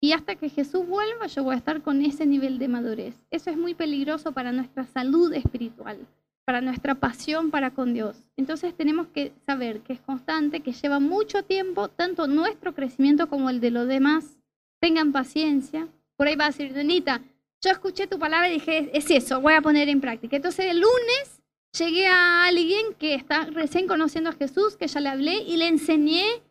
Y 0.00 0.12
hasta 0.12 0.36
que 0.36 0.48
Jesús 0.48 0.86
vuelva, 0.86 1.26
yo 1.26 1.42
voy 1.42 1.56
a 1.56 1.58
estar 1.58 1.82
con 1.82 2.02
ese 2.02 2.26
nivel 2.26 2.60
de 2.60 2.68
madurez. 2.68 3.16
Eso 3.32 3.50
es 3.50 3.56
muy 3.56 3.74
peligroso 3.74 4.30
para 4.30 4.52
nuestra 4.52 4.86
salud 4.86 5.32
espiritual, 5.34 6.06
para 6.44 6.60
nuestra 6.60 6.94
pasión 6.94 7.50
para 7.50 7.72
con 7.72 7.94
Dios. 7.94 8.16
Entonces 8.36 8.76
tenemos 8.76 9.08
que 9.08 9.32
saber 9.44 9.80
que 9.80 9.92
es 9.92 10.00
constante, 10.00 10.60
que 10.60 10.72
lleva 10.72 11.00
mucho 11.00 11.42
tiempo, 11.42 11.88
tanto 11.88 12.28
nuestro 12.28 12.76
crecimiento 12.76 13.28
como 13.28 13.50
el 13.50 13.60
de 13.60 13.72
los 13.72 13.88
demás. 13.88 14.38
Tengan 14.78 15.10
paciencia. 15.10 15.88
Por 16.16 16.28
ahí 16.28 16.36
va 16.36 16.44
a 16.44 16.50
decir, 16.50 16.72
Denita, 16.74 17.22
yo 17.60 17.72
escuché 17.72 18.06
tu 18.06 18.20
palabra 18.20 18.48
y 18.48 18.54
dije, 18.54 18.88
es 18.96 19.10
eso, 19.10 19.40
voy 19.40 19.54
a 19.54 19.62
poner 19.62 19.88
en 19.88 20.00
práctica. 20.00 20.36
Entonces 20.36 20.66
el 20.66 20.78
lunes 20.78 21.39
llegué 21.72 22.06
a 22.06 22.44
alguien 22.44 22.94
que 22.94 23.14
está 23.14 23.44
recién 23.46 23.86
conociendo 23.86 24.30
a 24.30 24.34
Jesús, 24.34 24.76
que 24.76 24.88
ya 24.88 25.00
le 25.00 25.08
hablé 25.08 25.34
y 25.36 25.56
le 25.56 25.68
enseñé 25.68 26.42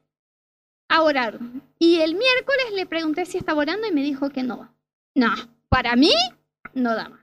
a 0.88 1.02
orar. 1.02 1.40
Y 1.78 2.00
el 2.02 2.16
miércoles 2.16 2.66
le 2.74 2.86
pregunté 2.86 3.26
si 3.26 3.38
estaba 3.38 3.62
orando 3.62 3.88
y 3.88 3.92
me 3.92 4.02
dijo 4.04 4.30
que 4.30 4.44
no. 4.44 4.74
No, 5.16 5.34
para 5.70 5.96
mí 5.96 6.12
no 6.74 6.96
da 6.96 7.10
más. 7.10 7.20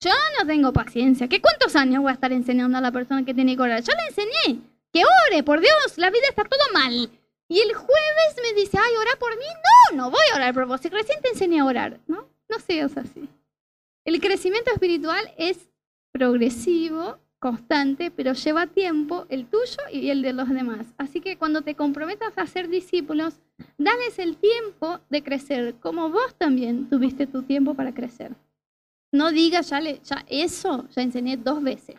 Yo 0.00 0.10
no 0.38 0.46
tengo 0.46 0.72
paciencia. 0.72 1.28
¿Qué 1.28 1.42
cuántos 1.42 1.76
años 1.76 2.02
voy 2.02 2.10
a 2.10 2.14
estar 2.14 2.32
enseñando 2.32 2.78
a 2.78 2.80
la 2.80 2.90
persona 2.90 3.24
que 3.24 3.34
tiene 3.34 3.54
que 3.54 3.62
orar? 3.62 3.82
Yo 3.82 3.92
le 3.92 4.08
enseñé 4.08 4.62
que 4.92 5.02
ore, 5.28 5.42
por 5.42 5.60
Dios, 5.60 5.96
la 5.96 6.10
vida 6.10 6.26
está 6.28 6.44
todo 6.44 6.60
mal. 6.72 7.10
Y 7.48 7.60
el 7.60 7.74
jueves 7.74 8.36
me 8.42 8.54
dice, 8.54 8.78
ay, 8.78 8.94
ora 8.98 9.10
por 9.18 9.36
mí. 9.36 9.44
No, 9.90 9.96
no 9.96 10.10
voy 10.10 10.20
a 10.32 10.36
orar 10.36 10.54
por 10.54 10.66
vos. 10.66 10.80
Recién 10.82 11.20
te 11.20 11.30
enseñé 11.30 11.60
a 11.60 11.64
orar, 11.64 12.00
¿no? 12.06 12.28
No 12.48 12.58
seas 12.60 12.96
así. 12.96 13.28
El 14.04 14.20
crecimiento 14.20 14.72
espiritual 14.72 15.34
es 15.36 15.68
progresivo 16.12 17.18
constante, 17.40 18.10
pero 18.10 18.34
lleva 18.34 18.66
tiempo 18.66 19.26
el 19.30 19.46
tuyo 19.46 19.78
y 19.90 20.10
el 20.10 20.22
de 20.22 20.34
los 20.34 20.48
demás. 20.48 20.86
Así 20.98 21.20
que 21.20 21.36
cuando 21.36 21.62
te 21.62 21.74
comprometas 21.74 22.36
a 22.36 22.46
ser 22.46 22.68
discípulos, 22.68 23.40
dales 23.78 24.18
el 24.18 24.36
tiempo 24.36 25.00
de 25.08 25.22
crecer, 25.22 25.74
como 25.80 26.10
vos 26.10 26.34
también 26.36 26.88
tuviste 26.88 27.26
tu 27.26 27.42
tiempo 27.42 27.74
para 27.74 27.94
crecer. 27.94 28.36
No 29.10 29.32
digas, 29.32 29.70
ya, 29.70 29.80
le, 29.80 30.00
ya 30.04 30.24
eso 30.28 30.86
ya 30.94 31.02
enseñé 31.02 31.36
dos 31.36 31.62
veces. 31.62 31.96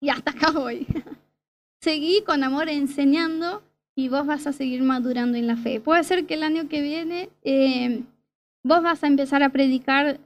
Y 0.00 0.08
hasta 0.08 0.30
acá 0.30 0.50
voy. 0.50 0.86
Seguí 1.80 2.22
con 2.22 2.42
amor 2.42 2.68
enseñando 2.68 3.62
y 3.94 4.08
vos 4.08 4.26
vas 4.26 4.46
a 4.46 4.52
seguir 4.52 4.82
madurando 4.82 5.36
en 5.36 5.46
la 5.46 5.56
fe. 5.56 5.80
Puede 5.80 6.02
ser 6.04 6.26
que 6.26 6.34
el 6.34 6.42
año 6.42 6.68
que 6.68 6.82
viene 6.82 7.30
eh, 7.42 8.02
vos 8.64 8.82
vas 8.82 9.04
a 9.04 9.06
empezar 9.06 9.42
a 9.42 9.50
predicar 9.50 10.18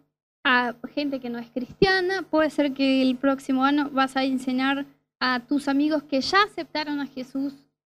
a 0.45 0.75
gente 0.95 1.21
que 1.21 1.31
no 1.31 1.39
es 1.39 1.51
cristiana, 1.51 2.23
puede 2.23 2.51
ser 2.51 2.73
que 2.73 3.03
el 3.03 3.17
próximo 3.17 3.65
año 3.65 3.91
vas 3.93 4.17
a 4.17 4.25
enseñar 4.25 4.87
a 5.21 5.41
tus 5.41 5.69
amigos 5.69 6.03
que 6.03 6.21
ya 6.21 6.43
aceptaron 6.43 7.01
a 7.01 7.07
Jesús 7.07 7.55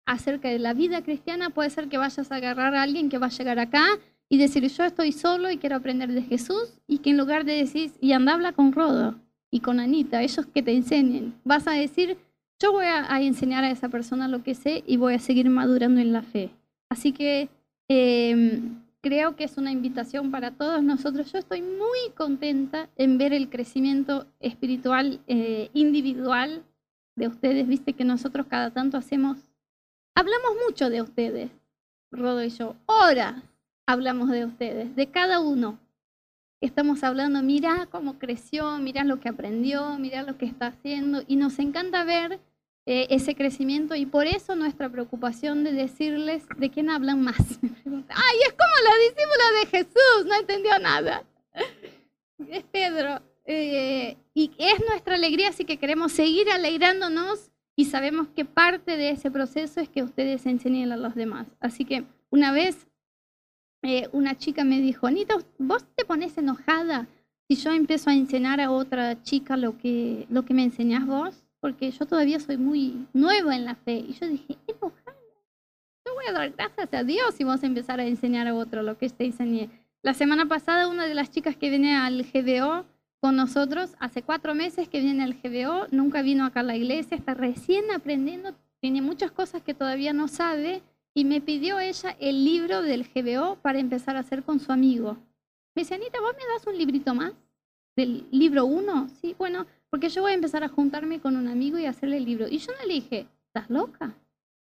acerca 0.07 0.49
de 0.49 0.59
la 0.59 0.75
vida 0.75 1.03
cristiana, 1.03 1.51
puede 1.51 1.71
ser 1.71 1.89
que 1.89 1.99
vayas 1.99 2.33
a 2.33 2.37
agarrar 2.37 2.75
a 2.75 2.83
alguien 2.83 3.09
que 3.09 3.19
va 3.19 3.27
a 3.27 3.31
llegar 3.31 3.59
acá 3.59 3.87
y 4.29 4.39
decir 4.39 4.67
yo 4.67 4.85
estoy 4.85 5.13
solo 5.13 5.51
y 5.51 5.59
quiero 5.59 5.77
aprender 5.77 6.11
de 6.11 6.23
Jesús 6.23 6.81
y 6.89 6.99
que 6.99 7.11
en 7.11 7.19
lugar 7.19 7.45
de 7.45 7.55
decir 7.55 7.93
y 8.01 8.13
anda 8.13 8.35
habla 8.35 8.53
con 8.53 8.73
Rodo 8.73 9.15
y 9.51 9.61
con 9.61 9.79
Anita, 9.79 10.23
ellos 10.23 10.47
que 10.47 10.63
te 10.63 10.73
enseñen, 10.73 11.35
vas 11.45 11.67
a 11.67 11.73
decir 11.73 12.17
yo 12.59 12.73
voy 12.73 12.87
a, 12.87 13.21
enseñar 13.21 13.65
a 13.65 13.71
esa 13.71 13.89
persona 13.89 14.29
lo 14.29 14.45
que 14.45 14.55
sé 14.55 14.85
y 14.87 14.97
voy 14.97 15.15
a 15.15 15.19
seguir 15.19 15.51
madurando 15.51 16.01
en 16.01 16.13
la 16.13 16.23
fe. 16.23 16.51
Así 16.89 17.11
que 17.13 17.49
em, 17.89 18.82
creo 19.03 19.37
que 19.37 19.45
es 19.45 19.59
una 19.59 19.73
invitación 19.73 20.31
para 20.31 20.53
todos 20.53 20.83
nosotros. 20.83 21.31
Yo 21.33 21.39
estoy 21.39 21.61
muy 21.61 22.11
contenta 22.17 22.89
en 22.97 23.19
ver 23.19 23.35
el 23.35 23.51
crecimiento 23.51 24.27
espiritual 24.41 25.21
eh, 25.27 25.71
individual 25.75 26.63
de 27.17 27.29
ustedes. 27.29 27.67
Viste 27.67 27.93
que 27.93 28.05
nosotros 28.05 28.47
cada 28.49 28.71
tanto 28.71 28.97
hacemos, 28.97 29.39
hablamos 30.15 30.53
mucho 30.67 30.89
de 30.89 31.03
ustedes, 31.03 31.51
Rodo 32.11 32.45
y 32.45 32.51
yo, 32.51 32.77
horas 32.87 33.43
hablamos 33.87 34.31
de 34.31 34.47
ustedes, 34.47 34.95
de 34.95 35.11
cada 35.11 35.41
uno. 35.41 35.79
Estamos 36.61 37.03
hablando, 37.03 37.43
mira 37.43 37.89
cómo 37.91 38.21
creció, 38.21 38.79
mira 38.79 39.03
lo 39.03 39.19
que 39.19 39.29
aprendió, 39.29 39.99
mira 39.99 40.23
lo 40.23 40.39
que 40.39 40.47
está 40.47 40.69
haciendo 40.69 41.23
y 41.27 41.35
nos 41.35 41.59
encanta 41.59 42.05
ver 42.05 42.39
eh, 42.85 43.07
ese 43.11 43.35
crecimiento 43.35 43.95
y 43.95 44.07
por 44.07 44.27
eso 44.27 44.57
nuestra 44.57 44.89
preocupación 44.89 45.63
de 45.63 45.73
decirles 45.73 46.45
de 46.57 46.71
quién 46.71 46.91
hablan 46.91 47.23
más. 47.23 47.39
Ay, 47.63 48.39
es 48.47 48.53
como 48.53 48.75
la 48.85 48.97
discípula 49.05 49.61
de 49.61 49.67
Jesús, 49.71 50.27
no 50.27 50.35
entendió 50.35 50.79
nada. 50.79 51.25
Es 52.49 52.65
Pedro. 52.65 53.23
Eh, 53.45 54.17
y 54.35 54.51
es 54.59 54.81
nuestra 54.89 55.15
alegría, 55.15 55.51
así 55.51 55.65
que 55.65 55.77
queremos 55.77 56.11
seguir 56.11 56.51
alegrándonos 56.51 57.53
y 57.77 57.85
sabemos 57.87 58.29
que 58.29 58.45
parte 58.45 58.97
de 58.97 59.11
ese 59.11 59.31
proceso 59.31 59.81
es 59.81 59.89
que 59.89 60.03
ustedes 60.03 60.45
enseñen 60.47 60.91
a 60.93 60.97
los 60.97 61.15
demás. 61.15 61.47
Así 61.61 61.85
que 61.85 62.05
una 62.31 62.53
vez 62.53 62.89
eh, 63.83 64.09
una 64.13 64.37
chica 64.37 64.65
me 64.65 64.81
dijo, 64.81 65.07
Anita, 65.07 65.37
¿vos 65.59 65.85
te 65.97 66.05
pones 66.05 66.37
enojada 66.39 67.09
si 67.49 67.57
yo 67.57 67.73
empiezo 67.73 68.11
a 68.11 68.15
enseñar 68.15 68.61
a 68.61 68.71
otra 68.71 69.23
chica 69.23 69.57
lo 69.57 69.77
que, 69.79 70.27
lo 70.31 70.45
que 70.45 70.55
me 70.55 70.63
enseñás 70.63 71.07
vos? 71.07 71.42
Porque 71.63 71.93
yo 71.93 72.05
todavía 72.07 72.41
soy 72.41 72.57
muy 72.57 73.07
nueva 73.13 73.55
en 73.55 73.65
la 73.65 73.77
fe. 73.77 74.05
Y 74.09 74.15
yo 74.15 74.27
dije, 74.27 74.59
enojada. 74.67 75.17
Yo 76.05 76.13
voy 76.15 76.25
a 76.29 76.33
dar 76.33 76.51
gracias 76.51 76.93
a 76.93 77.05
Dios 77.05 77.39
y 77.39 77.45
vamos 77.45 77.63
a 77.63 77.67
empezar 77.67 78.01
a 78.01 78.05
enseñar 78.05 78.49
a 78.49 78.55
otro 78.55 78.83
lo 78.83 78.99
que 78.99 79.09
te 79.09 79.25
enseñé. 79.25 79.71
La 80.03 80.13
semana 80.13 80.47
pasada, 80.47 80.89
una 80.89 81.07
de 81.07 81.15
las 81.15 81.31
chicas 81.31 81.57
que 81.57 81.71
viene 81.71 81.97
al 81.97 82.25
GBO 82.25 82.85
con 83.21 83.37
nosotros, 83.37 83.95
hace 84.01 84.23
cuatro 84.23 84.57
meses 84.57 84.89
que 84.89 84.99
viene 84.99 85.23
al 85.23 85.35
GBO, 85.35 85.87
nunca 85.93 86.23
vino 86.23 86.45
acá 86.45 86.61
a 86.61 86.65
la 86.65 86.75
iglesia, 86.75 87.17
está 87.17 87.35
recién 87.35 87.85
aprendiendo, 87.93 88.57
tiene 88.81 89.01
muchas 89.01 89.31
cosas 89.31 89.63
que 89.63 89.73
todavía 89.73 90.13
no 90.13 90.27
sabe, 90.27 90.83
y 91.15 91.25
me 91.25 91.41
pidió 91.41 91.79
ella 91.79 92.17
el 92.19 92.45
libro 92.45 92.83
del 92.83 93.05
GBO 93.05 93.55
para 93.63 93.79
empezar 93.79 94.17
a 94.17 94.21
hacer 94.21 94.43
con 94.43 94.59
su 94.59 94.73
amigo. 94.73 95.17
Me 95.77 95.83
dice, 95.83 95.95
Anita, 95.95 96.21
¿vos 96.21 96.35
me 96.37 96.53
das 96.53 96.67
un 96.67 96.77
librito 96.77 97.15
más? 97.15 97.33
¿Del 97.95 98.27
libro 98.33 98.65
uno? 98.65 99.09
Sí, 99.21 99.37
bueno, 99.39 99.67
porque 99.93 100.09
yo 100.09 100.23
voy 100.23 100.33
a 100.33 100.37
empezar 100.37 100.65
a 100.65 100.71
juntarme 100.71 101.21
con 101.21 101.37
un 101.37 101.49
amigo 101.49 101.79
y 101.79 101.85
hacerle 101.85 102.17
el 102.17 102.25
libro. 102.25 102.49
Y 102.49 102.57
yo 102.57 102.73
no 102.73 102.87
le 102.87 102.95
dije, 102.95 103.27
¿estás 103.49 103.69
loca? 103.69 104.15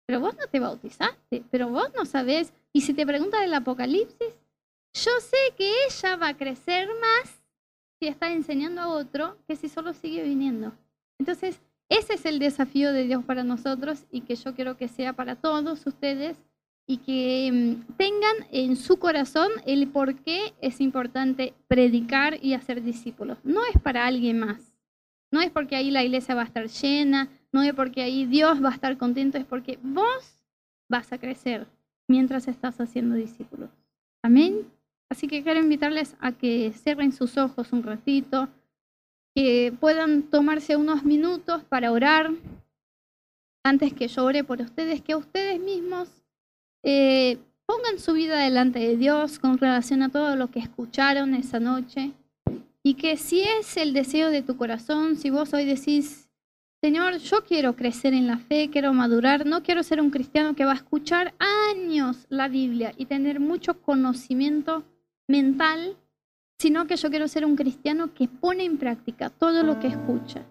Pero 0.06 0.20
vos 0.20 0.36
no 0.36 0.46
te 0.48 0.60
bautizaste, 0.60 1.42
pero 1.50 1.70
vos 1.70 1.88
no 1.96 2.04
sabés. 2.04 2.52
Y 2.74 2.82
si 2.82 2.92
te 2.92 3.06
pregunta 3.06 3.40
del 3.40 3.54
Apocalipsis, 3.54 4.34
yo 4.92 5.10
sé 5.20 5.54
que 5.56 5.72
ella 5.86 6.16
va 6.16 6.28
a 6.28 6.36
crecer 6.36 6.90
más 7.00 7.42
si 7.98 8.06
está 8.06 8.30
enseñando 8.30 8.82
a 8.82 8.88
otro 8.88 9.38
que 9.48 9.56
si 9.56 9.70
solo 9.70 9.94
sigue 9.94 10.22
viniendo. 10.22 10.74
Entonces, 11.18 11.58
ese 11.88 12.12
es 12.14 12.26
el 12.26 12.38
desafío 12.38 12.92
de 12.92 13.04
Dios 13.04 13.24
para 13.24 13.44
nosotros 13.44 14.04
y 14.10 14.20
que 14.20 14.36
yo 14.36 14.54
quiero 14.54 14.76
que 14.76 14.88
sea 14.88 15.14
para 15.14 15.36
todos 15.36 15.86
ustedes 15.86 16.36
y 16.86 16.98
que 16.98 17.50
mm, 17.50 17.94
tengan 17.96 18.36
en 18.52 18.76
su 18.76 18.98
corazón 18.98 19.50
el 19.64 19.88
por 19.88 20.16
qué 20.16 20.52
es 20.60 20.82
importante 20.82 21.54
predicar 21.66 22.36
y 22.44 22.52
hacer 22.52 22.82
discípulos. 22.82 23.38
No 23.42 23.64
es 23.64 23.80
para 23.80 24.06
alguien 24.06 24.38
más. 24.40 24.73
No 25.34 25.40
es 25.40 25.50
porque 25.50 25.74
ahí 25.74 25.90
la 25.90 26.04
iglesia 26.04 26.36
va 26.36 26.42
a 26.42 26.44
estar 26.44 26.68
llena, 26.68 27.28
no 27.50 27.64
es 27.64 27.74
porque 27.74 28.02
ahí 28.02 28.24
Dios 28.24 28.62
va 28.62 28.68
a 28.68 28.74
estar 28.74 28.96
contento, 28.96 29.36
es 29.36 29.44
porque 29.44 29.80
vos 29.82 30.38
vas 30.88 31.12
a 31.12 31.18
crecer 31.18 31.66
mientras 32.06 32.46
estás 32.46 32.80
haciendo 32.80 33.16
discípulos. 33.16 33.68
Amén. 34.22 34.60
Así 35.10 35.26
que 35.26 35.42
quiero 35.42 35.58
invitarles 35.58 36.14
a 36.20 36.30
que 36.30 36.72
cierren 36.72 37.10
sus 37.10 37.36
ojos 37.36 37.72
un 37.72 37.82
ratito, 37.82 38.48
que 39.34 39.74
puedan 39.80 40.22
tomarse 40.22 40.76
unos 40.76 41.02
minutos 41.02 41.64
para 41.64 41.90
orar 41.90 42.30
antes 43.64 43.92
que 43.92 44.06
yo 44.06 44.24
ore 44.24 44.44
por 44.44 44.60
ustedes, 44.60 45.02
que 45.02 45.16
ustedes 45.16 45.58
mismos 45.58 46.08
eh, 46.84 47.38
pongan 47.66 47.98
su 47.98 48.12
vida 48.12 48.38
delante 48.38 48.78
de 48.78 48.96
Dios 48.96 49.40
con 49.40 49.58
relación 49.58 50.04
a 50.04 50.10
todo 50.10 50.36
lo 50.36 50.52
que 50.52 50.60
escucharon 50.60 51.34
esa 51.34 51.58
noche. 51.58 52.12
Y 52.86 52.94
que 52.94 53.16
si 53.16 53.40
es 53.40 53.78
el 53.78 53.94
deseo 53.94 54.30
de 54.30 54.42
tu 54.42 54.58
corazón, 54.58 55.16
si 55.16 55.30
vos 55.30 55.54
hoy 55.54 55.64
decís, 55.64 56.28
Señor, 56.82 57.16
yo 57.16 57.42
quiero 57.42 57.76
crecer 57.76 58.12
en 58.12 58.26
la 58.26 58.36
fe, 58.36 58.68
quiero 58.70 58.92
madurar, 58.92 59.46
no 59.46 59.62
quiero 59.62 59.82
ser 59.82 60.02
un 60.02 60.10
cristiano 60.10 60.54
que 60.54 60.66
va 60.66 60.72
a 60.72 60.76
escuchar 60.76 61.32
años 61.70 62.26
la 62.28 62.46
Biblia 62.46 62.92
y 62.98 63.06
tener 63.06 63.40
mucho 63.40 63.80
conocimiento 63.80 64.84
mental, 65.26 65.96
sino 66.58 66.86
que 66.86 66.96
yo 66.96 67.08
quiero 67.08 67.26
ser 67.26 67.46
un 67.46 67.56
cristiano 67.56 68.12
que 68.12 68.28
pone 68.28 68.64
en 68.64 68.76
práctica 68.76 69.30
todo 69.30 69.62
lo 69.62 69.80
que 69.80 69.86
escucha. 69.86 70.44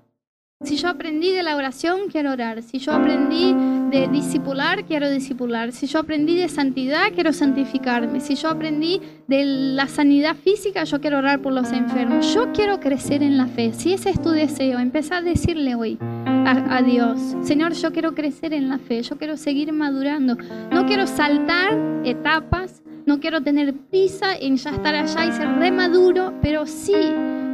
Si 0.63 0.77
yo 0.77 0.87
aprendí 0.87 1.31
de 1.31 1.43
la 1.43 1.57
oración, 1.57 2.07
quiero 2.09 2.31
orar. 2.31 2.63
Si 2.63 2.79
yo 2.79 2.93
aprendí 2.93 3.53
de 3.91 4.07
discipular, 4.07 4.85
quiero 4.85 5.09
discipular. 5.09 5.73
Si 5.73 5.87
yo 5.87 5.99
aprendí 5.99 6.37
de 6.37 6.47
santidad, 6.47 7.11
quiero 7.13 7.33
santificarme. 7.33 8.21
Si 8.21 8.35
yo 8.35 8.49
aprendí 8.49 9.01
de 9.27 9.43
la 9.43 9.87
sanidad 9.87 10.35
física, 10.35 10.85
yo 10.85 11.01
quiero 11.01 11.17
orar 11.17 11.41
por 11.41 11.51
los 11.51 11.71
enfermos. 11.73 12.33
Yo 12.33 12.53
quiero 12.53 12.79
crecer 12.79 13.23
en 13.23 13.37
la 13.37 13.47
fe. 13.47 13.73
Si 13.73 13.93
ese 13.93 14.09
es 14.09 14.21
tu 14.21 14.29
deseo, 14.29 14.79
empezá 14.79 15.17
a 15.17 15.21
decirle 15.21 15.75
hoy 15.75 15.97
a, 16.01 16.77
a 16.77 16.81
Dios, 16.81 17.19
Señor, 17.41 17.73
yo 17.73 17.91
quiero 17.91 18.15
crecer 18.15 18.53
en 18.53 18.69
la 18.69 18.77
fe. 18.77 19.01
Yo 19.01 19.17
quiero 19.17 19.35
seguir 19.35 19.73
madurando. 19.73 20.37
No 20.71 20.85
quiero 20.85 21.07
saltar 21.07 21.77
etapas. 22.05 22.81
No 23.05 23.19
quiero 23.19 23.41
tener 23.41 23.73
prisa 23.73 24.33
en 24.39 24.55
ya 24.55 24.69
estar 24.69 24.95
allá 24.95 25.25
y 25.25 25.31
ser 25.33 25.49
remaduro, 25.59 26.33
pero 26.41 26.65
sí, 26.65 26.95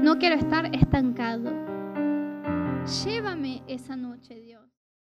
no 0.03 0.20
quiero 0.20 0.36
estar 0.36 0.70
estancado. 0.76 1.68
Llévame 2.90 3.62
esa 3.68 3.96
noche, 3.96 4.34
Dios. 4.42 4.59